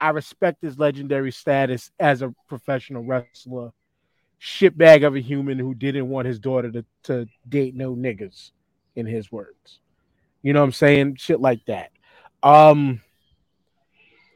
I 0.00 0.10
respect 0.10 0.62
his 0.62 0.78
legendary 0.78 1.32
status 1.32 1.90
as 1.98 2.22
a 2.22 2.34
professional 2.48 3.02
wrestler. 3.04 3.72
shitbag 4.40 5.06
of 5.06 5.14
a 5.14 5.20
human 5.20 5.58
who 5.58 5.74
didn't 5.74 6.08
want 6.08 6.26
his 6.26 6.38
daughter 6.38 6.70
to, 6.72 6.84
to 7.04 7.26
date 7.48 7.74
no 7.74 7.94
niggas, 7.94 8.50
in 8.96 9.06
his 9.06 9.30
words. 9.32 9.78
You 10.42 10.52
know 10.52 10.60
what 10.60 10.66
I'm 10.66 10.72
saying? 10.72 11.16
Shit 11.16 11.40
like 11.40 11.64
that. 11.66 11.90
Um, 12.42 13.00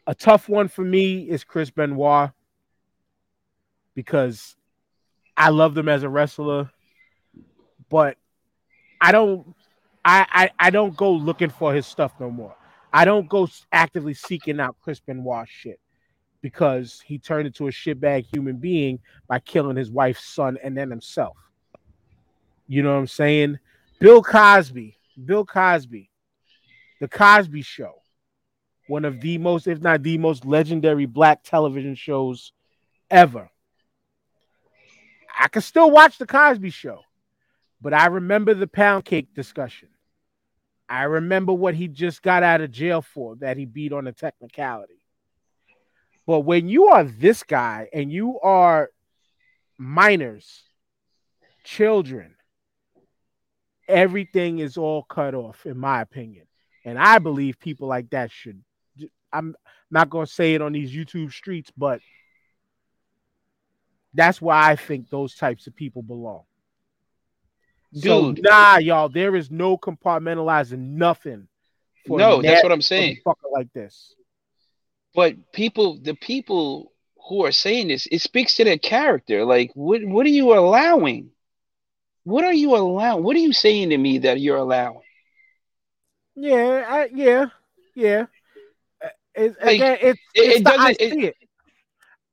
a 0.07 0.15
tough 0.15 0.49
one 0.49 0.69
for 0.69 0.85
me 0.85 1.29
is 1.29 1.43
Chris 1.43 1.71
Benoit 1.71 2.31
because 3.97 4.55
I 5.37 5.49
loved 5.49 5.77
him 5.77 5.89
as 5.89 6.05
a 6.05 6.09
wrestler, 6.09 6.71
but 7.89 8.17
I 9.01 9.11
don't 9.11 9.57
I, 10.05 10.27
I 10.31 10.67
I 10.67 10.71
don't 10.71 10.97
go 10.97 11.13
looking 11.13 11.51
for 11.51 11.75
his 11.75 11.87
stuff 11.87 12.13
no 12.21 12.31
more. 12.31 12.55
I 12.93 13.05
don't 13.05 13.29
go 13.29 13.49
actively 13.73 14.15
seeking 14.15 14.61
out 14.61 14.77
Chris 14.81 15.01
Benoit 15.01 15.49
shit 15.49 15.81
because 16.41 17.03
he 17.05 17.19
turned 17.19 17.49
into 17.49 17.67
a 17.67 17.73
shitbag 17.73 18.27
human 18.33 18.59
being 18.59 19.01
by 19.27 19.41
killing 19.41 19.77
his 19.77 19.91
wife's 19.91 20.25
son 20.25 20.57
and 20.63 20.77
then 20.77 20.91
himself. 20.91 21.37
You 22.69 22.83
know 22.83 22.93
what 22.93 23.01
I'm 23.01 23.07
saying? 23.09 23.59
Bill 23.99 24.23
Cosby, 24.23 24.97
Bill 25.25 25.45
Cosby, 25.45 26.11
The 27.01 27.09
Cosby 27.09 27.63
Show, 27.63 28.03
one 28.89 29.05
of 29.05 29.21
the 29.21 29.39
most, 29.39 29.67
if 29.67 29.81
not 29.81 30.03
the 30.03 30.19
most 30.19 30.45
legendary 30.45 31.07
black 31.07 31.43
television 31.43 31.95
shows 31.95 32.53
ever. 33.11 33.51
I 35.39 35.49
can 35.49 35.63
still 35.63 35.91
watch 35.91 36.19
The 36.19 36.27
Cosby 36.27 36.71
Show, 36.71 37.03
but 37.81 37.93
I 37.93 38.07
remember 38.07 38.55
the 38.55 38.67
pound 38.67 39.05
cake 39.05 39.35
discussion. 39.35 39.89
I 40.89 41.03
remember 41.05 41.53
what 41.53 41.75
he 41.75 41.89
just 41.89 42.23
got 42.23 42.43
out 42.43 42.61
of 42.61 42.71
jail 42.71 43.03
for 43.03 43.37
that 43.37 43.57
he 43.57 43.65
beat 43.65 43.93
on 43.93 44.07
a 44.07 44.13
technicality. 44.13 45.01
But 46.27 46.41
when 46.41 46.69
you 46.69 46.87
are 46.87 47.05
this 47.05 47.43
guy 47.43 47.89
and 47.93 48.11
you 48.11 48.41
are 48.41 48.91
minors, 49.79 50.63
children, 51.65 52.35
everything 53.89 54.59
is 54.59 54.77
all 54.77 55.03
cut 55.03 55.35
off, 55.35 55.67
in 55.67 55.79
my 55.79 56.01
opinion. 56.01 56.47
And 56.85 56.99
I 56.99 57.19
believe 57.19 57.59
people 57.59 57.89
like 57.89 58.11
that 58.11 58.31
should. 58.31 58.63
I'm 59.33 59.55
not 59.91 60.09
going 60.09 60.27
to 60.27 60.33
say 60.33 60.55
it 60.55 60.63
on 60.63 60.73
these 60.73 60.93
YouTube 60.93 61.33
streets, 61.33 61.71
but 61.77 62.01
that's 64.17 64.41
where 64.43 64.57
I 64.57 64.77
think 64.77 65.11
those 65.11 65.35
types 65.35 65.67
of 65.67 65.77
people 65.77 66.03
belong. 66.03 66.43
So 67.95 68.33
Dude. 68.33 68.45
nah, 68.45 68.79
y'all, 68.79 69.09
there 69.09 69.37
is 69.37 69.51
no 69.51 69.79
compartmentalizing 69.79 70.79
nothing. 70.79 71.49
No, 72.09 72.43
that's 72.43 72.63
what 72.63 72.73
I'm 72.73 72.83
saying. 72.83 73.19
Like 73.53 73.73
this. 73.73 74.15
But 75.15 75.53
people, 75.53 75.99
the 76.01 76.15
people 76.15 76.93
who 77.29 77.45
are 77.45 77.53
saying 77.53 77.89
this, 77.89 78.07
it 78.11 78.21
speaks 78.21 78.55
to 78.57 78.65
their 78.65 78.79
character. 78.79 79.45
Like, 79.45 79.71
what 79.75 80.05
what 80.05 80.27
are 80.27 80.31
you 80.31 80.53
allowing? 80.53 81.31
What 82.25 82.45
are 82.45 82.53
you 82.53 82.75
allowing? 82.77 83.23
What 83.25 83.37
are 83.37 83.41
you 83.41 83.53
saying 83.53 83.91
to 83.91 83.99
me 83.99 84.19
that 84.19 84.41
you're 84.41 84.57
allowing? 84.59 85.01
Yeah, 86.35 86.85
I, 86.87 87.09
yeah, 87.15 87.47
yeah. 87.95 88.27
Uh, 89.03 89.09
It, 89.35 89.57
Like, 89.63 89.75
again, 89.77 89.99
it- 90.03 90.19
it 90.35 90.65
the- 90.65 90.71
I 90.71 90.77
doesn't- 90.77 91.01
it- 91.01 91.13
see 91.13 91.27
it. 91.27 91.37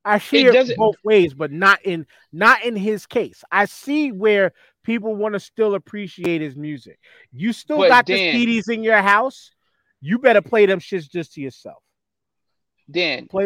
I 0.05 0.17
see 0.17 0.45
it 0.45 0.53
it, 0.53 0.77
both 0.77 0.95
ways, 1.03 1.33
but 1.33 1.51
not 1.51 1.83
in 1.83 2.05
not 2.31 2.63
in 2.63 2.75
his 2.75 3.05
case. 3.05 3.43
I 3.51 3.65
see 3.65 4.11
where 4.11 4.53
people 4.83 5.15
want 5.15 5.33
to 5.33 5.39
still 5.39 5.75
appreciate 5.75 6.41
his 6.41 6.55
music. 6.55 6.99
You 7.31 7.53
still 7.53 7.87
got 7.87 8.05
Dan- 8.05 8.35
the 8.35 8.45
CDs 8.59 8.69
in 8.69 8.83
your 8.83 9.01
house. 9.01 9.51
You 10.01 10.19
better 10.19 10.41
play 10.41 10.65
them 10.65 10.79
shits 10.79 11.09
just 11.09 11.33
to 11.33 11.41
yourself. 11.41 11.81
Dan, 12.91 13.27
Play. 13.27 13.45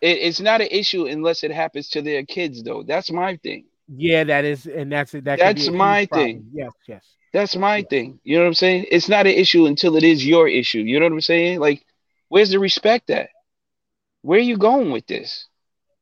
it, 0.00 0.18
it's 0.18 0.40
not 0.40 0.60
an 0.60 0.68
issue 0.70 1.06
unless 1.06 1.42
it 1.42 1.50
happens 1.50 1.88
to 1.90 2.02
their 2.02 2.24
kids, 2.24 2.62
though. 2.62 2.84
That's 2.84 3.10
my 3.10 3.36
thing. 3.38 3.64
Yeah, 3.88 4.22
that 4.22 4.44
is, 4.44 4.66
and 4.66 4.92
that's 4.92 5.12
it. 5.14 5.24
That 5.24 5.40
That's 5.40 5.68
my 5.68 6.06
thing. 6.06 6.46
Yes, 6.52 6.70
yes. 6.86 7.04
That's 7.32 7.56
my 7.56 7.82
thing. 7.82 8.20
You 8.22 8.36
know 8.36 8.44
what 8.44 8.48
I'm 8.48 8.54
saying? 8.54 8.86
It's 8.90 9.08
not 9.08 9.26
an 9.26 9.34
issue 9.34 9.66
until 9.66 9.96
it 9.96 10.04
is 10.04 10.24
your 10.24 10.48
issue. 10.48 10.80
You 10.80 11.00
know 11.00 11.06
what 11.06 11.12
I'm 11.12 11.20
saying? 11.20 11.58
Like, 11.60 11.84
where's 12.28 12.50
the 12.50 12.58
respect 12.58 13.10
at? 13.10 13.30
Where 14.22 14.38
are 14.38 14.42
you 14.42 14.56
going 14.56 14.90
with 14.90 15.06
this? 15.06 15.46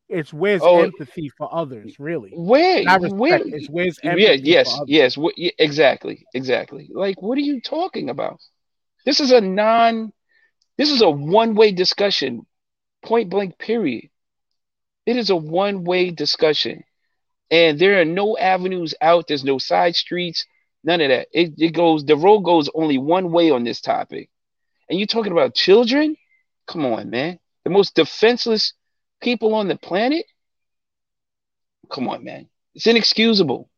It's 0.08 0.32
where's 0.32 0.62
Oh, 0.62 0.80
empathy 0.80 1.28
for 1.36 1.52
others, 1.52 1.98
really. 1.98 2.30
Where? 2.34 2.82
Respect. 2.82 3.14
Where? 3.14 3.40
It's 3.44 3.68
where's 3.68 3.98
empathy 4.02 4.22
Yeah, 4.24 4.32
yes, 4.32 4.80
yes, 4.86 5.16
yeah, 5.36 5.50
exactly, 5.58 6.26
exactly. 6.34 6.88
Like, 6.92 7.20
what 7.20 7.36
are 7.36 7.42
you 7.42 7.60
talking 7.60 8.08
about? 8.08 8.40
This 9.04 9.20
is 9.20 9.32
a 9.32 9.40
non, 9.40 10.12
this 10.78 10.90
is 10.90 11.02
a 11.02 11.10
one-way 11.10 11.72
discussion, 11.72 12.46
point 13.04 13.28
blank, 13.30 13.58
period. 13.58 14.08
It 15.06 15.16
is 15.16 15.30
a 15.30 15.36
one-way 15.36 16.10
discussion, 16.10 16.84
and 17.50 17.78
there 17.78 18.00
are 18.00 18.04
no 18.04 18.36
avenues 18.38 18.94
out. 19.00 19.26
There's 19.28 19.44
no 19.44 19.58
side 19.58 19.96
streets, 19.96 20.46
none 20.84 21.00
of 21.00 21.08
that. 21.10 21.28
It, 21.32 21.54
it 21.58 21.70
goes, 21.74 22.04
the 22.04 22.16
road 22.16 22.40
goes 22.40 22.70
only 22.74 22.98
one 22.98 23.30
way 23.32 23.50
on 23.50 23.64
this 23.64 23.80
topic. 23.80 24.30
And 24.88 24.98
you're 24.98 25.06
talking 25.06 25.32
about 25.32 25.54
children? 25.54 26.16
Come 26.66 26.86
on, 26.86 27.10
man. 27.10 27.38
The 27.64 27.70
most 27.70 27.94
defenseless 27.94 28.72
people 29.20 29.54
on 29.54 29.68
the 29.68 29.76
planet? 29.76 30.24
Come 31.90 32.08
on, 32.08 32.24
man. 32.24 32.48
It's 32.74 32.86
inexcusable. 32.86 33.68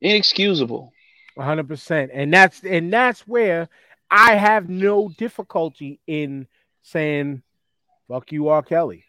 Inexcusable. 0.00 0.92
One 1.34 1.46
hundred 1.46 1.68
percent, 1.68 2.10
and 2.12 2.32
that's 2.32 2.64
and 2.64 2.92
that's 2.92 3.20
where 3.20 3.68
I 4.10 4.34
have 4.34 4.68
no 4.68 5.08
difficulty 5.08 6.00
in 6.06 6.48
saying 6.82 7.42
"fuck 8.08 8.32
you, 8.32 8.48
R. 8.48 8.62
Kelly." 8.62 9.04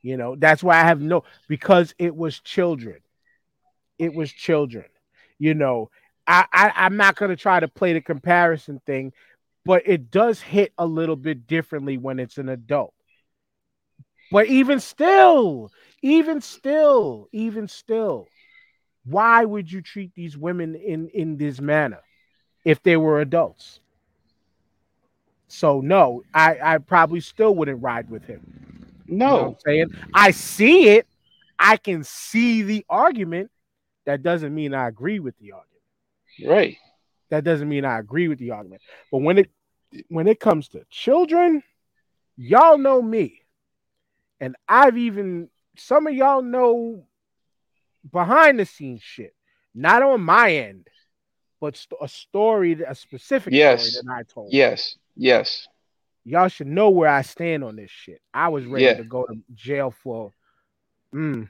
You 0.00 0.16
know, 0.16 0.36
that's 0.36 0.62
why 0.62 0.80
I 0.80 0.84
have 0.84 1.02
no 1.02 1.24
because 1.48 1.94
it 1.98 2.16
was 2.16 2.40
children. 2.40 3.00
It 3.98 4.14
was 4.14 4.32
children. 4.32 4.86
You 5.38 5.52
know, 5.52 5.90
I, 6.26 6.46
I 6.50 6.72
I'm 6.76 6.96
not 6.96 7.16
gonna 7.16 7.36
try 7.36 7.60
to 7.60 7.68
play 7.68 7.92
the 7.92 8.00
comparison 8.00 8.80
thing, 8.86 9.12
but 9.66 9.82
it 9.84 10.10
does 10.10 10.40
hit 10.40 10.72
a 10.78 10.86
little 10.86 11.16
bit 11.16 11.46
differently 11.46 11.98
when 11.98 12.18
it's 12.18 12.38
an 12.38 12.48
adult. 12.48 12.94
But 14.30 14.46
even 14.46 14.80
still, 14.80 15.70
even 16.02 16.40
still, 16.40 17.28
even 17.32 17.68
still, 17.68 18.28
why 19.04 19.44
would 19.44 19.70
you 19.70 19.82
treat 19.82 20.14
these 20.14 20.36
women 20.36 20.74
in 20.74 21.08
in 21.08 21.36
this 21.36 21.60
manner 21.60 22.00
if 22.64 22.82
they 22.82 22.96
were 22.96 23.20
adults? 23.20 23.80
So 25.48 25.80
no, 25.80 26.22
I 26.32 26.58
I 26.62 26.78
probably 26.78 27.20
still 27.20 27.54
wouldn't 27.54 27.82
ride 27.82 28.08
with 28.08 28.24
him. 28.24 28.40
You 29.06 29.16
know 29.16 29.36
No. 29.36 29.46
I'm 29.48 29.56
saying? 29.66 29.86
I 30.14 30.30
see 30.30 30.88
it. 30.90 31.06
I 31.58 31.76
can 31.76 32.04
see 32.04 32.62
the 32.62 32.84
argument. 32.88 33.50
That 34.06 34.22
doesn't 34.22 34.54
mean 34.54 34.74
I 34.74 34.88
agree 34.88 35.18
with 35.18 35.36
the 35.38 35.52
argument. 35.52 35.82
Right. 36.46 36.76
That 37.30 37.44
doesn't 37.44 37.68
mean 37.68 37.84
I 37.84 37.98
agree 37.98 38.28
with 38.28 38.38
the 38.38 38.52
argument. 38.52 38.82
But 39.10 39.18
when 39.18 39.38
it 39.38 39.50
when 40.08 40.28
it 40.28 40.38
comes 40.40 40.68
to 40.68 40.84
children, 40.90 41.62
y'all 42.36 42.78
know 42.78 43.02
me. 43.02 43.39
And 44.40 44.56
I've 44.68 44.96
even 44.96 45.48
some 45.76 46.06
of 46.06 46.14
y'all 46.14 46.42
know 46.42 47.04
behind 48.10 48.58
the 48.58 48.66
scenes 48.66 49.02
shit. 49.02 49.34
Not 49.74 50.02
on 50.02 50.20
my 50.22 50.52
end, 50.52 50.88
but 51.60 51.76
st- 51.76 51.98
a 52.02 52.08
story, 52.08 52.72
a 52.82 52.94
specific 52.94 53.52
Yes. 53.52 53.92
story 53.92 54.02
that 54.06 54.12
I 54.12 54.22
told. 54.24 54.52
Yes. 54.52 54.96
Yes. 55.16 55.68
Y'all 56.24 56.48
should 56.48 56.66
know 56.66 56.90
where 56.90 57.08
I 57.08 57.22
stand 57.22 57.62
on 57.64 57.76
this 57.76 57.90
shit. 57.90 58.20
I 58.34 58.48
was 58.48 58.66
ready 58.66 58.84
Yeah. 58.86 58.94
to 58.94 59.04
go 59.04 59.24
to 59.26 59.34
jail 59.54 59.90
for 59.90 60.32
mm, 61.14 61.48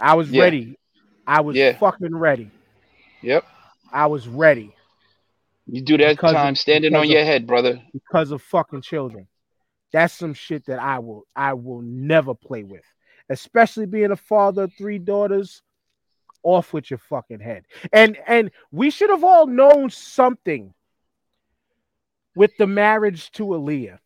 I 0.00 0.14
was 0.14 0.30
Yeah. 0.30 0.42
ready. 0.42 0.78
I 1.26 1.40
was 1.40 1.56
Yeah. 1.56 1.76
fucking 1.78 2.14
ready. 2.14 2.50
Yep. 3.22 3.44
I 3.92 4.06
was 4.06 4.26
ready 4.28 4.72
You 5.68 5.80
do 5.82 5.96
that 5.96 6.12
Because 6.16 6.30
of- 6.30 6.36
time 6.36 6.54
standing 6.54 6.94
on 6.94 7.02
because 7.02 7.12
your 7.12 7.20
of- 7.22 7.26
head, 7.26 7.46
brother. 7.46 7.82
because 7.92 8.30
of 8.30 8.40
fucking 8.42 8.82
children. 8.82 9.26
That's 9.92 10.14
some 10.14 10.34
shit 10.34 10.66
that 10.66 10.78
I 10.78 10.98
will 10.98 11.26
I 11.34 11.54
will 11.54 11.82
never 11.82 12.34
play 12.34 12.64
with. 12.64 12.84
Especially 13.28 13.86
being 13.86 14.10
a 14.12 14.16
father 14.16 14.64
of 14.64 14.72
three 14.74 14.98
daughters. 14.98 15.62
Off 16.42 16.72
with 16.72 16.90
your 16.90 16.98
fucking 16.98 17.40
head. 17.40 17.64
And 17.92 18.16
and 18.26 18.50
we 18.70 18.90
should 18.90 19.10
have 19.10 19.24
all 19.24 19.46
known 19.48 19.90
something 19.90 20.72
with 22.36 22.56
the 22.56 22.66
marriage 22.66 23.30
to 23.32 23.44
Aaliyah. 23.46 23.98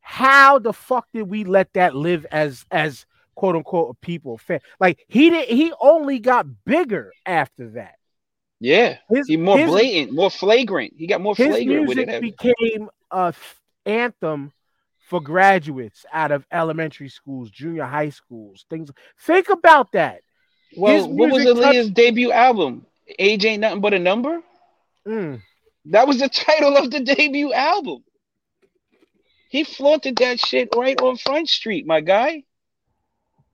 How 0.00 0.58
the 0.58 0.72
fuck 0.72 1.06
did 1.12 1.22
we 1.28 1.44
let 1.44 1.72
that 1.74 1.94
live 1.94 2.26
as 2.30 2.64
as 2.70 3.06
quote 3.34 3.54
unquote 3.56 3.90
a 3.90 3.94
people 4.06 4.38
fan? 4.38 4.60
Like 4.80 5.04
he 5.08 5.30
did 5.30 5.48
he 5.48 5.72
only 5.80 6.18
got 6.18 6.46
bigger 6.64 7.12
after 7.24 7.70
that. 7.70 7.94
Yeah. 8.58 8.96
His, 9.10 9.26
He 9.28 9.36
more 9.36 9.58
his- 9.58 9.70
blatant, 9.70 10.12
more 10.14 10.30
flagrant. 10.30 10.94
He 10.96 11.06
got 11.06 11.20
more 11.20 11.34
his 11.36 11.48
flagrant 11.48 11.88
with 11.88 11.96
music 11.98 12.08
it. 12.14 12.22
became 12.22 12.88
a 13.12 13.26
f- 13.28 13.60
anthem 13.84 14.52
for 15.06 15.20
graduates 15.20 16.04
out 16.12 16.32
of 16.32 16.44
elementary 16.50 17.08
schools, 17.08 17.48
junior 17.50 17.84
high 17.84 18.10
schools, 18.10 18.66
things. 18.68 18.90
Think 19.20 19.48
about 19.48 19.92
that. 19.92 20.22
well, 20.76 21.08
what 21.08 21.30
was 21.30 21.44
Aaliyah's 21.44 21.90
debut 21.90 22.32
album? 22.32 22.84
Age 23.18 23.44
ain't 23.44 23.60
nothing 23.60 23.80
but 23.80 23.94
a 23.94 24.00
number. 24.00 24.42
Mm. 25.06 25.40
That 25.86 26.08
was 26.08 26.18
the 26.18 26.28
title 26.46 26.76
of 26.76 26.90
the 26.90 27.00
debut 27.00 27.52
album. 27.52 28.02
He 29.48 29.62
flaunted 29.62 30.16
that 30.16 30.40
shit 30.40 30.70
right 30.76 31.00
on 31.00 31.16
Front 31.16 31.48
Street, 31.48 31.86
my 31.86 32.00
guy. 32.00 32.42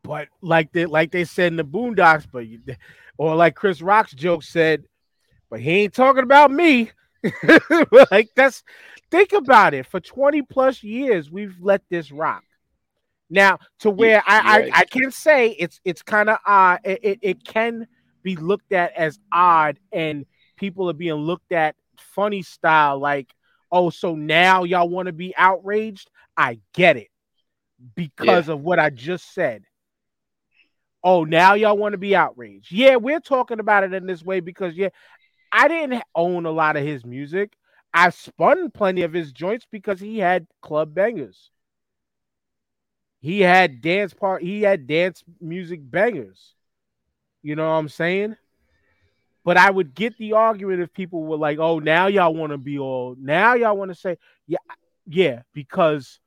But 0.02 0.28
like 0.40 0.72
they 0.72 0.86
like 0.86 1.12
they 1.12 1.24
said 1.24 1.48
in 1.48 1.56
the 1.56 1.64
Boondocks, 1.64 2.26
but 2.32 2.46
you, 2.46 2.60
or 3.18 3.36
like 3.36 3.54
Chris 3.54 3.82
Rock's 3.82 4.14
joke 4.14 4.42
said, 4.42 4.84
but 5.50 5.60
he 5.60 5.82
ain't 5.82 5.94
talking 5.94 6.24
about 6.24 6.50
me. 6.50 6.90
like 8.10 8.30
that's 8.34 8.62
think 9.10 9.32
about 9.32 9.74
it. 9.74 9.86
For 9.86 10.00
20 10.00 10.42
plus 10.42 10.82
years, 10.82 11.30
we've 11.30 11.56
let 11.60 11.82
this 11.88 12.10
rock. 12.10 12.44
Now 13.30 13.58
to 13.80 13.90
where 13.90 14.22
I, 14.26 14.58
right. 14.58 14.70
I 14.74 14.80
I 14.80 14.84
can 14.84 15.10
say 15.10 15.50
it's 15.50 15.80
it's 15.84 16.02
kind 16.02 16.28
of 16.28 16.38
odd. 16.46 16.80
It, 16.84 17.00
it 17.02 17.18
it 17.22 17.44
can 17.44 17.86
be 18.22 18.36
looked 18.36 18.72
at 18.72 18.92
as 18.92 19.18
odd, 19.32 19.78
and 19.92 20.26
people 20.56 20.90
are 20.90 20.94
being 20.94 21.14
looked 21.14 21.52
at 21.52 21.76
funny 22.14 22.42
style, 22.42 22.98
like, 22.98 23.32
oh, 23.70 23.90
so 23.90 24.14
now 24.14 24.64
y'all 24.64 24.88
want 24.88 25.06
to 25.06 25.12
be 25.12 25.34
outraged? 25.36 26.10
I 26.36 26.58
get 26.74 26.96
it 26.96 27.08
because 27.94 28.48
of 28.48 28.60
what 28.60 28.78
I 28.78 28.90
just 28.90 29.34
said. 29.34 29.64
Oh, 31.04 31.24
now 31.24 31.54
y'all 31.54 31.76
want 31.76 31.92
to 31.92 31.98
be 31.98 32.14
outraged. 32.14 32.70
Yeah, 32.70 32.96
we're 32.96 33.20
talking 33.20 33.58
about 33.58 33.82
it 33.82 33.92
in 33.92 34.06
this 34.06 34.22
way 34.22 34.40
because 34.40 34.76
yeah, 34.76 34.90
I 35.52 35.68
didn't 35.68 36.02
own 36.14 36.46
a 36.46 36.50
lot 36.50 36.76
of 36.76 36.84
his 36.84 37.04
music. 37.04 37.52
I 37.92 38.10
spun 38.10 38.70
plenty 38.70 39.02
of 39.02 39.12
his 39.12 39.32
joints 39.32 39.66
because 39.70 40.00
he 40.00 40.18
had 40.18 40.46
club 40.62 40.94
bangers. 40.94 41.50
He 43.20 43.40
had 43.40 43.82
dance 43.82 44.14
part, 44.14 44.42
he 44.42 44.62
had 44.62 44.86
dance 44.86 45.22
music 45.40 45.80
bangers. 45.82 46.54
You 47.42 47.54
know 47.54 47.64
what 47.68 47.76
I'm 47.76 47.88
saying? 47.88 48.36
But 49.44 49.56
I 49.56 49.70
would 49.70 49.94
get 49.94 50.16
the 50.18 50.32
argument 50.34 50.80
if 50.80 50.92
people 50.92 51.24
were 51.24 51.36
like, 51.36 51.58
"Oh, 51.58 51.80
now 51.80 52.06
y'all 52.06 52.34
want 52.34 52.52
to 52.52 52.58
be 52.58 52.78
all 52.78 53.16
now 53.18 53.54
y'all 53.54 53.76
want 53.76 53.90
to 53.90 53.94
say, 53.94 54.16
yeah, 54.46 54.58
yeah, 55.06 55.42
because 55.52 56.20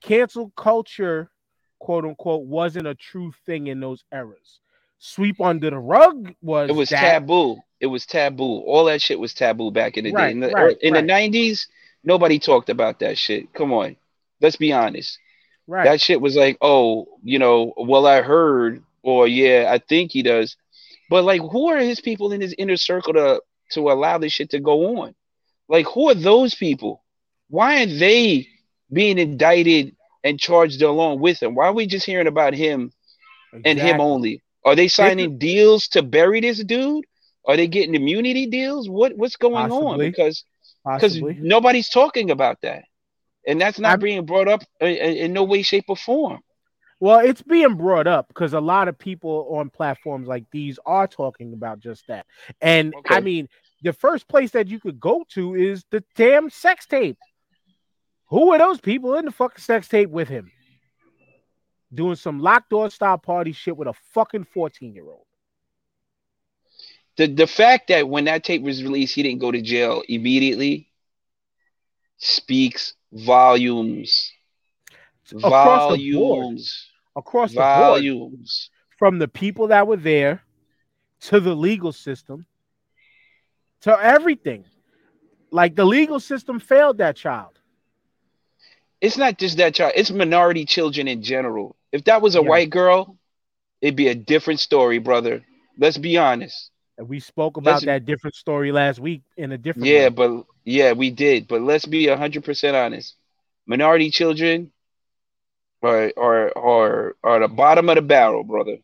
cancel 0.00 0.50
culture, 0.50 1.30
quote 1.78 2.04
unquote, 2.04 2.44
wasn't 2.44 2.86
a 2.86 2.94
true 2.94 3.32
thing 3.46 3.66
in 3.66 3.80
those 3.80 4.04
eras. 4.12 4.60
Sweep 5.06 5.38
under 5.38 5.68
the 5.68 5.78
rug 5.78 6.32
was 6.40 6.70
It 6.70 6.72
was 6.72 6.88
that, 6.88 7.00
taboo. 7.02 7.58
It 7.78 7.88
was 7.88 8.06
taboo. 8.06 8.60
All 8.60 8.86
that 8.86 9.02
shit 9.02 9.20
was 9.20 9.34
taboo 9.34 9.70
back 9.70 9.98
in 9.98 10.04
the 10.04 10.12
day. 10.12 10.16
Right, 10.16 10.32
In 10.32 10.40
the 10.40 10.48
right, 10.48 10.78
in 10.80 10.94
right. 10.94 11.00
the 11.02 11.06
nineties, 11.06 11.68
nobody 12.02 12.38
talked 12.38 12.70
about 12.70 13.00
that 13.00 13.18
shit. 13.18 13.52
Come 13.52 13.70
on, 13.74 13.96
let's 14.40 14.56
be 14.56 14.72
honest. 14.72 15.18
right? 15.66 15.84
That 15.84 16.00
shit 16.00 16.22
was 16.22 16.36
like, 16.36 16.56
oh, 16.62 17.06
you 17.22 17.38
know, 17.38 17.74
well, 17.76 18.06
I 18.06 18.22
heard, 18.22 18.82
or 19.02 19.28
yeah, 19.28 19.70
I 19.70 19.76
think 19.76 20.10
he 20.10 20.22
does. 20.22 20.56
But 21.10 21.24
like, 21.24 21.42
who 21.42 21.68
are 21.68 21.80
his 21.80 22.00
people 22.00 22.32
in 22.32 22.40
his 22.40 22.54
inner 22.56 22.78
circle 22.78 23.12
to 23.12 23.42
to 23.72 23.90
allow 23.92 24.16
this 24.16 24.32
shit 24.32 24.48
to 24.50 24.58
go 24.58 25.02
on? 25.02 25.14
Like, 25.68 25.84
who 25.84 26.08
are 26.08 26.14
those 26.14 26.54
people? 26.54 27.04
Why 27.50 27.82
are 27.82 27.86
they 27.86 28.48
being 28.90 29.18
indicted 29.18 29.94
and 30.24 30.40
charged 30.40 30.80
along 30.80 31.20
with 31.20 31.42
him? 31.42 31.54
Why 31.54 31.66
are 31.66 31.74
we 31.74 31.86
just 31.86 32.06
hearing 32.06 32.26
about 32.26 32.54
him 32.54 32.90
and 33.66 33.78
him 33.78 34.00
only? 34.00 34.40
Are 34.64 34.74
they 34.74 34.88
signing 34.88 35.38
deals 35.38 35.88
to 35.88 36.02
bury 36.02 36.40
this 36.40 36.62
dude? 36.64 37.04
Are 37.46 37.56
they 37.56 37.66
getting 37.66 37.94
immunity 37.94 38.46
deals? 38.46 38.88
What 38.88 39.16
what's 39.16 39.36
going 39.36 39.70
on? 39.70 39.98
Because 39.98 40.44
because 40.84 41.20
nobody's 41.20 41.88
talking 41.88 42.30
about 42.30 42.58
that, 42.62 42.84
and 43.46 43.60
that's 43.60 43.78
not 43.78 43.90
I'm- 43.90 44.00
being 44.00 44.24
brought 44.24 44.48
up 44.48 44.62
in, 44.80 44.88
in 44.88 45.16
in 45.16 45.32
no 45.32 45.44
way, 45.44 45.62
shape, 45.62 45.84
or 45.88 45.96
form. 45.96 46.40
Well, 47.00 47.18
it's 47.18 47.42
being 47.42 47.74
brought 47.74 48.06
up 48.06 48.28
because 48.28 48.54
a 48.54 48.60
lot 48.60 48.88
of 48.88 48.98
people 48.98 49.48
on 49.58 49.68
platforms 49.68 50.26
like 50.26 50.44
these 50.52 50.78
are 50.86 51.06
talking 51.06 51.52
about 51.52 51.80
just 51.80 52.06
that. 52.06 52.24
And 52.62 52.94
I 53.10 53.20
mean, 53.20 53.48
the 53.82 53.92
first 53.92 54.26
place 54.26 54.52
that 54.52 54.68
you 54.68 54.80
could 54.80 54.98
go 55.00 55.24
to 55.30 55.54
is 55.54 55.84
the 55.90 56.02
damn 56.16 56.48
sex 56.48 56.86
tape. 56.86 57.18
Who 58.30 58.52
are 58.52 58.58
those 58.58 58.80
people 58.80 59.16
in 59.16 59.26
the 59.26 59.32
fucking 59.32 59.60
sex 59.60 59.88
tape 59.88 60.08
with 60.08 60.28
him? 60.28 60.50
Doing 61.94 62.16
some 62.16 62.40
locked 62.40 62.70
door 62.70 62.90
style 62.90 63.18
party 63.18 63.52
shit 63.52 63.76
with 63.76 63.88
a 63.88 63.94
fucking 64.12 64.44
14 64.44 64.94
year 64.94 65.04
old. 65.04 65.26
The 67.16 67.26
the 67.28 67.46
fact 67.46 67.88
that 67.88 68.08
when 68.08 68.24
that 68.24 68.42
tape 68.42 68.62
was 68.62 68.82
released, 68.82 69.14
he 69.14 69.22
didn't 69.22 69.40
go 69.40 69.52
to 69.52 69.62
jail 69.62 70.02
immediately 70.08 70.90
speaks 72.18 72.94
volumes. 73.12 74.32
Across 75.32 75.96
the 75.96 76.12
board. 76.12 76.40
Volumes. 76.40 76.90
Across 77.16 77.50
the 77.52 77.56
board. 77.56 77.78
Volumes. 77.78 78.70
From 78.98 79.18
the 79.18 79.28
people 79.28 79.68
that 79.68 79.86
were 79.86 79.96
there 79.96 80.42
to 81.22 81.40
the 81.40 81.54
legal 81.54 81.92
system 81.92 82.46
to 83.82 83.96
everything. 83.98 84.64
Like 85.50 85.76
the 85.76 85.84
legal 85.84 86.20
system 86.20 86.58
failed 86.58 86.98
that 86.98 87.16
child. 87.16 87.58
It's 89.00 89.16
not 89.16 89.38
just 89.38 89.58
that 89.58 89.74
child, 89.74 89.92
it's 89.94 90.10
minority 90.10 90.64
children 90.64 91.08
in 91.08 91.22
general. 91.22 91.76
If 91.94 92.02
that 92.04 92.20
was 92.22 92.34
a 92.34 92.42
Yeah. 92.42 92.48
white 92.48 92.70
girl, 92.70 93.16
it'd 93.80 93.94
be 93.94 94.08
a 94.08 94.16
different 94.16 94.58
story, 94.58 94.98
brother. 94.98 95.44
Let's 95.78 95.96
be 95.96 96.16
honest. 96.18 96.72
And 96.98 97.08
we 97.08 97.20
spoke 97.20 97.56
about 97.56 97.74
Let's- 97.74 97.84
that 97.84 98.04
different 98.04 98.34
story 98.34 98.72
last 98.72 98.98
week 98.98 99.22
in 99.36 99.52
a 99.52 99.58
different 99.58 99.86
Yeah, 99.86 100.04
way. 100.04 100.08
but 100.08 100.44
yeah, 100.64 100.92
we 100.92 101.10
did. 101.10 101.46
But 101.46 101.62
let's 101.62 101.86
be 101.86 102.08
hundred 102.08 102.42
percent 102.44 102.76
honest. 102.76 103.14
Minority 103.66 104.10
children 104.10 104.72
are 105.82 106.12
are 106.16 106.58
are 106.58 107.16
are 107.22 107.38
the 107.40 107.48
bottom 107.48 107.88
of 107.88 107.94
the 107.94 108.02
barrel, 108.02 108.42
brother. 108.42 108.78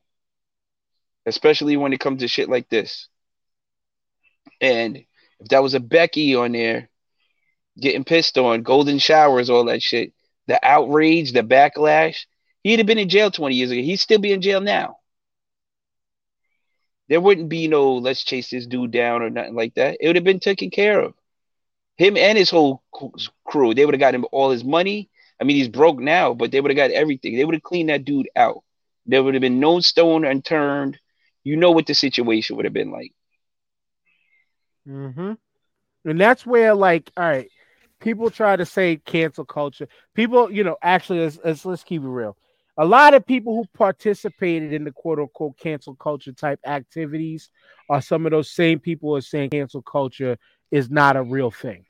Especially 1.26 1.76
when 1.76 1.92
it 1.92 1.98
comes 1.98 2.20
to 2.20 2.28
shit 2.28 2.48
like 2.48 2.68
this. 2.68 3.08
And 4.60 5.04
if 5.40 5.48
that 5.48 5.64
was 5.64 5.74
a 5.74 5.80
Becky 5.80 6.36
on 6.36 6.52
there 6.52 6.88
getting 7.76 8.04
pissed 8.04 8.38
on, 8.38 8.62
golden 8.62 8.98
showers, 9.00 9.50
all 9.50 9.64
that 9.64 9.82
shit, 9.82 10.12
the 10.46 10.64
outrage, 10.64 11.32
the 11.32 11.42
backlash, 11.42 12.26
he'd 12.62 12.78
have 12.78 12.86
been 12.86 12.98
in 12.98 13.08
jail 13.08 13.30
20 13.30 13.54
years 13.54 13.70
ago. 13.70 13.80
He'd 13.80 13.96
still 13.96 14.18
be 14.18 14.32
in 14.32 14.42
jail 14.42 14.60
now. 14.60 14.96
There 17.08 17.20
wouldn't 17.20 17.48
be 17.48 17.66
no 17.66 17.94
let's 17.94 18.22
chase 18.22 18.50
this 18.50 18.66
dude 18.66 18.92
down 18.92 19.22
or 19.22 19.30
nothing 19.30 19.56
like 19.56 19.74
that. 19.74 19.96
It 20.00 20.06
would 20.06 20.16
have 20.16 20.24
been 20.24 20.40
taken 20.40 20.70
care 20.70 21.00
of. 21.00 21.14
Him 21.96 22.16
and 22.16 22.38
his 22.38 22.50
whole 22.50 22.82
crew, 23.44 23.74
they 23.74 23.84
would 23.84 23.94
have 23.94 24.00
got 24.00 24.14
him 24.14 24.26
all 24.32 24.50
his 24.50 24.64
money. 24.64 25.10
I 25.40 25.44
mean, 25.44 25.56
he's 25.56 25.68
broke 25.68 25.98
now, 25.98 26.34
but 26.34 26.50
they 26.50 26.60
would 26.60 26.70
have 26.70 26.76
got 26.76 26.90
everything. 26.90 27.36
They 27.36 27.44
would 27.44 27.54
have 27.54 27.62
cleaned 27.62 27.88
that 27.88 28.04
dude 28.04 28.28
out. 28.36 28.62
There 29.06 29.22
would 29.22 29.34
have 29.34 29.40
been 29.40 29.60
no 29.60 29.80
stone 29.80 30.24
unturned. 30.24 30.98
You 31.42 31.56
know 31.56 31.72
what 31.72 31.86
the 31.86 31.94
situation 31.94 32.56
would 32.56 32.64
have 32.66 32.74
been 32.74 32.90
like. 32.90 33.12
Mm-hmm. 34.86 35.32
And 36.04 36.20
that's 36.20 36.46
where, 36.46 36.74
like, 36.74 37.10
all 37.16 37.24
right, 37.24 37.48
people 38.00 38.30
try 38.30 38.56
to 38.56 38.66
say 38.66 38.96
cancel 38.96 39.44
culture. 39.44 39.88
People, 40.14 40.50
you 40.50 40.64
know, 40.64 40.76
actually, 40.82 41.20
let's, 41.20 41.38
let's 41.44 41.64
let's 41.64 41.84
keep 41.84 42.02
it 42.02 42.08
real. 42.08 42.36
A 42.78 42.84
lot 42.84 43.14
of 43.14 43.26
people 43.26 43.54
who 43.54 43.64
participated 43.76 44.72
in 44.72 44.84
the 44.84 44.92
quote 44.92 45.18
unquote 45.18 45.58
cancel 45.58 45.94
culture 45.96 46.32
type 46.32 46.60
activities 46.64 47.50
are 47.88 48.00
some 48.00 48.26
of 48.26 48.32
those 48.32 48.50
same 48.50 48.78
people 48.78 49.10
who 49.10 49.16
are 49.16 49.20
saying 49.20 49.50
cancel 49.50 49.82
culture 49.82 50.38
is 50.70 50.90
not 50.90 51.16
a 51.16 51.22
real 51.22 51.50
thing. 51.50 51.84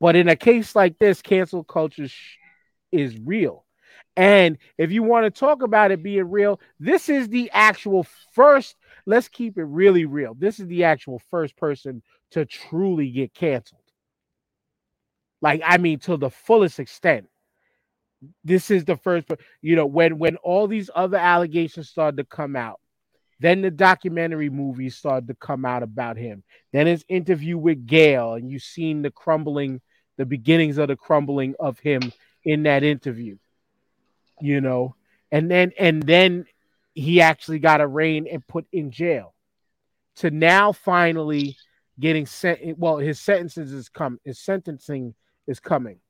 But 0.00 0.16
in 0.16 0.28
a 0.28 0.36
case 0.36 0.74
like 0.74 0.98
this, 0.98 1.20
cancel 1.22 1.62
culture 1.62 2.08
sh- 2.08 2.36
is 2.90 3.18
real. 3.18 3.66
And 4.16 4.58
if 4.78 4.90
you 4.90 5.02
want 5.02 5.26
to 5.26 5.38
talk 5.38 5.62
about 5.62 5.90
it 5.90 6.02
being 6.02 6.30
real, 6.30 6.60
this 6.78 7.08
is 7.08 7.28
the 7.28 7.50
actual 7.52 8.06
first. 8.32 8.76
Let's 9.06 9.28
keep 9.28 9.58
it 9.58 9.64
really 9.64 10.06
real. 10.06 10.34
This 10.34 10.58
is 10.58 10.66
the 10.66 10.84
actual 10.84 11.20
first 11.30 11.56
person 11.56 12.02
to 12.32 12.44
truly 12.44 13.10
get 13.10 13.34
canceled. 13.34 13.80
Like, 15.42 15.62
I 15.64 15.78
mean, 15.78 15.98
to 16.00 16.16
the 16.16 16.30
fullest 16.30 16.78
extent. 16.80 17.29
This 18.44 18.70
is 18.70 18.84
the 18.84 18.96
first, 18.96 19.30
you 19.62 19.76
know, 19.76 19.86
when 19.86 20.18
when 20.18 20.36
all 20.36 20.66
these 20.66 20.90
other 20.94 21.16
allegations 21.16 21.88
started 21.88 22.18
to 22.18 22.24
come 22.24 22.54
out, 22.56 22.80
then 23.38 23.62
the 23.62 23.70
documentary 23.70 24.50
movies 24.50 24.96
started 24.96 25.28
to 25.28 25.34
come 25.34 25.64
out 25.64 25.82
about 25.82 26.18
him. 26.18 26.42
Then 26.72 26.86
his 26.86 27.04
interview 27.08 27.56
with 27.56 27.86
Gayle, 27.86 28.34
and 28.34 28.50
you've 28.50 28.62
seen 28.62 29.02
the 29.02 29.10
crumbling, 29.10 29.80
the 30.18 30.26
beginnings 30.26 30.76
of 30.76 30.88
the 30.88 30.96
crumbling 30.96 31.54
of 31.58 31.78
him 31.78 32.12
in 32.44 32.64
that 32.64 32.82
interview. 32.82 33.36
You 34.40 34.60
know, 34.60 34.94
and 35.32 35.50
then 35.50 35.72
and 35.78 36.02
then 36.02 36.44
he 36.94 37.22
actually 37.22 37.58
got 37.58 37.80
arraigned 37.80 38.28
and 38.28 38.46
put 38.46 38.66
in 38.72 38.90
jail. 38.90 39.34
To 40.16 40.30
now 40.30 40.72
finally 40.72 41.56
getting 41.98 42.26
sent. 42.26 42.78
Well, 42.78 42.98
his 42.98 43.18
sentences 43.20 43.72
is 43.72 43.88
come. 43.88 44.20
His 44.24 44.38
sentencing 44.38 45.14
is 45.46 45.60
coming. 45.60 46.00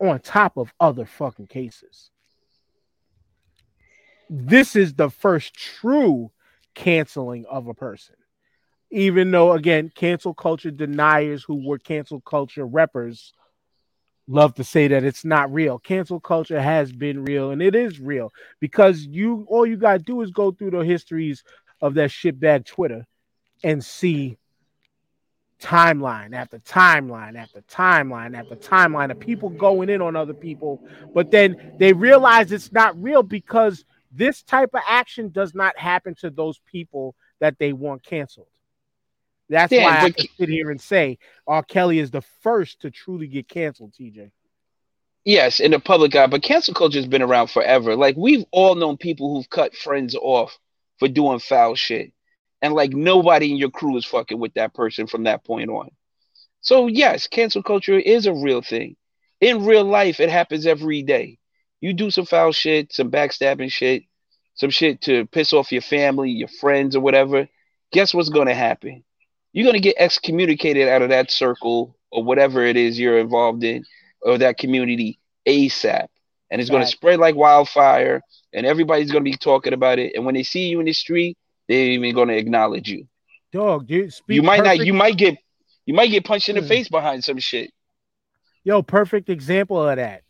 On 0.00 0.18
top 0.18 0.56
of 0.56 0.72
other 0.80 1.04
fucking 1.04 1.48
cases. 1.48 2.10
This 4.30 4.76
is 4.76 4.94
the 4.94 5.10
first 5.10 5.54
true 5.54 6.30
canceling 6.74 7.44
of 7.46 7.66
a 7.66 7.74
person. 7.74 8.14
Even 8.90 9.30
though, 9.30 9.52
again, 9.52 9.92
cancel 9.94 10.34
culture 10.34 10.70
deniers 10.70 11.44
who 11.44 11.66
were 11.66 11.78
cancel 11.78 12.20
culture 12.20 12.66
reppers 12.66 13.32
love 14.30 14.54
to 14.54 14.64
say 14.64 14.88
that 14.88 15.04
it's 15.04 15.24
not 15.24 15.52
real. 15.52 15.78
Cancel 15.78 16.20
culture 16.20 16.60
has 16.60 16.92
been 16.92 17.24
real 17.24 17.50
and 17.50 17.60
it 17.60 17.74
is 17.74 18.00
real 18.00 18.32
because 18.60 19.04
you 19.04 19.44
all 19.48 19.66
you 19.66 19.76
gotta 19.76 19.98
do 19.98 20.20
is 20.22 20.30
go 20.30 20.52
through 20.52 20.70
the 20.70 20.78
histories 20.80 21.42
of 21.80 21.94
that 21.94 22.10
shitbag 22.10 22.64
Twitter 22.64 23.06
and 23.64 23.84
see 23.84 24.38
timeline 25.60 26.34
after 26.34 26.58
timeline 26.60 27.36
after 27.36 27.60
timeline 27.62 28.36
after 28.36 28.56
timeline 28.56 29.10
of 29.10 29.18
people 29.18 29.50
going 29.50 29.88
in 29.90 30.00
on 30.02 30.16
other 30.16 30.34
people, 30.34 30.80
but 31.14 31.30
then 31.30 31.56
they 31.78 31.92
realize 31.92 32.52
it's 32.52 32.72
not 32.72 33.00
real 33.00 33.22
because 33.22 33.84
this 34.10 34.42
type 34.42 34.70
of 34.74 34.80
action 34.86 35.30
does 35.30 35.54
not 35.54 35.78
happen 35.78 36.14
to 36.16 36.30
those 36.30 36.58
people 36.66 37.14
that 37.40 37.58
they 37.58 37.72
want 37.72 38.02
canceled. 38.02 38.48
That's 39.48 39.72
Yeah, 39.72 39.80
why 39.80 40.02
I 40.04 40.10
can 40.10 40.26
sit 40.38 40.48
here 40.48 40.70
and 40.70 40.80
say 40.80 41.18
R. 41.46 41.62
Kelly 41.62 41.98
is 41.98 42.10
the 42.10 42.22
first 42.42 42.80
to 42.82 42.90
truly 42.90 43.26
get 43.28 43.48
canceled, 43.48 43.92
TJ. 43.94 44.30
Yes, 45.24 45.60
in 45.60 45.72
the 45.72 45.78
public 45.80 46.14
eye, 46.16 46.26
but 46.26 46.42
cancel 46.42 46.74
culture 46.74 46.98
has 46.98 47.06
been 47.06 47.22
around 47.22 47.48
forever. 47.48 47.94
Like 47.96 48.16
we've 48.16 48.44
all 48.52 48.74
known 48.74 48.96
people 48.96 49.34
who've 49.34 49.48
cut 49.50 49.74
friends 49.74 50.14
off 50.14 50.58
for 50.98 51.08
doing 51.08 51.38
foul 51.40 51.74
shit, 51.74 52.12
and 52.62 52.74
like 52.74 52.92
nobody 52.92 53.50
in 53.50 53.56
your 53.56 53.70
crew 53.70 53.96
is 53.96 54.04
fucking 54.04 54.38
with 54.38 54.54
that 54.54 54.74
person 54.74 55.06
from 55.06 55.24
that 55.24 55.44
point 55.44 55.70
on. 55.70 55.90
So 56.60 56.86
yes, 56.86 57.26
cancel 57.26 57.62
culture 57.62 57.98
is 57.98 58.26
a 58.26 58.34
real 58.34 58.62
thing. 58.62 58.96
In 59.40 59.64
real 59.64 59.84
life, 59.84 60.20
it 60.20 60.28
happens 60.28 60.66
every 60.66 61.02
day. 61.02 61.38
You 61.80 61.94
do 61.94 62.10
some 62.10 62.26
foul 62.26 62.52
shit, 62.52 62.92
some 62.92 63.10
backstabbing 63.10 63.72
shit, 63.72 64.02
some 64.54 64.68
shit 64.68 65.00
to 65.02 65.24
piss 65.26 65.54
off 65.54 65.72
your 65.72 65.80
family, 65.80 66.30
your 66.30 66.48
friends, 66.48 66.94
or 66.94 67.00
whatever. 67.00 67.48
Guess 67.92 68.12
what's 68.12 68.28
going 68.28 68.48
to 68.48 68.54
happen? 68.54 69.02
You're 69.52 69.64
going 69.64 69.74
to 69.74 69.80
get 69.80 69.96
excommunicated 69.98 70.88
out 70.88 71.02
of 71.02 71.08
that 71.08 71.30
circle 71.30 71.96
or 72.12 72.22
whatever 72.22 72.64
it 72.64 72.76
is 72.76 72.98
you're 73.00 73.18
involved 73.18 73.64
in 73.64 73.84
or 74.20 74.36
that 74.38 74.58
community 74.58 75.18
ASAP. 75.48 76.08
And 76.50 76.60
it's 76.60 76.70
going 76.70 76.82
to 76.82 76.88
spread 76.88 77.20
like 77.20 77.36
wildfire, 77.36 78.20
and 78.52 78.66
everybody's 78.66 79.12
going 79.12 79.24
to 79.24 79.30
be 79.30 79.36
talking 79.36 79.72
about 79.72 79.98
it. 79.98 80.12
And 80.14 80.26
when 80.26 80.34
they 80.34 80.42
see 80.42 80.66
you 80.66 80.80
in 80.80 80.86
the 80.86 80.92
street, 80.92 81.38
they 81.70 81.76
ain't 81.76 82.02
even 82.04 82.16
going 82.16 82.26
to 82.26 82.36
acknowledge 82.36 82.88
you. 82.88 83.06
Dog, 83.52 83.86
dude, 83.86 84.12
speak 84.12 84.34
you 84.34 84.42
might 84.42 84.64
not. 84.64 84.84
You 84.84 84.92
might 84.92 85.16
get. 85.16 85.38
You 85.86 85.94
might 85.94 86.08
get 86.08 86.24
punched 86.24 86.48
in 86.48 86.56
the 86.56 86.62
Hmm. 86.62 86.66
face 86.66 86.88
behind 86.88 87.22
some 87.22 87.38
shit. 87.38 87.70
Yo, 88.64 88.82
perfect 88.82 89.30
example 89.30 89.88
of 89.88 89.94
that. 89.94 90.22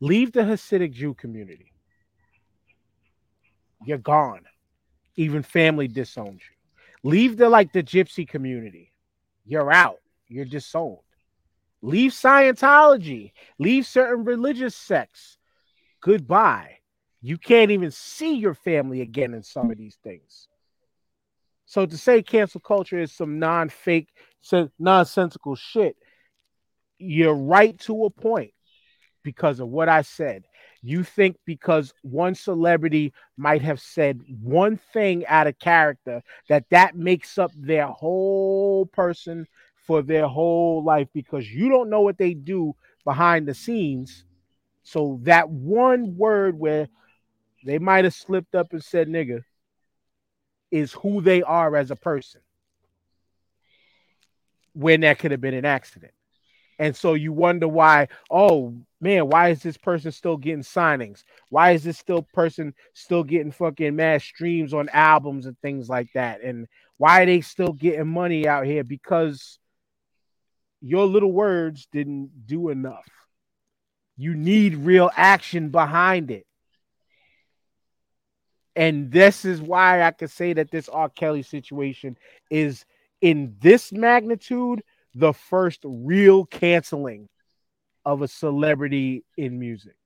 Leave 0.00 0.32
the 0.32 0.40
Hasidic 0.40 0.92
Jew 0.92 1.14
community. 1.14 1.72
You're 3.86 3.98
gone. 3.98 4.40
Even 5.14 5.44
family 5.44 5.86
disowns 5.86 6.40
you. 6.40 7.08
Leave 7.08 7.36
the 7.36 7.48
like 7.48 7.72
the 7.72 7.82
gypsy 7.82 8.26
community. 8.26 8.92
You're 9.46 9.70
out. 9.72 10.00
You're 10.26 10.44
disowned. 10.46 10.98
Leave 11.80 12.10
Scientology. 12.10 13.30
Leave 13.60 13.86
certain 13.86 14.24
religious 14.24 14.74
sects. 14.74 15.38
Goodbye. 16.00 16.78
You 17.22 17.38
can't 17.38 17.70
even 17.70 17.92
see 17.92 18.34
your 18.34 18.54
family 18.54 19.00
again 19.00 19.32
in 19.32 19.44
some 19.44 19.70
of 19.70 19.78
these 19.78 19.96
things. 20.02 20.47
So 21.68 21.84
to 21.84 21.98
say 21.98 22.22
cancel 22.22 22.62
culture 22.62 22.98
is 22.98 23.12
some 23.12 23.38
non-fake, 23.38 24.08
sen- 24.40 24.70
nonsensical 24.78 25.54
shit, 25.54 25.96
you're 26.98 27.34
right 27.34 27.78
to 27.80 28.06
a 28.06 28.10
point 28.10 28.54
because 29.22 29.60
of 29.60 29.68
what 29.68 29.86
I 29.86 30.00
said. 30.00 30.44
You 30.82 31.04
think 31.04 31.36
because 31.44 31.92
one 32.00 32.34
celebrity 32.34 33.12
might 33.36 33.60
have 33.60 33.80
said 33.80 34.22
one 34.42 34.80
thing 34.94 35.26
out 35.26 35.46
of 35.46 35.58
character 35.58 36.22
that 36.48 36.64
that 36.70 36.96
makes 36.96 37.36
up 37.36 37.52
their 37.54 37.86
whole 37.86 38.86
person 38.86 39.46
for 39.86 40.00
their 40.00 40.26
whole 40.26 40.82
life 40.82 41.08
because 41.12 41.50
you 41.50 41.68
don't 41.68 41.90
know 41.90 42.00
what 42.00 42.16
they 42.16 42.32
do 42.32 42.74
behind 43.04 43.46
the 43.46 43.52
scenes. 43.52 44.24
So 44.84 45.20
that 45.24 45.50
one 45.50 46.16
word 46.16 46.58
where 46.58 46.88
they 47.66 47.78
might 47.78 48.04
have 48.04 48.14
slipped 48.14 48.54
up 48.54 48.72
and 48.72 48.82
said 48.82 49.08
nigga 49.08 49.42
is 50.70 50.92
who 50.92 51.20
they 51.20 51.42
are 51.42 51.76
as 51.76 51.90
a 51.90 51.96
person. 51.96 52.40
When 54.74 55.00
that 55.00 55.18
could 55.18 55.32
have 55.32 55.40
been 55.40 55.54
an 55.54 55.64
accident. 55.64 56.12
And 56.78 56.94
so 56.94 57.14
you 57.14 57.32
wonder 57.32 57.66
why, 57.66 58.08
oh 58.30 58.74
man, 59.00 59.28
why 59.28 59.48
is 59.48 59.62
this 59.62 59.76
person 59.76 60.12
still 60.12 60.36
getting 60.36 60.62
signings? 60.62 61.24
Why 61.50 61.72
is 61.72 61.82
this 61.82 61.98
still 61.98 62.22
person 62.22 62.72
still 62.94 63.24
getting 63.24 63.50
fucking 63.50 63.96
mass 63.96 64.22
streams 64.22 64.72
on 64.72 64.88
albums 64.90 65.46
and 65.46 65.58
things 65.60 65.88
like 65.88 66.08
that? 66.14 66.42
And 66.42 66.68
why 66.96 67.22
are 67.22 67.26
they 67.26 67.40
still 67.40 67.72
getting 67.72 68.06
money 68.06 68.46
out 68.46 68.64
here? 68.64 68.84
Because 68.84 69.58
your 70.80 71.06
little 71.06 71.32
words 71.32 71.88
didn't 71.90 72.46
do 72.46 72.68
enough. 72.68 73.08
You 74.16 74.34
need 74.34 74.76
real 74.76 75.10
action 75.16 75.70
behind 75.70 76.30
it. 76.30 76.46
And 78.78 79.10
this 79.10 79.44
is 79.44 79.60
why 79.60 80.04
I 80.04 80.12
could 80.12 80.30
say 80.30 80.52
that 80.52 80.70
this 80.70 80.88
R. 80.88 81.08
Kelly 81.08 81.42
situation 81.42 82.16
is 82.48 82.84
in 83.20 83.56
this 83.60 83.90
magnitude 83.90 84.84
the 85.16 85.32
first 85.32 85.80
real 85.82 86.44
canceling 86.46 87.28
of 88.04 88.22
a 88.22 88.28
celebrity 88.28 89.24
in 89.36 89.58
music. 89.58 89.96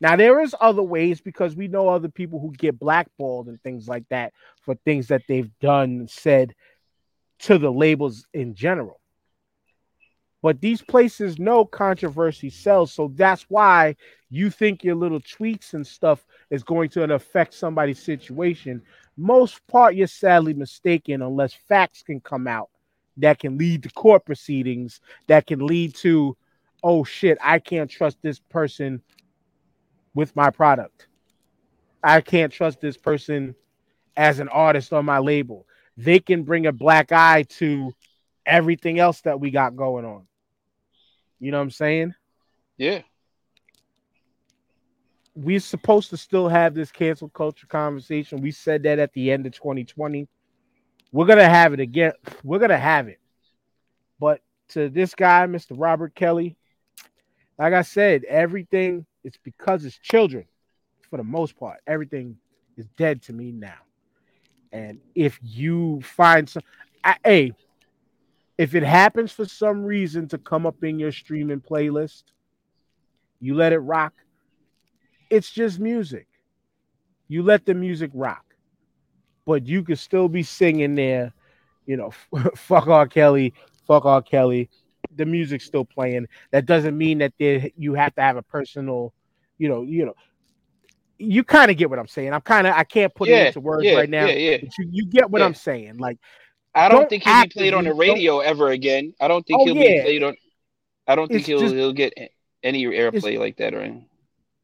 Now 0.00 0.16
there 0.16 0.40
is 0.40 0.52
other 0.60 0.82
ways 0.82 1.20
because 1.20 1.54
we 1.54 1.68
know 1.68 1.88
other 1.88 2.08
people 2.08 2.40
who 2.40 2.52
get 2.54 2.76
blackballed 2.76 3.46
and 3.46 3.62
things 3.62 3.86
like 3.86 4.08
that 4.10 4.32
for 4.62 4.74
things 4.74 5.06
that 5.06 5.22
they've 5.28 5.56
done 5.60 5.90
and 5.90 6.10
said 6.10 6.56
to 7.42 7.56
the 7.56 7.70
labels 7.70 8.26
in 8.34 8.56
general. 8.56 9.00
But 10.46 10.60
these 10.60 10.80
places 10.80 11.40
know 11.40 11.64
controversy 11.64 12.50
sells, 12.50 12.92
so 12.92 13.10
that's 13.16 13.46
why 13.48 13.96
you 14.30 14.48
think 14.48 14.84
your 14.84 14.94
little 14.94 15.18
tweets 15.18 15.74
and 15.74 15.84
stuff 15.84 16.24
is 16.50 16.62
going 16.62 16.88
to 16.90 17.02
affect 17.02 17.52
somebody's 17.52 18.00
situation. 18.00 18.80
Most 19.16 19.66
part, 19.66 19.96
you're 19.96 20.06
sadly 20.06 20.54
mistaken 20.54 21.22
unless 21.22 21.52
facts 21.52 22.04
can 22.04 22.20
come 22.20 22.46
out 22.46 22.70
that 23.16 23.40
can 23.40 23.58
lead 23.58 23.82
to 23.82 23.88
court 23.88 24.24
proceedings, 24.24 25.00
that 25.26 25.48
can 25.48 25.66
lead 25.66 25.96
to, 25.96 26.36
oh 26.84 27.02
shit, 27.02 27.38
I 27.42 27.58
can't 27.58 27.90
trust 27.90 28.18
this 28.22 28.38
person 28.38 29.02
with 30.14 30.36
my 30.36 30.50
product. 30.50 31.08
I 32.04 32.20
can't 32.20 32.52
trust 32.52 32.80
this 32.80 32.96
person 32.96 33.56
as 34.16 34.38
an 34.38 34.46
artist 34.50 34.92
on 34.92 35.06
my 35.06 35.18
label. 35.18 35.66
They 35.96 36.20
can 36.20 36.44
bring 36.44 36.66
a 36.66 36.72
black 36.72 37.10
eye 37.10 37.46
to 37.58 37.92
everything 38.46 39.00
else 39.00 39.22
that 39.22 39.40
we 39.40 39.50
got 39.50 39.74
going 39.74 40.04
on. 40.04 40.28
You 41.38 41.50
know 41.50 41.58
what 41.58 41.64
I'm 41.64 41.70
saying? 41.70 42.14
Yeah. 42.76 43.02
We're 45.34 45.60
supposed 45.60 46.10
to 46.10 46.16
still 46.16 46.48
have 46.48 46.74
this 46.74 46.90
cancel 46.90 47.28
culture 47.28 47.66
conversation. 47.66 48.40
We 48.40 48.50
said 48.50 48.82
that 48.84 48.98
at 48.98 49.12
the 49.12 49.30
end 49.30 49.46
of 49.46 49.52
2020. 49.52 50.28
We're 51.12 51.26
gonna 51.26 51.48
have 51.48 51.72
it 51.72 51.80
again. 51.80 52.12
We're 52.42 52.58
gonna 52.58 52.78
have 52.78 53.08
it. 53.08 53.20
But 54.18 54.40
to 54.68 54.88
this 54.88 55.14
guy, 55.14 55.46
Mr. 55.46 55.72
Robert 55.76 56.14
Kelly, 56.14 56.56
like 57.58 57.72
I 57.72 57.82
said, 57.82 58.24
everything 58.24 59.06
is 59.24 59.34
because 59.42 59.84
it's 59.84 59.98
children, 59.98 60.46
for 61.08 61.16
the 61.16 61.24
most 61.24 61.56
part. 61.58 61.80
Everything 61.86 62.36
is 62.76 62.86
dead 62.96 63.22
to 63.22 63.32
me 63.32 63.52
now. 63.52 63.78
And 64.72 65.00
if 65.14 65.38
you 65.42 66.00
find 66.02 66.48
some, 66.48 66.62
I, 67.02 67.16
hey, 67.24 67.52
if 68.58 68.74
it 68.74 68.82
happens 68.82 69.32
for 69.32 69.46
some 69.46 69.84
reason 69.84 70.28
to 70.28 70.38
come 70.38 70.66
up 70.66 70.82
in 70.82 70.98
your 70.98 71.12
streaming 71.12 71.60
playlist, 71.60 72.24
you 73.40 73.54
let 73.54 73.72
it 73.72 73.78
rock. 73.78 74.14
It's 75.30 75.50
just 75.50 75.78
music. 75.78 76.26
You 77.28 77.42
let 77.42 77.66
the 77.66 77.74
music 77.74 78.10
rock 78.14 78.46
but 79.46 79.66
you 79.66 79.82
could 79.82 79.98
still 79.98 80.28
be 80.28 80.42
singing 80.42 80.96
there, 80.96 81.32
you 81.86 81.96
know, 81.96 82.10
fuck 82.56 82.88
R. 82.88 83.06
Kelly, 83.06 83.54
fuck 83.86 84.04
R. 84.04 84.20
Kelly. 84.20 84.68
The 85.14 85.24
music's 85.24 85.64
still 85.64 85.84
playing. 85.84 86.26
That 86.50 86.66
doesn't 86.66 86.98
mean 86.98 87.18
that 87.18 87.32
there 87.38 87.70
you 87.76 87.94
have 87.94 88.14
to 88.16 88.20
have 88.20 88.36
a 88.36 88.42
personal, 88.42 89.14
you 89.56 89.68
know, 89.68 89.82
you 89.82 90.04
know. 90.04 90.14
You 91.18 91.44
kind 91.44 91.70
of 91.70 91.78
get 91.78 91.88
what 91.88 91.98
I'm 91.98 92.08
saying. 92.08 92.34
I'm 92.34 92.42
kind 92.42 92.66
of 92.66 92.74
I 92.74 92.84
can't 92.84 93.14
put 93.14 93.28
yeah. 93.28 93.44
it 93.44 93.46
into 93.46 93.60
words 93.60 93.84
yeah, 93.84 93.94
right 93.94 94.10
now. 94.10 94.26
Yeah, 94.26 94.58
you, 94.60 94.88
you 94.90 95.06
get 95.06 95.30
what. 95.30 95.40
I'm 95.40 95.54
saying. 95.54 95.96
Like 95.96 96.18
I 96.76 96.88
don't, 96.88 97.00
Don't 97.00 97.08
think 97.10 97.24
he'll 97.24 97.42
be 97.42 97.48
played 97.48 97.74
on 97.74 97.84
the 97.84 97.90
actively- 97.90 98.06
don't- 98.06 98.16
radio 98.16 98.38
ever 98.40 98.68
again. 98.70 99.14
I 99.20 99.28
don't 99.28 99.46
think 99.46 99.60
Oh, 99.60 99.64
he'll 99.64 99.74
be 99.74 100.00
played 100.02 100.22
on. 100.22 100.36
I 101.08 101.14
don't 101.16 101.26
think 101.28 101.40
It's 101.40 101.46
he'll 101.48 101.60
just- 101.60 101.74
he'll 101.74 101.92
get 101.92 102.12
any 102.62 102.84
airplay 102.84 103.38
like 103.38 103.56
that 103.56 103.74
or 103.74 103.80
anything. 103.80 104.06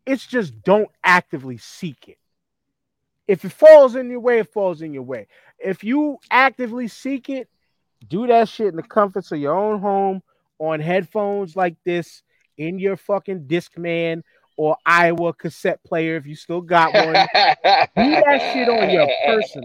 it's 0.06 0.26
just 0.26 0.62
don't 0.62 0.90
actively 1.02 1.56
seek 1.56 2.08
it. 2.08 2.18
If 3.28 3.44
it 3.44 3.52
falls 3.52 3.94
in 3.96 4.10
your 4.10 4.20
way, 4.20 4.40
it 4.40 4.52
falls 4.52 4.82
in 4.82 4.92
your 4.92 5.04
way. 5.04 5.26
If 5.58 5.84
you 5.84 6.18
actively 6.30 6.88
seek 6.88 7.30
it, 7.30 7.48
do 8.08 8.26
that 8.26 8.48
shit 8.48 8.66
in 8.66 8.76
the 8.76 8.82
comforts 8.82 9.30
of 9.32 9.38
your 9.38 9.54
own 9.54 9.78
home 9.80 10.22
on 10.58 10.80
headphones 10.80 11.54
like 11.56 11.76
this 11.84 12.22
in 12.58 12.78
your 12.80 12.96
fucking 12.96 13.46
Discman 13.46 14.22
or 14.56 14.76
Aiwa 14.86 15.38
cassette 15.38 15.82
player 15.84 16.16
if 16.16 16.26
you 16.26 16.34
still 16.34 16.60
got 16.60 16.92
one. 16.92 17.06
Do 17.14 17.14
that 17.94 18.50
shit 18.52 18.68
on 18.68 18.90
your 18.90 19.08
person. 19.26 19.64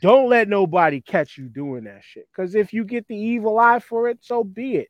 Don't 0.00 0.28
let 0.28 0.48
nobody 0.48 1.00
catch 1.00 1.36
you 1.36 1.48
doing 1.48 1.84
that 1.84 2.02
shit. 2.02 2.26
Because 2.34 2.54
if 2.54 2.72
you 2.72 2.84
get 2.84 3.06
the 3.06 3.16
evil 3.16 3.58
eye 3.58 3.80
for 3.80 4.08
it, 4.08 4.18
so 4.22 4.42
be 4.42 4.76
it. 4.76 4.88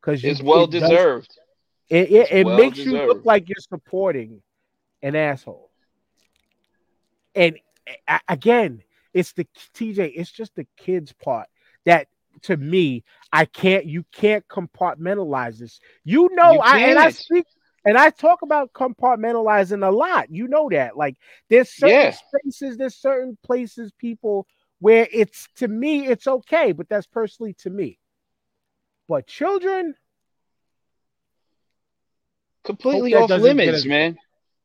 Because 0.00 0.24
It's 0.24 0.42
well 0.42 0.66
deserved. 0.66 1.38
It, 1.88 2.10
it, 2.10 2.28
it 2.30 2.46
well 2.46 2.56
makes 2.56 2.78
you 2.78 2.92
look 2.92 3.24
like 3.24 3.48
you're 3.48 3.56
supporting 3.58 4.42
an 5.02 5.16
asshole. 5.16 5.70
And 7.34 7.58
again, 8.28 8.82
it's 9.12 9.32
the 9.32 9.46
TJ, 9.74 10.12
it's 10.14 10.30
just 10.30 10.54
the 10.54 10.66
kids 10.76 11.12
part 11.12 11.48
that 11.86 12.08
to 12.42 12.56
me, 12.56 13.04
I 13.32 13.44
can't 13.44 13.86
you 13.86 14.04
can't 14.12 14.46
compartmentalize 14.48 15.58
this. 15.58 15.80
You 16.04 16.28
know, 16.32 16.52
You 16.54 16.60
I 16.60 16.78
and 16.80 16.98
I 16.98 17.10
speak 17.10 17.46
and 17.84 17.96
I 17.96 18.10
talk 18.10 18.42
about 18.42 18.72
compartmentalizing 18.72 19.86
a 19.86 19.90
lot. 19.90 20.30
You 20.30 20.48
know 20.48 20.68
that. 20.70 20.96
Like 20.96 21.16
there's 21.48 21.70
certain 21.70 21.88
Yeah. 21.90 22.12
spaces, 22.12 22.76
there's 22.76 22.96
certain 22.96 23.38
places, 23.42 23.92
people 23.98 24.46
where 24.80 25.08
it's 25.12 25.48
to 25.56 25.68
me, 25.68 26.06
it's 26.06 26.26
okay, 26.26 26.72
but 26.72 26.88
that's 26.88 27.06
personally 27.06 27.54
to 27.60 27.70
me. 27.70 27.98
But 29.08 29.26
children, 29.26 29.94
completely 32.64 33.14
off 33.14 33.30
limits, 33.30 33.84
man. 33.86 34.18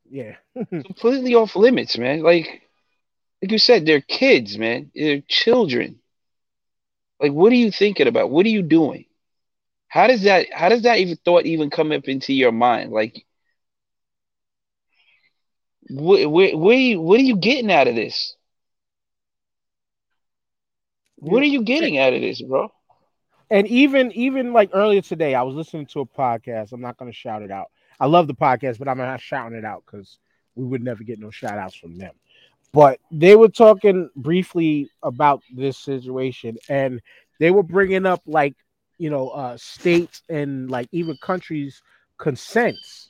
yeah. 0.08 0.36
completely 0.70 1.34
off 1.34 1.56
limits, 1.56 1.98
man. 1.98 2.22
Like, 2.22 2.62
like 3.42 3.50
you 3.50 3.58
said, 3.58 3.86
they're 3.86 4.00
kids, 4.00 4.56
man. 4.56 4.90
They're 4.94 5.22
children. 5.28 6.00
Like, 7.20 7.32
what 7.32 7.52
are 7.52 7.56
you 7.56 7.70
thinking 7.70 8.06
about? 8.08 8.30
What 8.30 8.46
are 8.46 8.50
you 8.50 8.62
doing? 8.62 9.05
How 9.88 10.06
does 10.06 10.22
that? 10.22 10.46
How 10.52 10.68
does 10.68 10.82
that 10.82 10.98
even 10.98 11.16
thought 11.24 11.46
even 11.46 11.70
come 11.70 11.92
up 11.92 12.08
into 12.08 12.32
your 12.32 12.52
mind? 12.52 12.92
Like, 12.92 13.24
what, 15.88 16.30
where, 16.30 16.56
where, 16.56 16.76
you, 16.76 17.00
what 17.00 17.20
are 17.20 17.24
you 17.24 17.36
getting 17.36 17.70
out 17.70 17.88
of 17.88 17.94
this? 17.94 18.36
What 21.16 21.42
are 21.42 21.46
you 21.46 21.62
getting 21.62 21.98
out 21.98 22.12
of 22.12 22.20
this, 22.20 22.42
bro? 22.42 22.70
and 23.50 23.66
even 23.68 24.12
even 24.12 24.52
like 24.52 24.70
earlier 24.72 25.00
today, 25.02 25.34
I 25.34 25.42
was 25.42 25.54
listening 25.54 25.86
to 25.86 26.00
a 26.00 26.06
podcast. 26.06 26.72
I'm 26.72 26.80
not 26.80 26.96
gonna 26.96 27.12
shout 27.12 27.42
it 27.42 27.50
out. 27.50 27.70
I 27.98 28.06
love 28.06 28.26
the 28.26 28.34
podcast, 28.34 28.78
but 28.78 28.88
I'm 28.88 28.98
not 28.98 29.20
shouting 29.20 29.56
it 29.56 29.64
out 29.64 29.84
because 29.86 30.18
we 30.54 30.64
would 30.64 30.82
never 30.82 31.04
get 31.04 31.18
no 31.18 31.30
shout 31.30 31.58
outs 31.58 31.76
from 31.76 31.96
them. 31.96 32.14
But 32.72 33.00
they 33.10 33.36
were 33.36 33.48
talking 33.48 34.10
briefly 34.16 34.90
about 35.02 35.42
this 35.54 35.78
situation, 35.78 36.58
and 36.68 37.00
they 37.38 37.50
were 37.50 37.62
bringing 37.62 38.04
up 38.04 38.22
like 38.26 38.54
you 38.98 39.10
know 39.10 39.28
uh 39.28 39.56
states 39.56 40.22
and 40.28 40.70
like 40.70 40.88
even 40.92 41.16
countries 41.22 41.82
consents. 42.18 43.08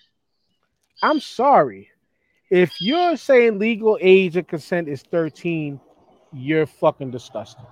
I'm 1.03 1.21
sorry. 1.21 1.91
If 2.51 2.81
you're 2.81 3.17
saying 3.17 3.59
legal 3.59 3.99
age 4.01 4.37
of 4.37 4.47
consent 4.47 4.89
is 4.89 5.03
13, 5.11 5.81
you're 6.33 6.67
fucking 6.67 7.11
disgusting. 7.11 7.67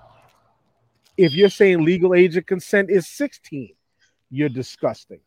If 1.17 1.33
you're 1.33 1.49
saying 1.49 1.85
legal 1.85 2.12
age 2.12 2.37
of 2.37 2.45
consent 2.45 2.91
is 2.91 3.09
16, 3.09 3.75
you're 4.31 4.49
disgusting. 4.49 5.21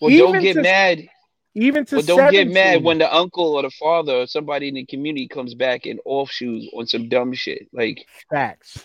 Well, 0.00 0.10
Even 0.10 0.32
don't 0.32 0.42
get 0.42 0.54
to- 0.54 0.62
mad. 0.62 1.08
Even 1.56 1.86
to 1.86 1.96
Well, 1.96 2.04
don't 2.04 2.32
get 2.32 2.50
mad 2.50 2.82
when 2.82 2.98
the 2.98 3.14
uncle 3.14 3.54
or 3.54 3.62
the 3.62 3.70
father 3.70 4.12
or 4.12 4.26
somebody 4.26 4.68
in 4.68 4.74
the 4.74 4.84
community 4.84 5.28
comes 5.28 5.54
back 5.54 5.86
in 5.86 6.00
offshoes 6.04 6.66
on 6.74 6.86
some 6.88 7.08
dumb 7.08 7.32
shit. 7.32 7.68
Like, 7.72 8.04
facts. 8.28 8.82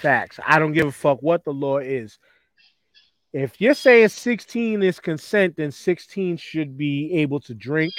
Facts. 0.00 0.38
I 0.46 0.58
don't 0.58 0.72
give 0.72 0.86
a 0.86 0.92
fuck 0.92 1.22
what 1.22 1.44
the 1.44 1.52
law 1.52 1.78
is. 1.78 2.18
If 3.32 3.60
you're 3.60 3.74
saying 3.74 4.08
16 4.08 4.82
is 4.82 4.98
consent, 4.98 5.56
then 5.56 5.70
16 5.70 6.36
should 6.36 6.76
be 6.76 7.12
able 7.14 7.38
to 7.40 7.54
drink. 7.54 7.92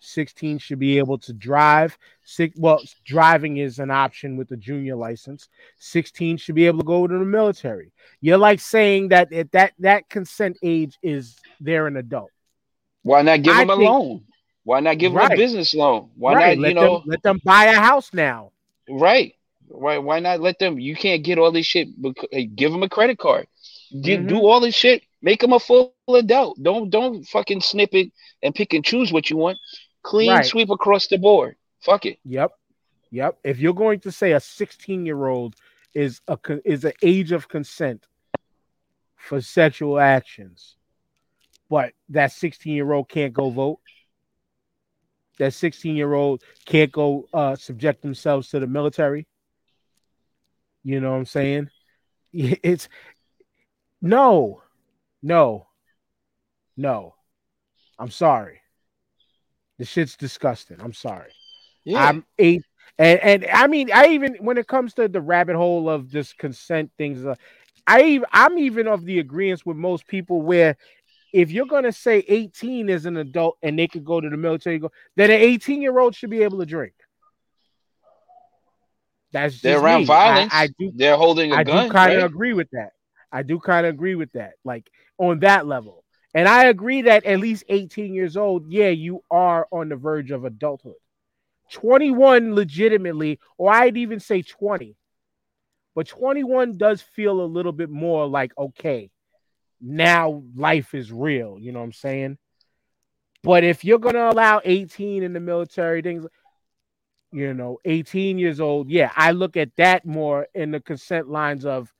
16 0.00 0.58
should 0.58 0.80
be 0.80 0.98
able 0.98 1.16
to 1.18 1.32
drive. 1.32 1.96
Six, 2.24 2.58
well, 2.58 2.80
driving 3.04 3.58
is 3.58 3.78
an 3.78 3.90
option 3.92 4.36
with 4.36 4.48
the 4.48 4.56
junior 4.56 4.96
license. 4.96 5.48
16 5.78 6.38
should 6.38 6.56
be 6.56 6.66
able 6.66 6.80
to 6.80 6.84
go 6.84 7.06
to 7.06 7.18
the 7.18 7.24
military. 7.24 7.92
You're 8.20 8.38
like 8.38 8.58
saying 8.58 9.08
that 9.10 9.28
it, 9.30 9.52
that 9.52 9.74
that 9.78 10.08
consent 10.08 10.56
age 10.62 10.98
is 11.02 11.36
they're 11.60 11.86
an 11.86 11.96
adult. 11.98 12.30
why 13.02 13.22
not 13.22 13.42
give 13.42 13.54
I 13.54 13.60
them 13.60 13.70
a 13.70 13.76
think- 13.76 13.88
loan? 13.90 14.24
Why 14.64 14.78
not 14.80 14.98
give 14.98 15.12
them 15.12 15.18
Right. 15.18 15.32
a 15.32 15.36
business 15.36 15.74
loan? 15.74 16.10
Why 16.16 16.34
right. 16.34 16.56
not, 16.58 16.62
let 16.62 16.68
you 16.70 16.74
know, 16.74 16.98
them 16.98 17.02
let 17.06 17.22
them 17.22 17.40
buy 17.44 17.64
a 17.66 17.74
house 17.74 18.12
now. 18.12 18.52
right? 18.88 19.34
Why 19.72 19.98
why 19.98 20.20
not 20.20 20.40
let 20.40 20.58
them? 20.58 20.78
You 20.78 20.94
can't 20.94 21.24
get 21.24 21.38
all 21.38 21.50
this 21.52 21.66
shit. 21.66 21.88
hey, 22.30 22.44
Give 22.46 22.70
them 22.72 22.82
a 22.82 22.88
credit 22.88 23.18
card. 23.18 23.46
Get, 24.02 24.20
Mhm. 24.20 24.28
Do 24.28 24.46
all 24.46 24.60
this 24.60 24.74
shit. 24.74 25.02
Make 25.22 25.40
them 25.40 25.52
a 25.52 25.60
full 25.60 25.94
adult. 26.14 26.62
Don't 26.62 26.90
don't 26.90 27.24
fucking 27.26 27.60
snip 27.60 27.94
it 27.94 28.12
and 28.42 28.54
pick 28.54 28.72
and 28.74 28.84
choose 28.84 29.12
what 29.12 29.30
you 29.30 29.36
want. 29.36 29.58
Clean 30.02 30.30
Right. 30.30 30.44
sweep 30.46 30.70
across 30.70 31.06
the 31.06 31.16
board. 31.18 31.56
Fuck 31.80 32.06
it. 32.06 32.18
Yep. 32.24 32.52
Yep. 33.10 33.38
If 33.44 33.58
you're 33.58 33.74
going 33.74 34.00
to 34.00 34.12
say 34.12 34.32
a 34.32 34.40
16 34.40 35.06
year 35.06 35.26
old 35.26 35.54
is 35.94 36.20
a 36.28 36.38
is 36.64 36.84
an 36.84 36.92
age 37.02 37.32
of 37.32 37.48
consent 37.48 38.06
for 39.16 39.40
sexual 39.40 39.98
actions, 39.98 40.76
but 41.68 41.92
that 42.08 42.32
16 42.32 42.74
year 42.74 42.92
old 42.92 43.08
can't 43.08 43.32
go 43.32 43.50
vote. 43.50 43.80
That 45.38 45.54
16 45.54 45.96
year 45.96 46.12
old 46.12 46.42
can't 46.66 46.92
go 46.92 47.28
uh, 47.32 47.56
subject 47.56 48.02
themselves 48.02 48.48
to 48.50 48.60
the 48.60 48.66
military. 48.66 49.26
You 50.84 51.00
know 51.00 51.12
what 51.12 51.18
I'm 51.18 51.26
saying? 51.26 51.70
It's 52.32 52.88
no, 54.00 54.62
no, 55.22 55.66
no. 56.76 57.14
I'm 57.98 58.10
sorry. 58.10 58.60
The 59.78 59.84
shit's 59.84 60.16
disgusting. 60.16 60.78
I'm 60.80 60.92
sorry. 60.92 61.30
Yeah. 61.84 62.08
I'm 62.08 62.24
eight, 62.38 62.64
and 62.98 63.20
and 63.20 63.46
I 63.52 63.66
mean, 63.66 63.90
I 63.92 64.08
even 64.08 64.36
when 64.40 64.58
it 64.58 64.66
comes 64.66 64.94
to 64.94 65.08
the 65.08 65.20
rabbit 65.20 65.56
hole 65.56 65.88
of 65.88 66.10
this 66.10 66.32
consent 66.32 66.90
things, 66.96 67.24
uh, 67.24 67.34
I 67.86 68.20
I'm 68.32 68.58
even 68.58 68.88
of 68.88 69.04
the 69.04 69.18
agreement 69.18 69.66
with 69.66 69.76
most 69.76 70.06
people 70.06 70.42
where 70.42 70.76
if 71.32 71.50
you're 71.50 71.66
gonna 71.66 71.92
say 71.92 72.24
18 72.28 72.88
is 72.88 73.06
an 73.06 73.16
adult 73.16 73.56
and 73.62 73.78
they 73.78 73.88
could 73.88 74.04
go 74.04 74.20
to 74.20 74.28
the 74.28 74.36
military, 74.36 74.78
go 74.78 74.90
then 75.16 75.30
an 75.30 75.40
18 75.40 75.82
year 75.82 75.98
old 75.98 76.14
should 76.14 76.30
be 76.30 76.42
able 76.42 76.58
to 76.58 76.66
drink. 76.66 76.94
That's 79.32 79.60
They're 79.60 79.74
just 79.74 79.84
around 79.84 80.00
me. 80.02 80.06
violence. 80.06 80.52
I, 80.52 80.64
I 80.64 80.66
do 80.78 80.92
They're 80.94 81.16
holding 81.16 81.52
a 81.52 81.56
I 81.56 81.64
gun. 81.64 81.78
I 81.78 81.86
do 81.86 81.92
kind 81.92 82.12
of 82.12 82.22
right? 82.22 82.30
agree 82.30 82.52
with 82.52 82.70
that. 82.72 82.92
I 83.32 83.42
do 83.42 83.58
kind 83.58 83.86
of 83.86 83.94
agree 83.94 84.14
with 84.14 84.32
that, 84.32 84.52
like 84.64 84.90
on 85.18 85.40
that 85.40 85.66
level. 85.66 86.04
And 86.34 86.48
I 86.48 86.64
agree 86.64 87.02
that 87.02 87.24
at 87.24 87.40
least 87.40 87.64
18 87.68 88.14
years 88.14 88.36
old, 88.36 88.70
yeah, 88.70 88.88
you 88.88 89.22
are 89.30 89.66
on 89.70 89.88
the 89.88 89.96
verge 89.96 90.30
of 90.30 90.44
adulthood. 90.44 90.94
21 91.72 92.54
legitimately, 92.54 93.38
or 93.56 93.72
I'd 93.72 93.96
even 93.96 94.20
say 94.20 94.42
20. 94.42 94.96
But 95.94 96.06
21 96.06 96.76
does 96.78 97.02
feel 97.02 97.40
a 97.40 97.44
little 97.44 97.72
bit 97.72 97.90
more 97.90 98.26
like, 98.26 98.52
okay, 98.56 99.10
now 99.80 100.42
life 100.54 100.94
is 100.94 101.12
real. 101.12 101.58
You 101.58 101.72
know 101.72 101.80
what 101.80 101.86
I'm 101.86 101.92
saying? 101.92 102.38
But 103.42 103.64
if 103.64 103.84
you're 103.84 103.98
going 103.98 104.14
to 104.14 104.30
allow 104.30 104.60
18 104.64 105.22
in 105.22 105.32
the 105.32 105.40
military, 105.40 106.00
things, 106.00 106.26
you 107.32 107.54
know, 107.54 107.78
18 107.84 108.38
years 108.38 108.60
old, 108.60 108.90
yeah, 108.90 109.10
I 109.16 109.32
look 109.32 109.56
at 109.56 109.74
that 109.76 110.04
more 110.04 110.46
in 110.54 110.70
the 110.70 110.80
consent 110.80 111.28
lines 111.28 111.64
of, 111.64 111.92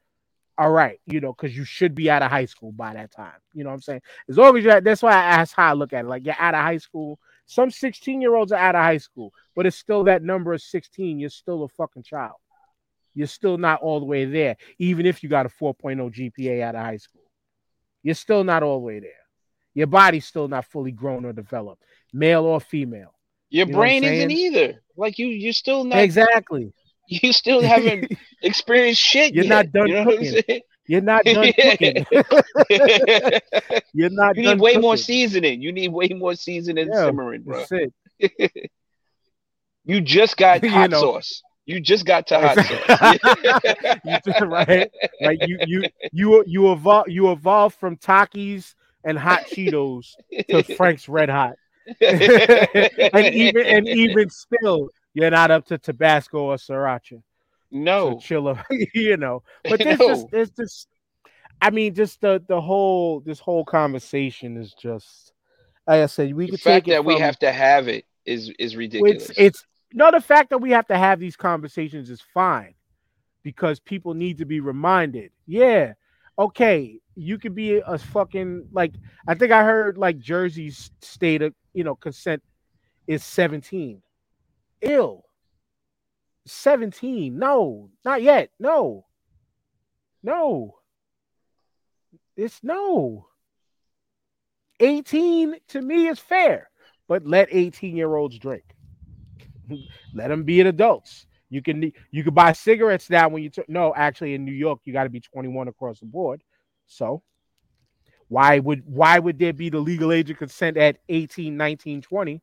all 0.59 0.71
right, 0.71 1.01
you 1.07 1.21
know, 1.21 1.33
because 1.33 1.57
you 1.57 1.65
should 1.65 1.95
be 1.95 2.11
out 2.11 2.23
of 2.23 2.31
high 2.31 2.45
school 2.45 2.73
by 2.73 2.93
that 2.95 3.11
time. 3.11 3.33
You 3.55 3.65
know 3.65 3.71
what 3.71 3.77
I'm 3.77 3.83
saying? 3.83 4.03
As 4.29 4.37
long 4.37 4.57
as 4.57 4.65
you're, 4.65 4.81
that's 4.81 5.03
why 5.03 5.13
I 5.13 5.23
ask 5.23 5.57
how 5.57 5.71
I 5.71 5.73
look 5.73 5.93
at 5.93 6.05
it. 6.05 6.09
Like 6.09 6.27
you're 6.27 6.39
out 6.39 6.55
of 6.55 6.61
high 6.61 6.77
school. 6.77 7.19
Some 7.47 7.71
16 7.71 8.21
year 8.21 8.35
olds 8.35 8.53
are 8.53 8.59
out 8.59 8.75
of 8.75 8.83
high 8.83 8.99
school, 8.99 9.33
but 9.57 9.67
it's 9.67 9.77
still 9.77 10.05
that 10.05 10.23
number 10.23 10.53
of 10.53 10.61
16. 10.61 11.19
You're 11.19 11.31
still 11.31 11.65
a 11.65 11.69
fucking 11.69 12.03
child. 12.03 12.37
You're 13.15 13.27
still 13.27 13.59
not 13.59 13.81
all 13.81 14.01
the 14.01 14.07
way 14.07 14.25
there, 14.25 14.57
even 14.79 15.07
if 15.07 15.23
you 15.23 15.29
got 15.29 15.47
a 15.47 15.51
4.0 15.51 15.97
GPA 16.15 16.63
out 16.63 16.75
of 16.75 16.83
high 16.83 16.97
school. 16.99 17.23
You're 18.03 18.15
still 18.15 18.45
not 18.45 18.63
all 18.63 18.81
the 18.81 18.87
way 18.87 19.01
there. 19.01 19.11
Your 19.75 19.87
body's 19.87 20.27
still 20.27 20.49
not 20.49 20.67
fully 20.67 20.93
grown 20.93 21.25
or 21.25 21.33
developed, 21.33 21.83
male 22.13 22.45
or 22.45 22.61
female. 22.61 23.15
Your 23.49 23.67
You 23.67 23.73
know 23.73 23.79
brain 23.79 24.05
isn't 24.05 24.31
either. 24.31 24.82
Like 24.97 25.19
you, 25.19 25.27
you're 25.27 25.53
still 25.53 25.85
not. 25.85 25.99
Exactly. 25.99 26.73
You 27.09 27.33
still 27.33 27.61
haven't 27.61 28.13
experienced 28.43 29.01
shit. 29.01 29.35
You're 29.35 29.45
yet, 29.45 29.51
not 29.51 29.73
done 29.73 29.89
You 29.89 29.95
know 29.95 30.05
what 30.05 30.19
I'm 30.19 30.25
cooking. 30.25 30.43
saying? 30.49 30.61
You're 30.87 31.01
not 31.01 31.25
done 31.25 31.53
cooking. 31.61 32.07
You're 33.95 34.11
not 34.11 34.37
you 34.37 34.43
need 34.43 34.61
way 34.61 34.77
more 34.77 34.97
seasoning. 34.97 35.61
You 35.63 35.73
need 35.73 35.89
way 35.93 36.09
more 36.09 36.35
seasoning 36.35 36.89
Yeah, 36.93 37.07
simmering, 37.07 37.43
bro. 37.43 37.65
You 39.85 40.01
just 40.01 40.37
got 40.37 40.63
You 40.63 40.71
hot 40.71 40.91
know. 40.91 41.01
sauce. 41.01 41.43
You 41.67 41.81
just 41.81 42.05
got 42.07 42.27
to 42.29 42.39
hot 42.41 42.57
sauce. 42.57 43.19
You 44.05 44.19
just- 44.25 44.41
right? 44.43 44.91
Like 45.21 45.39
you 45.47 45.59
you 45.67 45.83
you 46.13 46.45
you 46.47 46.73
evolve 46.73 47.09
you 47.09 47.31
evolve 47.33 47.75
from 47.75 47.97
Takis 47.97 48.75
and 49.05 49.19
hot 49.19 49.45
Cheetos 49.47 50.07
to 50.51 50.63
Frank's 50.77 51.09
Red 51.09 51.29
Hot. 51.29 51.55
and 52.01 53.29
even 53.35 53.67
and 53.67 53.89
even 53.89 54.31
still, 54.31 54.89
you're 55.15 55.31
not 55.31 55.51
up 55.51 55.67
to 55.67 55.79
Tabasco 55.79 56.39
or 56.39 56.57
Sriracha. 56.57 57.23
no, 57.71 58.15
So 58.15 58.21
chill, 58.21 58.59
you 58.95 59.17
know. 59.17 59.43
But 59.69 59.83
there's 59.83 59.99
No. 59.99 60.07
just 60.07 60.31
there's 60.31 60.51
just 60.51 60.89
I 61.61 61.71
mean, 61.71 61.95
just 61.95 62.21
the 62.21 62.43
the 62.47 62.61
whole 62.61 63.21
this 63.21 63.39
whole 63.41 63.65
conversation 63.65 64.57
is 64.57 64.75
just 64.75 65.33
like 65.87 66.03
I 66.03 66.07
said, 66.07 66.35
we 66.35 66.47
the 66.47 66.53
could 66.53 66.61
fact 66.61 66.87
take 66.87 66.89
it 66.89 66.95
that 66.95 67.05
we 67.05 67.17
have 67.19 67.39
to 67.41 67.53
have 67.53 67.89
it 67.89 68.05
is 68.25 68.51
is 68.59 68.77
ridiculous. 68.77 69.29
it's 69.29 69.39
it's 69.39 69.67
no 69.93 70.11
the 70.11 70.21
fact 70.21 70.51
that 70.51 70.59
we 70.59 70.71
have 70.71 70.87
to 70.87 70.97
have 70.97 71.21
these 71.21 71.37
conversations 71.37 72.11
is 72.11 72.21
fine 72.35 72.75
because 73.43 73.81
people 73.81 74.15
need 74.15 74.39
to 74.39 74.45
be 74.45 74.61
reminded. 74.61 75.33
Yeah, 75.47 75.95
okay, 76.39 77.01
you 77.15 77.39
could 77.39 77.55
be 77.55 77.79
a 77.79 77.99
fucking 77.99 78.69
like 78.73 78.93
I 79.27 79.35
think 79.35 79.53
I 79.53 79.65
heard 79.65 79.99
like 79.99 80.19
Jersey's 80.19 80.91
state 81.01 81.43
of 81.43 81.55
you 81.75 81.85
know 81.85 81.95
consent 81.95 82.43
is 83.07 83.25
17. 83.25 84.03
Ill. 84.83 85.25
17. 86.47 87.39
No, 87.39 87.91
not 88.05 88.23
yet. 88.23 88.51
No. 88.59 89.07
No. 90.23 90.77
It's 92.37 92.61
no. 92.63 93.27
18 94.81 95.57
to 95.69 95.81
me 95.81 96.09
is 96.09 96.19
fair, 96.19 96.71
but 97.07 97.27
let 97.27 97.49
18 97.53 97.97
year 97.97 98.15
olds 98.17 98.39
drink. 98.39 98.65
let 100.15 100.29
them 100.29 100.43
be 100.43 100.61
adults. 100.61 101.27
You 101.51 101.63
can 101.63 101.93
you 102.11 102.25
can 102.25 102.35
buy 102.35 102.53
cigarettes 102.53 103.11
now 103.11 103.29
when 103.29 103.43
you 103.43 103.51
t- 103.51 103.63
no 103.69 103.93
actually 103.95 104.35
in 104.35 104.45
New 104.45 104.53
York 104.53 104.81
you 104.85 104.93
got 104.93 105.05
to 105.05 105.11
be 105.11 105.21
21 105.21 105.69
across 105.69 106.01
the 106.01 106.07
board. 106.07 106.43
So 106.93 107.23
why 108.29 108.59
would 108.59 108.83
why 108.87 109.19
would 109.19 109.39
there 109.39 109.53
be 109.53 109.69
the 109.69 109.79
legal 109.79 110.13
age 110.13 110.31
of 110.31 110.39
consent 110.39 110.77
at 110.77 110.99
18, 111.09 111.57
19, 111.57 112.03
20 112.03 112.41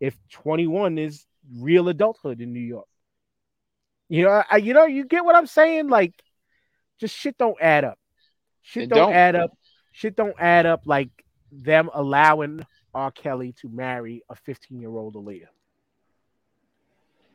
if 0.00 0.16
21 0.30 0.98
is 0.98 1.26
real 1.56 1.88
adulthood 1.88 2.40
in 2.40 2.52
New 2.52 2.60
York? 2.60 2.88
You 4.08 4.24
know, 4.24 4.42
I, 4.50 4.56
you 4.56 4.74
know, 4.74 4.86
you 4.86 5.04
get 5.04 5.24
what 5.24 5.36
I'm 5.36 5.46
saying? 5.46 5.88
Like, 5.88 6.14
just 6.98 7.16
shit 7.16 7.38
don't 7.38 7.56
add 7.60 7.84
up. 7.84 7.98
Shit 8.62 8.88
don't, 8.88 8.98
don't. 8.98 9.12
add 9.12 9.36
up. 9.36 9.56
Shit 9.92 10.16
don't 10.16 10.34
add 10.38 10.66
up 10.66 10.82
like 10.84 11.10
them 11.52 11.90
allowing 11.94 12.66
R. 12.92 13.12
Kelly 13.12 13.54
to 13.60 13.68
marry 13.68 14.22
a 14.28 14.34
15 14.34 14.80
year 14.80 14.90
old 14.90 15.14
Aaliyah. 15.14 15.46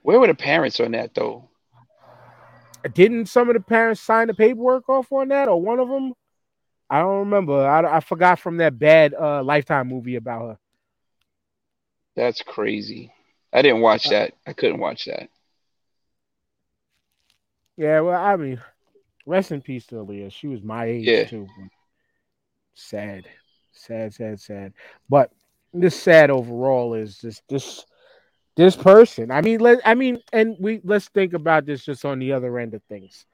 Where 0.01 0.19
were 0.19 0.27
the 0.27 0.35
parents 0.35 0.79
on 0.79 0.91
that 0.91 1.15
though? 1.15 1.49
Didn't 2.93 3.27
some 3.27 3.49
of 3.49 3.55
the 3.55 3.61
parents 3.61 4.01
sign 4.01 4.27
the 4.27 4.33
paperwork 4.33 4.87
off 4.89 5.11
on 5.11 5.29
that, 5.29 5.47
or 5.47 5.61
one 5.61 5.79
of 5.79 5.87
them? 5.87 6.13
I 6.89 6.99
don't 6.99 7.19
remember. 7.19 7.65
I, 7.67 7.97
I 7.97 7.99
forgot 7.99 8.39
from 8.39 8.57
that 8.57 8.77
bad 8.77 9.13
uh, 9.13 9.43
Lifetime 9.43 9.87
movie 9.87 10.15
about 10.15 10.41
her. 10.41 10.57
That's 12.15 12.41
crazy. 12.41 13.11
I 13.53 13.61
didn't 13.61 13.81
watch 13.81 14.09
that. 14.09 14.33
I 14.45 14.53
couldn't 14.53 14.79
watch 14.79 15.05
that. 15.05 15.29
Yeah, 17.77 18.01
well, 18.01 18.21
I 18.21 18.35
mean, 18.35 18.61
rest 19.25 19.51
in 19.51 19.61
peace 19.61 19.85
to 19.87 19.95
Aaliyah. 19.95 20.31
She 20.31 20.47
was 20.47 20.61
my 20.63 20.85
age 20.85 21.07
Yeah. 21.07 21.25
too. 21.25 21.47
Sad, 22.75 23.25
sad, 23.71 24.13
sad, 24.13 24.39
sad. 24.39 24.73
But 25.09 25.31
this 25.73 25.99
sad 25.99 26.29
overall 26.29 26.93
is 26.93 27.19
just 27.19 27.43
this 27.49 27.85
this 28.55 28.75
person. 28.75 29.31
I 29.31 29.41
mean, 29.41 29.59
let 29.59 29.79
I 29.85 29.93
mean, 29.95 30.19
and 30.33 30.55
we 30.59 30.81
let's 30.83 31.07
think 31.09 31.33
about 31.33 31.65
this 31.65 31.85
just 31.85 32.05
on 32.05 32.19
the 32.19 32.33
other 32.33 32.57
end 32.59 32.73
of 32.73 32.83
things. 32.83 33.25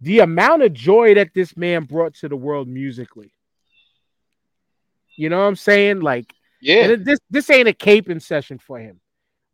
The 0.00 0.20
amount 0.20 0.62
of 0.62 0.72
joy 0.72 1.14
that 1.14 1.34
this 1.34 1.56
man 1.56 1.84
brought 1.84 2.14
to 2.16 2.28
the 2.28 2.36
world 2.36 2.68
musically. 2.68 3.32
You 5.16 5.28
know 5.28 5.38
what 5.38 5.46
I'm 5.46 5.56
saying? 5.56 6.00
Like, 6.00 6.32
Yeah. 6.60 6.96
this 6.96 7.18
this 7.30 7.50
ain't 7.50 7.68
a 7.68 7.72
caping 7.72 8.20
session 8.20 8.58
for 8.58 8.78
him. 8.78 9.00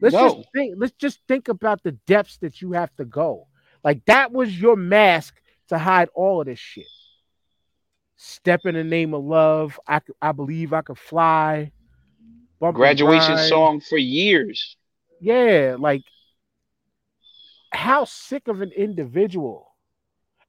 Let's 0.01 0.15
No. 0.15 0.37
just 0.37 0.49
think. 0.53 0.75
Let's 0.79 0.95
just 0.95 1.21
think 1.29 1.49
about 1.49 1.83
the 1.83 1.93
depths 1.93 2.39
that 2.39 2.63
you 2.63 2.73
have 2.73 2.95
to 2.97 3.05
go. 3.05 3.49
Like 3.85 4.05
that 4.07 4.33
was 4.33 4.61
your 4.61 4.77
mask 4.77 5.41
to 5.69 5.79
hide 5.79 6.09
all 6.15 6.41
of 6.41 6.47
this 6.47 6.59
shit. 6.59 6.87
Step 8.17 8.67
in 8.67 8.75
the 8.75 8.85
name 8.85 9.15
of 9.15 9.25
love. 9.25 9.79
I 9.87 10.01
I 10.21 10.33
believe 10.33 10.73
I 10.73 10.83
could 10.83 10.99
fly. 10.99 11.73
Graduation 12.61 13.39
song 13.39 13.81
for 13.81 13.97
years. 13.97 14.77
Yeah, 15.21 15.77
like 15.79 16.03
how 17.73 18.05
sick 18.05 18.49
of 18.49 18.61
an 18.61 18.73
individual. 18.73 19.70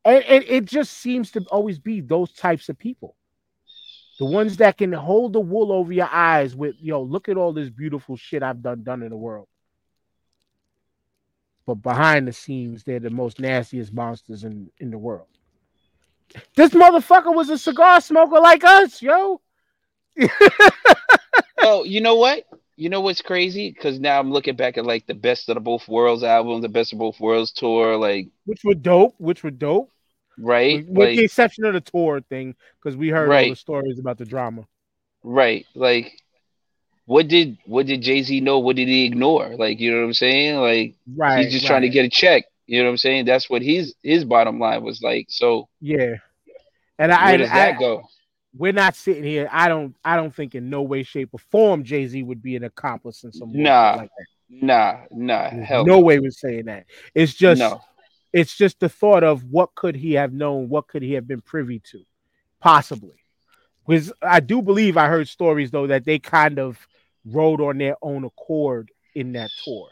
And, 0.04 0.24
and 0.24 0.44
it 0.48 0.66
just 0.66 0.94
seems 0.94 1.32
to 1.32 1.46
always 1.52 1.80
be 1.80 2.02
those 2.02 2.32
types 2.34 2.70
of 2.70 2.78
people. 2.78 3.16
The 4.20 4.26
ones 4.26 4.58
that 4.58 4.78
can 4.78 4.92
hold 4.92 5.34
the 5.34 5.40
wool 5.40 5.72
over 5.72 5.92
your 5.92 6.10
eyes 6.12 6.56
with, 6.56 6.76
yo, 6.80 7.02
look 7.02 7.30
at 7.30 7.38
all 7.38 7.54
this 7.54 7.70
beautiful 7.70 8.18
shit 8.18 8.44
I've 8.44 8.62
done 8.62 8.84
done 8.84 9.04
in 9.04 9.10
the 9.10 9.18
world. 9.18 9.48
But 11.66 11.76
behind 11.76 12.28
the 12.28 12.34
scenes, 12.34 12.84
they're 12.84 13.00
the 13.00 13.10
most 13.10 13.40
nastiest 13.40 13.94
monsters 13.94 14.44
in, 14.44 14.70
in 14.78 14.92
the 14.92 14.98
world. 14.98 15.28
This 16.56 16.72
motherfucker 16.72 17.34
was 17.34 17.50
a 17.50 17.58
cigar 17.58 18.02
smoker 18.02 18.40
like 18.40 18.64
us, 18.64 19.02
yo. 19.02 19.42
Oh, 21.64 21.84
you 21.84 22.02
know 22.02 22.16
what? 22.16 22.46
You 22.78 22.90
know 22.90 23.02
what's 23.02 23.22
crazy? 23.22 23.70
Because 23.72 24.00
now 24.00 24.20
I'm 24.20 24.32
looking 24.32 24.56
back 24.56 24.78
at 24.78 24.86
like 24.86 25.06
the 25.06 25.14
best 25.14 25.50
of 25.50 25.56
the 25.56 25.62
both 25.62 25.88
worlds 25.88 26.24
album, 26.24 26.62
the 26.62 26.70
best 26.70 26.94
of 26.94 27.00
both 27.00 27.20
worlds 27.20 27.52
tour, 27.52 27.98
like 27.98 28.30
Which 28.46 28.64
were 28.64 28.76
dope, 28.76 29.16
which 29.20 29.44
were 29.44 29.52
dope. 29.52 29.92
right, 30.38 30.86
with 30.88 31.12
the 31.12 31.18
like 31.18 31.18
exception 31.18 31.66
of 31.66 31.74
the 31.74 31.82
tour 31.82 32.22
thing, 32.22 32.56
because 32.82 32.98
we 32.98 33.10
heard 33.10 33.34
all 33.34 33.50
the 33.50 33.56
stories 33.56 34.00
about 34.00 34.18
the 34.18 34.26
drama. 34.26 34.68
right, 35.24 35.66
like 35.76 36.14
what 37.06 37.28
did 37.28 37.58
what 37.66 37.86
did 37.88 38.02
Jay 38.02 38.24
Z 38.24 38.40
know? 38.42 38.60
What 38.60 38.76
did 38.76 38.88
he 38.88 39.06
ignore? 39.06 39.56
Like 39.58 39.80
you 39.80 39.92
know 39.92 40.00
what 40.00 40.06
I'm 40.08 40.14
saying? 40.14 40.56
Like 40.60 40.96
Right. 41.16 41.44
he's 41.44 41.52
just 41.54 41.66
trying 41.66 41.82
to 41.82 41.90
get 41.90 42.06
a 42.06 42.10
check. 42.10 42.46
You 42.68 42.80
know 42.80 42.86
what 42.86 42.92
I'm 42.92 42.98
saying? 42.98 43.26
That's 43.26 43.50
what 43.50 43.62
his 43.62 43.96
his 44.04 44.24
bottom 44.24 44.60
line 44.60 44.84
was 44.84 45.02
like. 45.02 45.28
So 45.30 45.68
yeah. 45.82 46.16
And 47.00 47.12
where 47.12 47.20
I, 47.20 47.38
does 47.38 47.50
I, 47.50 47.56
that 47.56 47.80
go? 47.80 48.04
We're 48.56 48.74
not 48.74 48.96
sitting 48.96 49.24
here. 49.24 49.48
I 49.52 49.68
don't. 49.68 49.96
I 50.04 50.16
don't 50.16 50.34
think 50.34 50.56
in 50.56 50.70
no 50.70 50.82
way, 50.82 51.04
shape, 51.04 51.30
or 51.32 51.40
form 51.40 51.84
Jay 51.84 52.08
Z 52.08 52.22
would 52.24 52.42
be 52.42 52.56
an 52.56 52.64
accomplice 52.64 53.24
in 53.24 53.32
some 53.32 53.52
Nah, 53.54 53.96
like 53.98 54.10
that. 54.18 54.26
Nah, 54.50 54.98
nah, 55.12 55.50
hell 55.50 55.86
no 55.86 56.00
way 56.00 56.20
we're 56.20 56.32
saying 56.32 56.66
that. 56.66 56.86
It's 57.16 57.34
just. 57.34 57.60
no. 57.60 57.82
It's 58.34 58.56
just 58.56 58.80
the 58.80 58.88
thought 58.88 59.26
of 59.26 59.44
what 59.44 59.76
could 59.76 59.94
he 59.94 60.14
have 60.14 60.32
known, 60.32 60.70
what 60.70 60.88
could 60.88 61.02
he 61.02 61.16
have 61.16 61.28
been 61.28 61.42
privy 61.42 61.80
to, 61.92 62.00
possibly. 62.62 63.18
Because 63.86 64.14
I 64.22 64.40
do 64.40 64.62
believe 64.62 64.96
I 64.96 65.08
heard 65.08 65.28
stories 65.28 65.70
though 65.70 65.88
that 65.88 66.06
they 66.06 66.18
kind 66.18 66.58
of 66.58 66.80
rode 67.26 67.60
on 67.60 67.78
their 67.78 67.98
own 68.02 68.24
accord 68.24 68.90
in 69.16 69.34
that 69.34 69.50
tour, 69.66 69.90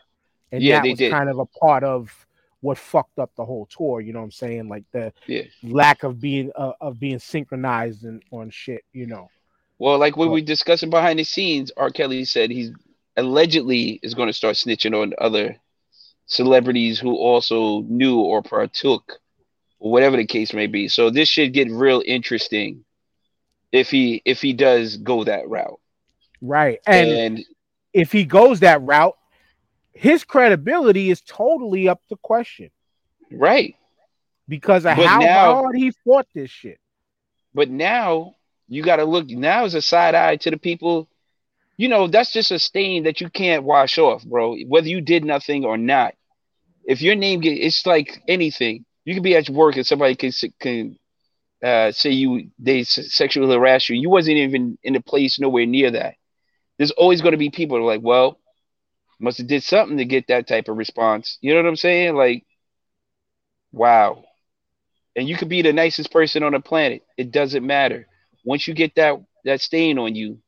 and 0.53 0.63
Yeah, 0.63 0.81
that 0.81 0.89
was 0.89 0.99
did. 0.99 1.11
kind 1.11 1.29
of 1.29 1.39
a 1.39 1.45
part 1.45 1.83
of 1.83 2.25
what 2.61 2.77
fucked 2.77 3.19
up 3.19 3.31
the 3.37 3.45
whole 3.45 3.65
tour. 3.67 4.01
You 4.01 4.13
know 4.13 4.19
what 4.19 4.25
I'm 4.25 4.31
saying? 4.31 4.67
Like 4.69 4.83
the 4.91 5.13
Yeah. 5.27 5.43
lack 5.63 6.03
of 6.03 6.19
being 6.19 6.51
uh, 6.55 6.73
of 6.81 6.99
being 6.99 7.19
synchronized 7.19 8.03
and 8.03 8.21
on 8.31 8.49
shit. 8.49 8.83
You 8.93 9.07
know. 9.07 9.29
Well, 9.77 9.97
like 9.97 10.17
what 10.17 10.25
But- 10.27 10.31
we 10.33 10.41
discussing 10.41 10.89
behind 10.89 11.19
the 11.19 11.23
scenes, 11.23 11.71
R. 11.77 11.89
Kelly 11.89 12.25
said 12.25 12.51
he's 12.51 12.71
allegedly 13.17 13.99
is 14.03 14.13
going 14.13 14.27
to 14.27 14.33
start 14.33 14.55
snitching 14.55 14.93
on 14.99 15.13
other 15.17 15.55
celebrities 16.25 16.99
who 16.99 17.15
also 17.17 17.81
knew 17.81 18.19
or 18.19 18.41
partook, 18.43 19.19
or 19.79 19.91
whatever 19.91 20.15
the 20.17 20.25
case 20.25 20.53
may 20.53 20.67
be. 20.67 20.87
So 20.87 21.09
this 21.09 21.27
should 21.29 21.53
get 21.53 21.69
real 21.71 22.03
interesting 22.05 22.83
if 23.71 23.89
he 23.89 24.21
if 24.25 24.41
he 24.41 24.53
does 24.53 24.97
go 24.97 25.23
that 25.23 25.47
route. 25.49 25.79
Right. 26.41 26.79
And, 26.85 27.09
And, 27.09 27.45
if 27.93 28.11
he 28.11 28.23
goes 28.23 28.59
that 28.59 28.81
route, 28.83 29.17
his 29.99 30.23
credibility 30.23 31.09
is 31.09 31.19
totally 31.21 31.89
up 31.89 32.01
to 32.07 32.15
question 32.15 32.71
right, 33.31 33.75
because 34.47 34.85
of 34.85 34.95
But 34.95 35.05
how 35.05 35.19
now- 35.19 35.53
hard 35.55 35.75
he 35.75 35.91
fought 36.05 36.27
this 36.33 36.49
shit. 36.49 36.79
but 37.53 37.69
now 37.69 38.35
you 38.69 38.81
got 38.83 38.97
to 38.97 39.05
look. 39.05 39.27
Now 39.29 39.65
is 39.65 39.73
a 39.75 39.81
side 39.81 40.15
eye 40.15 40.37
to 40.37 40.51
the 40.51 40.57
people. 40.57 41.09
You 41.75 41.87
know, 41.89 42.07
that's 42.07 42.31
just 42.31 42.51
a 42.51 42.59
stain 42.59 43.03
that 43.03 43.19
you 43.19 43.29
can't 43.29 43.63
wash 43.63 43.97
off, 43.97 44.23
bro. 44.23 44.55
Whether 44.67 44.87
you 44.89 45.01
did 45.01 45.25
nothing 45.25 45.65
or 45.65 45.77
not. 45.77 46.13
If 46.85 47.01
your 47.01 47.15
name 47.15 47.39
get, 47.41 47.57
it's 47.57 47.85
like 47.85 48.21
anything. 48.27 48.85
You 49.05 49.13
can 49.15 49.23
be 49.23 49.35
at 49.35 49.49
work 49.49 49.75
and 49.75 49.85
somebody 49.85 50.15
can 50.15 50.31
can 50.59 50.97
uh, 51.63 51.91
say 51.91 52.11
you 52.11 52.51
they 52.57 52.83
sexually 52.83 53.53
harass 53.53 53.89
you. 53.89 53.95
You 53.97 54.09
wasn't 54.09 54.37
even 54.37 54.77
in 54.83 54.93
the 54.93 55.01
place 55.01 55.39
nowhere 55.39 55.65
near 55.65 55.91
that. 55.91 56.15
There's 56.77 56.91
always 56.91 57.21
going 57.21 57.33
to 57.33 57.37
be 57.37 57.49
people 57.49 57.77
that 57.77 57.83
are 57.83 57.93
like, 57.95 58.01
well, 58.01 58.39
must 59.19 59.37
have 59.39 59.47
did 59.47 59.63
something 59.63 59.97
to 59.97 60.05
get 60.05 60.27
that 60.27 60.47
type 60.47 60.67
of 60.67 60.77
response. 60.77 61.37
You 61.41 61.53
know 61.53 61.61
what 61.61 61.69
I'm 61.69 61.75
saying? 61.75 62.15
Like, 62.15 62.45
wow. 63.71 64.23
And 65.15 65.27
you 65.27 65.35
could 65.35 65.49
be 65.49 65.61
the 65.61 65.73
nicest 65.73 66.11
person 66.11 66.43
on 66.43 66.53
the 66.53 66.59
planet. 66.59 67.03
It 67.17 67.31
doesn't 67.31 67.65
matter. 67.65 68.07
Once 68.43 68.67
you 68.67 68.73
get 68.73 68.95
that 68.95 69.21
that 69.45 69.61
stain 69.61 69.99
on 69.99 70.15
you, 70.15 70.39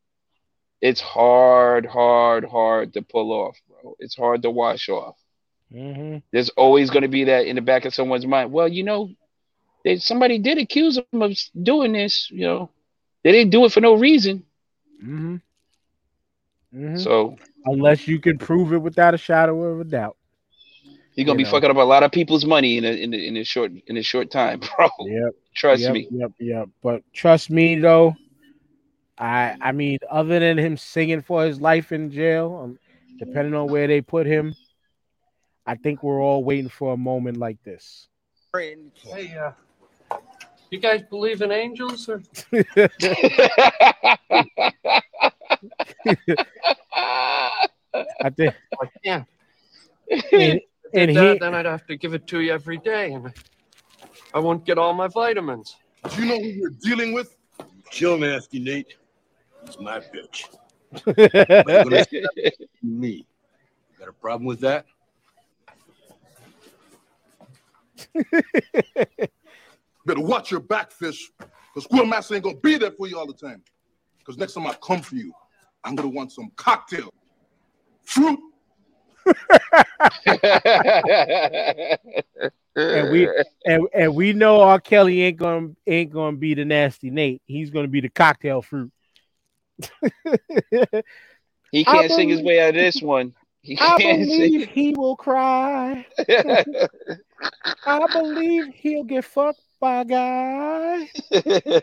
it's 0.81 1.01
hard, 1.01 1.85
hard, 1.85 2.45
hard 2.45 2.93
to 2.93 3.01
pull 3.01 3.31
off, 3.31 3.57
bro. 3.67 3.95
It's 3.99 4.15
hard 4.15 4.41
to 4.43 4.51
wash 4.51 4.89
off. 4.89 5.15
Mm-hmm. 5.73 6.17
There's 6.31 6.49
always 6.49 6.89
going 6.89 7.03
to 7.03 7.07
be 7.07 7.25
that 7.25 7.45
in 7.45 7.55
the 7.55 7.61
back 7.61 7.85
of 7.85 7.93
someone's 7.93 8.25
mind. 8.25 8.51
Well, 8.51 8.67
you 8.67 8.83
know, 8.83 9.09
they, 9.83 9.97
somebody 9.97 10.39
did 10.39 10.57
accuse 10.57 10.99
them 11.11 11.21
of 11.21 11.37
doing 11.61 11.93
this. 11.93 12.29
You 12.31 12.45
know, 12.45 12.69
they 13.23 13.31
didn't 13.31 13.51
do 13.51 13.65
it 13.65 13.71
for 13.71 13.81
no 13.81 13.95
reason. 13.95 14.43
Mm-hmm. 15.03 15.37
Mm-hmm. 16.75 16.97
So 16.97 17.35
Unless 17.65 18.07
you 18.07 18.19
can 18.19 18.37
prove 18.37 18.73
it 18.73 18.81
without 18.81 19.13
a 19.13 19.17
shadow 19.17 19.61
of 19.63 19.81
a 19.81 19.83
doubt. 19.83 20.17
you're 21.15 21.25
gonna 21.25 21.35
You 21.39 21.39
be 21.39 21.43
know. 21.43 21.51
fucking 21.51 21.69
up 21.69 21.77
a 21.77 21.81
lot 21.81 22.03
of 22.03 22.11
people's 22.11 22.45
money 22.45 22.77
in 22.77 22.85
a 22.85 22.91
in 22.91 23.13
a, 23.13 23.17
in 23.17 23.37
a 23.37 23.43
short 23.43 23.71
in 23.87 23.97
a 23.97 24.01
short 24.01 24.31
time, 24.31 24.61
bro. 24.77 24.87
Yep. 25.01 25.33
Trust 25.55 25.81
yep, 25.83 25.93
me. 25.93 26.07
Yep. 26.11 26.31
Yep. 26.39 26.69
But 26.81 27.03
trust 27.13 27.49
me 27.49 27.77
though, 27.79 28.15
I 29.17 29.55
I 29.61 29.71
mean, 29.73 29.99
other 30.09 30.39
than 30.39 30.57
him 30.57 30.77
singing 30.77 31.21
for 31.21 31.45
his 31.45 31.59
life 31.61 31.91
in 31.91 32.09
jail, 32.09 32.61
um, 32.63 32.79
depending 33.19 33.53
on 33.53 33.67
where 33.67 33.87
they 33.87 34.01
put 34.01 34.25
him, 34.25 34.55
I 35.65 35.75
think 35.75 36.01
we're 36.03 36.21
all 36.21 36.43
waiting 36.43 36.69
for 36.69 36.93
a 36.93 36.97
moment 36.97 37.37
like 37.37 37.61
this. 37.63 38.07
Hey, 38.53 39.35
uh, 39.37 39.51
you 40.71 40.79
guys 40.79 41.01
believe 41.09 41.41
in 41.41 41.51
angels 41.51 42.09
or? 42.09 42.21
I 48.23 48.29
think, 48.35 48.55
I 48.81 48.89
can't. 49.03 49.27
and, 50.31 50.61
and 50.93 51.07
Did 51.07 51.15
that, 51.15 51.33
he 51.33 51.39
then 51.39 51.53
I'd 51.53 51.65
have 51.65 51.85
to 51.87 51.97
give 51.97 52.13
it 52.13 52.27
to 52.27 52.39
you 52.39 52.53
every 52.53 52.77
day. 52.77 53.13
And 53.13 53.33
I 54.33 54.39
won't 54.39 54.65
get 54.65 54.77
all 54.77 54.93
my 54.93 55.07
vitamins. 55.07 55.75
Do 56.09 56.23
you 56.23 56.29
know 56.29 56.39
who 56.39 56.47
you're 56.47 56.71
dealing 56.81 57.13
with? 57.13 57.35
Chill, 57.89 58.17
nasty 58.17 58.59
Nate. 58.59 58.95
It's 59.65 59.79
my 59.79 59.99
bitch. 59.99 60.45
But 61.05 61.17
you're 61.67 61.83
gonna 61.83 62.03
stop 62.03 62.31
me. 62.81 63.25
Got 63.99 64.09
a 64.09 64.13
problem 64.13 64.45
with 64.45 64.59
that? 64.61 64.85
Better 70.05 70.21
watch 70.21 70.49
your 70.49 70.59
back, 70.59 70.91
fish, 70.91 71.31
because 71.37 71.83
Squirrel 71.83 72.07
Master 72.07 72.35
ain't 72.35 72.43
gonna 72.43 72.57
be 72.57 72.77
there 72.77 72.91
for 72.91 73.07
you 73.07 73.17
all 73.19 73.27
the 73.27 73.33
time. 73.33 73.61
Because 74.17 74.37
next 74.37 74.53
time 74.53 74.67
I 74.67 74.73
come 74.81 75.01
for 75.01 75.15
you, 75.15 75.31
I'm 75.83 75.95
gonna 75.95 76.09
want 76.09 76.31
some 76.31 76.51
cocktail, 76.55 77.13
fruit. 78.03 78.39
and 82.75 83.11
we 83.11 83.27
and, 83.65 83.87
and 83.93 84.15
we 84.15 84.33
know 84.33 84.61
R. 84.61 84.79
Kelly 84.79 85.21
ain't 85.23 85.37
gonna 85.37 85.69
ain't 85.87 86.11
gonna 86.11 86.37
be 86.37 86.53
the 86.53 86.65
nasty 86.65 87.09
Nate. 87.09 87.41
He's 87.45 87.69
gonna 87.69 87.87
be 87.87 88.01
the 88.01 88.09
cocktail 88.09 88.61
fruit. 88.61 88.91
he 91.71 91.83
can't 91.83 92.11
sing 92.11 92.29
his 92.29 92.41
way 92.41 92.61
out 92.61 92.69
of 92.69 92.75
this 92.75 93.01
one. 93.01 93.33
He 93.61 93.77
I 93.79 93.97
can't 93.97 94.27
believe 94.27 94.61
sing. 94.61 94.69
he 94.69 94.93
will 94.93 95.15
cry. 95.15 96.05
I 97.85 98.07
believe 98.11 98.73
he'll 98.73 99.03
get 99.03 99.25
fucked 99.25 99.61
by 99.81 100.01
a 100.01 100.05
guy. 100.05 101.09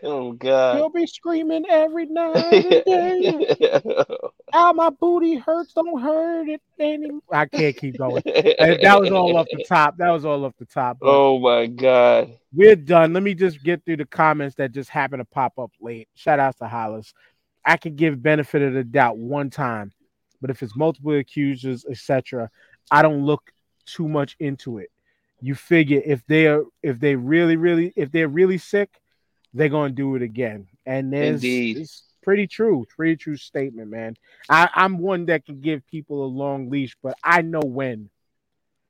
oh 0.03 0.31
God. 0.31 0.77
You'll 0.77 0.89
be 0.89 1.05
screaming 1.05 1.65
every 1.69 2.05
night 2.07 2.65
and 2.65 2.83
day. 2.85 3.71
Ow, 3.83 4.31
ah, 4.53 4.73
my 4.73 4.89
booty 4.89 5.35
hurts. 5.35 5.73
Don't 5.73 6.01
hurt 6.01 6.47
it 6.47 6.61
anymore. 6.79 7.21
I 7.31 7.45
can't 7.45 7.75
keep 7.77 7.97
going. 7.97 8.23
That 8.25 8.97
was 8.99 9.11
all 9.11 9.37
off 9.37 9.47
the 9.51 9.63
top. 9.63 9.97
That 9.97 10.09
was 10.09 10.25
all 10.25 10.45
off 10.45 10.53
the 10.57 10.65
top. 10.65 10.97
but 10.99 11.07
Oh 11.07 11.37
my 11.39 11.67
God. 11.67 12.39
We're 12.53 12.77
done. 12.77 13.13
Let 13.13 13.21
me 13.21 13.35
just 13.35 13.61
get 13.63 13.85
through 13.85 13.97
the 13.97 14.05
comments 14.05 14.55
that 14.55 14.71
just 14.71 14.89
happened 14.89 15.19
to 15.19 15.25
pop 15.25 15.59
up 15.59 15.71
late. 15.79 16.07
Shout 16.15 16.39
out 16.39 16.57
to 16.57 16.67
Hollis. 16.67 17.13
I 17.65 17.77
can 17.77 17.95
give 17.95 18.23
benefit 18.23 18.61
of 18.61 18.73
the 18.73 18.83
doubt 18.83 19.17
one 19.17 19.49
time, 19.49 19.91
but 20.41 20.49
if 20.49 20.63
it's 20.63 20.75
multiple 20.75 21.13
accusers, 21.13 21.85
etc., 21.87 22.49
I 22.89 23.01
don't 23.01 23.25
look 23.25 23.51
too 23.85 24.07
much 24.07 24.37
into 24.39 24.77
it. 24.77 24.89
You 25.41 25.55
figure 25.55 26.01
if 26.05 26.25
they're 26.27 26.63
if 26.83 26.99
they 26.99 27.15
really 27.15 27.55
really 27.55 27.93
if 27.95 28.11
they're 28.11 28.27
really 28.27 28.57
sick, 28.57 28.99
they're 29.53 29.69
gonna 29.69 29.91
do 29.91 30.15
it 30.15 30.21
again. 30.21 30.67
And 30.85 31.13
there's 31.13 31.43
it's 31.43 32.03
pretty 32.21 32.47
true, 32.47 32.85
pretty 32.95 33.15
true 33.15 33.37
statement, 33.37 33.89
man. 33.89 34.15
I, 34.49 34.69
I'm 34.73 34.97
one 34.97 35.25
that 35.27 35.45
can 35.45 35.61
give 35.61 35.85
people 35.87 36.25
a 36.25 36.27
long 36.27 36.69
leash, 36.69 36.95
but 37.01 37.15
I 37.23 37.41
know 37.41 37.61
when. 37.61 38.09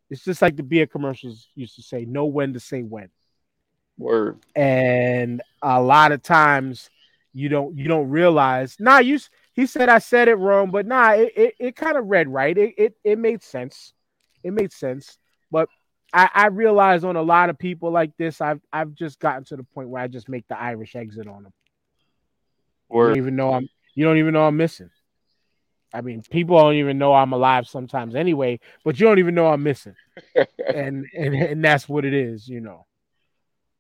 It's 0.10 0.24
just 0.24 0.42
like 0.42 0.56
the 0.56 0.64
beer 0.64 0.88
commercials 0.88 1.48
used 1.54 1.76
to 1.76 1.84
say, 1.84 2.04
know 2.06 2.26
when 2.26 2.54
to 2.54 2.60
say 2.60 2.82
when 2.82 3.10
Word. 3.98 4.40
and 4.56 5.42
a 5.62 5.82
lot 5.82 6.12
of 6.12 6.24
times 6.24 6.90
you 7.34 7.48
don't 7.50 7.78
you 7.78 7.88
don't 7.88 8.10
realize 8.10 8.76
nah 8.80 8.98
you 8.98 9.20
he 9.54 9.66
said 9.66 9.88
i 9.88 10.00
said 10.00 10.28
it 10.28 10.36
wrong 10.36 10.72
but 10.72 10.86
nah 10.88 11.12
it, 11.12 11.32
it, 11.36 11.56
it 11.60 11.76
kind 11.76 11.98
of 11.98 12.08
read 12.08 12.28
right 12.28 12.58
it, 12.58 12.74
it 12.78 12.96
it 13.04 13.20
made 13.20 13.44
sense 13.44 13.94
it 14.44 14.52
made 14.52 14.72
sense 14.72 15.18
but 15.52 15.70
i 16.14 16.30
i 16.34 16.48
realize 16.48 17.04
on 17.04 17.16
a 17.16 17.22
lot 17.22 17.50
of 17.50 17.58
people 17.58 17.92
like 17.92 18.16
this 18.18 18.42
i've 18.42 18.62
i've 18.74 18.94
just 18.94 19.20
gotten 19.20 19.44
to 19.44 19.56
the 19.56 19.64
point 19.64 19.90
where 19.90 20.02
i 20.02 20.08
just 20.08 20.30
make 20.30 20.48
the 20.48 20.60
irish 20.60 20.96
exit 20.96 21.28
on 21.28 21.44
them 21.44 21.54
you 22.92 23.04
don't 23.04 23.18
even 23.18 23.36
know 23.36 23.54
i'm 23.54 23.70
you 23.96 24.06
don't 24.06 24.18
even 24.18 24.34
know 24.34 24.46
i'm 24.46 24.58
missing 24.58 24.90
i 25.94 26.02
mean 26.02 26.22
people 26.30 26.58
don't 26.58 26.76
even 26.76 26.98
know 26.98 27.14
i'm 27.14 27.34
alive 27.34 27.68
sometimes 27.68 28.16
anyway 28.16 28.60
but 28.84 29.00
you 29.00 29.06
don't 29.06 29.20
even 29.20 29.36
know 29.36 29.48
i'm 29.48 29.64
missing 29.64 29.96
and 30.68 31.06
and 31.16 31.36
and 31.36 31.64
that's 31.64 31.88
what 31.88 32.06
it 32.06 32.14
is, 32.14 32.48
you 32.48 32.62
know. 32.62 32.86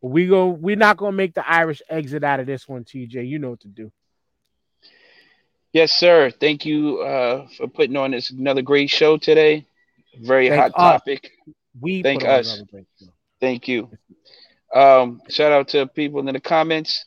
But 0.01 0.09
we 0.09 0.27
go, 0.27 0.47
we're 0.47 0.75
not 0.75 0.97
gonna 0.97 1.15
make 1.15 1.33
the 1.33 1.47
Irish 1.47 1.81
exit 1.89 2.23
out 2.23 2.39
of 2.39 2.45
this 2.45 2.67
one, 2.67 2.83
TJ. 2.83 3.27
You 3.27 3.39
know 3.39 3.51
what 3.51 3.61
to 3.61 3.67
do. 3.67 3.91
Yes, 5.73 5.91
sir. 5.91 6.31
Thank 6.31 6.65
you 6.65 6.99
uh, 7.01 7.47
for 7.57 7.67
putting 7.67 7.95
on 7.95 8.11
this 8.11 8.31
another 8.31 8.61
great 8.61 8.89
show 8.89 9.17
today. 9.17 9.65
Very 10.19 10.49
Thank 10.49 10.61
hot 10.61 10.71
us. 10.75 11.01
topic. 11.01 11.31
We 11.79 12.03
Thank 12.03 12.21
put 12.21 12.29
us. 12.29 12.47
another 12.53 12.67
great 12.71 12.87
show. 12.99 13.07
Thank 13.39 13.67
you. 13.67 13.89
Um, 14.73 15.21
shout 15.29 15.51
out 15.51 15.69
to 15.69 15.87
people 15.87 16.19
in 16.19 16.33
the 16.33 16.39
comments. 16.39 17.05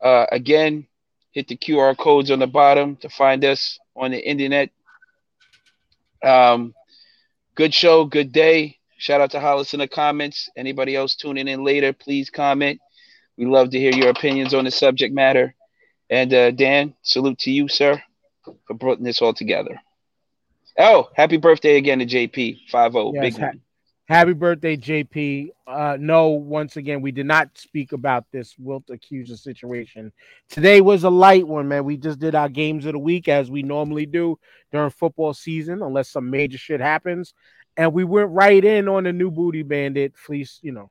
Uh, 0.00 0.26
again, 0.30 0.86
hit 1.32 1.48
the 1.48 1.56
QR 1.56 1.96
codes 1.96 2.30
on 2.30 2.38
the 2.38 2.46
bottom 2.46 2.96
to 2.96 3.08
find 3.08 3.44
us 3.44 3.78
on 3.96 4.10
the 4.10 4.18
internet. 4.18 4.70
Um, 6.22 6.74
good 7.54 7.74
show, 7.74 8.04
good 8.04 8.32
day. 8.32 8.78
Shout 8.98 9.20
out 9.20 9.32
to 9.32 9.40
Hollis 9.40 9.74
in 9.74 9.80
the 9.80 9.88
comments. 9.88 10.48
Anybody 10.56 10.94
else 10.94 11.16
tuning 11.16 11.48
in 11.48 11.64
later, 11.64 11.92
please 11.92 12.30
comment. 12.30 12.80
We 13.36 13.46
love 13.46 13.70
to 13.70 13.78
hear 13.78 13.92
your 13.92 14.10
opinions 14.10 14.54
on 14.54 14.64
the 14.64 14.70
subject 14.70 15.12
matter. 15.14 15.54
And 16.10 16.32
uh, 16.32 16.50
Dan, 16.52 16.94
salute 17.02 17.38
to 17.40 17.50
you, 17.50 17.66
sir, 17.68 18.00
for 18.44 18.76
putting 18.76 19.04
this 19.04 19.22
all 19.22 19.32
together. 19.32 19.80
Oh, 20.78 21.10
happy 21.14 21.36
birthday 21.38 21.76
again 21.76 21.98
to 21.98 22.06
JP 22.06 22.68
50, 22.70 23.10
Yes, 23.14 23.22
big 23.22 23.38
ha- 23.38 23.46
one. 23.46 23.60
Happy 24.12 24.34
birthday, 24.34 24.76
JP. 24.76 25.52
Uh, 25.66 25.96
no, 25.98 26.28
once 26.28 26.76
again, 26.76 27.00
we 27.00 27.12
did 27.12 27.24
not 27.24 27.48
speak 27.56 27.92
about 27.92 28.26
this 28.30 28.54
Wilt 28.58 28.90
accuser 28.90 29.38
situation. 29.38 30.12
Today 30.50 30.82
was 30.82 31.04
a 31.04 31.08
light 31.08 31.48
one, 31.48 31.66
man. 31.66 31.86
We 31.86 31.96
just 31.96 32.18
did 32.18 32.34
our 32.34 32.50
games 32.50 32.84
of 32.84 32.92
the 32.92 32.98
week 32.98 33.26
as 33.28 33.50
we 33.50 33.62
normally 33.62 34.04
do 34.04 34.38
during 34.70 34.90
football 34.90 35.32
season, 35.32 35.80
unless 35.82 36.10
some 36.10 36.28
major 36.28 36.58
shit 36.58 36.78
happens. 36.78 37.32
And 37.78 37.94
we 37.94 38.04
went 38.04 38.28
right 38.28 38.62
in 38.62 38.86
on 38.86 39.04
the 39.04 39.14
new 39.14 39.30
booty 39.30 39.62
bandit, 39.62 40.12
Fleece, 40.14 40.58
you 40.60 40.72
know, 40.72 40.90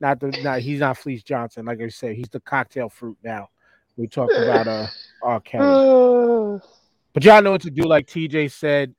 not 0.00 0.18
the 0.18 0.28
not 0.42 0.60
he's 0.60 0.80
not 0.80 0.96
Fleece 0.96 1.22
Johnson, 1.22 1.66
like 1.66 1.82
I 1.82 1.88
said, 1.88 2.16
he's 2.16 2.30
the 2.30 2.40
cocktail 2.40 2.88
fruit 2.88 3.18
now. 3.22 3.50
We 3.98 4.06
talked 4.06 4.32
about 4.32 4.66
uh 4.66 4.86
R. 5.22 5.40
Kelly. 5.40 6.60
But 7.12 7.24
y'all 7.24 7.40
know 7.40 7.52
what 7.52 7.62
to 7.62 7.70
do, 7.70 7.84
like 7.84 8.06
TJ 8.06 8.50
said. 8.50 8.94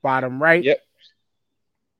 Bottom 0.00 0.42
right. 0.42 0.62
Yep. 0.62 0.80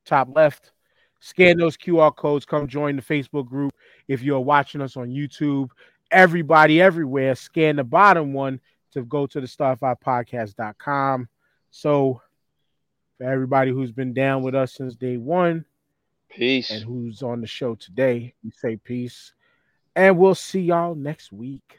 Top 0.04 0.34
left. 0.34 0.72
Scan 1.20 1.56
those 1.56 1.76
QR 1.76 2.14
codes. 2.14 2.44
Come 2.44 2.66
join 2.66 2.96
the 2.96 3.02
Facebook 3.02 3.46
group. 3.46 3.72
If 4.08 4.22
you're 4.22 4.40
watching 4.40 4.80
us 4.80 4.96
on 4.96 5.08
YouTube, 5.08 5.70
everybody 6.10 6.82
everywhere, 6.82 7.34
scan 7.34 7.76
the 7.76 7.84
bottom 7.84 8.32
one 8.32 8.60
to 8.92 9.04
go 9.04 9.26
to 9.26 9.40
the 9.40 9.46
starting5podcast.com. 9.46 11.28
So 11.70 12.20
for 13.18 13.24
everybody 13.24 13.70
who's 13.70 13.92
been 13.92 14.12
down 14.12 14.42
with 14.42 14.54
us 14.54 14.74
since 14.74 14.96
day 14.96 15.16
one 15.16 15.64
Peace. 16.28 16.70
and 16.70 16.82
who's 16.82 17.22
on 17.22 17.40
the 17.40 17.46
show 17.46 17.74
today, 17.74 18.34
we 18.44 18.50
say 18.50 18.76
peace. 18.76 19.32
And 19.94 20.18
we'll 20.18 20.34
see 20.34 20.60
y'all 20.60 20.94
next 20.94 21.32
week. 21.32 21.78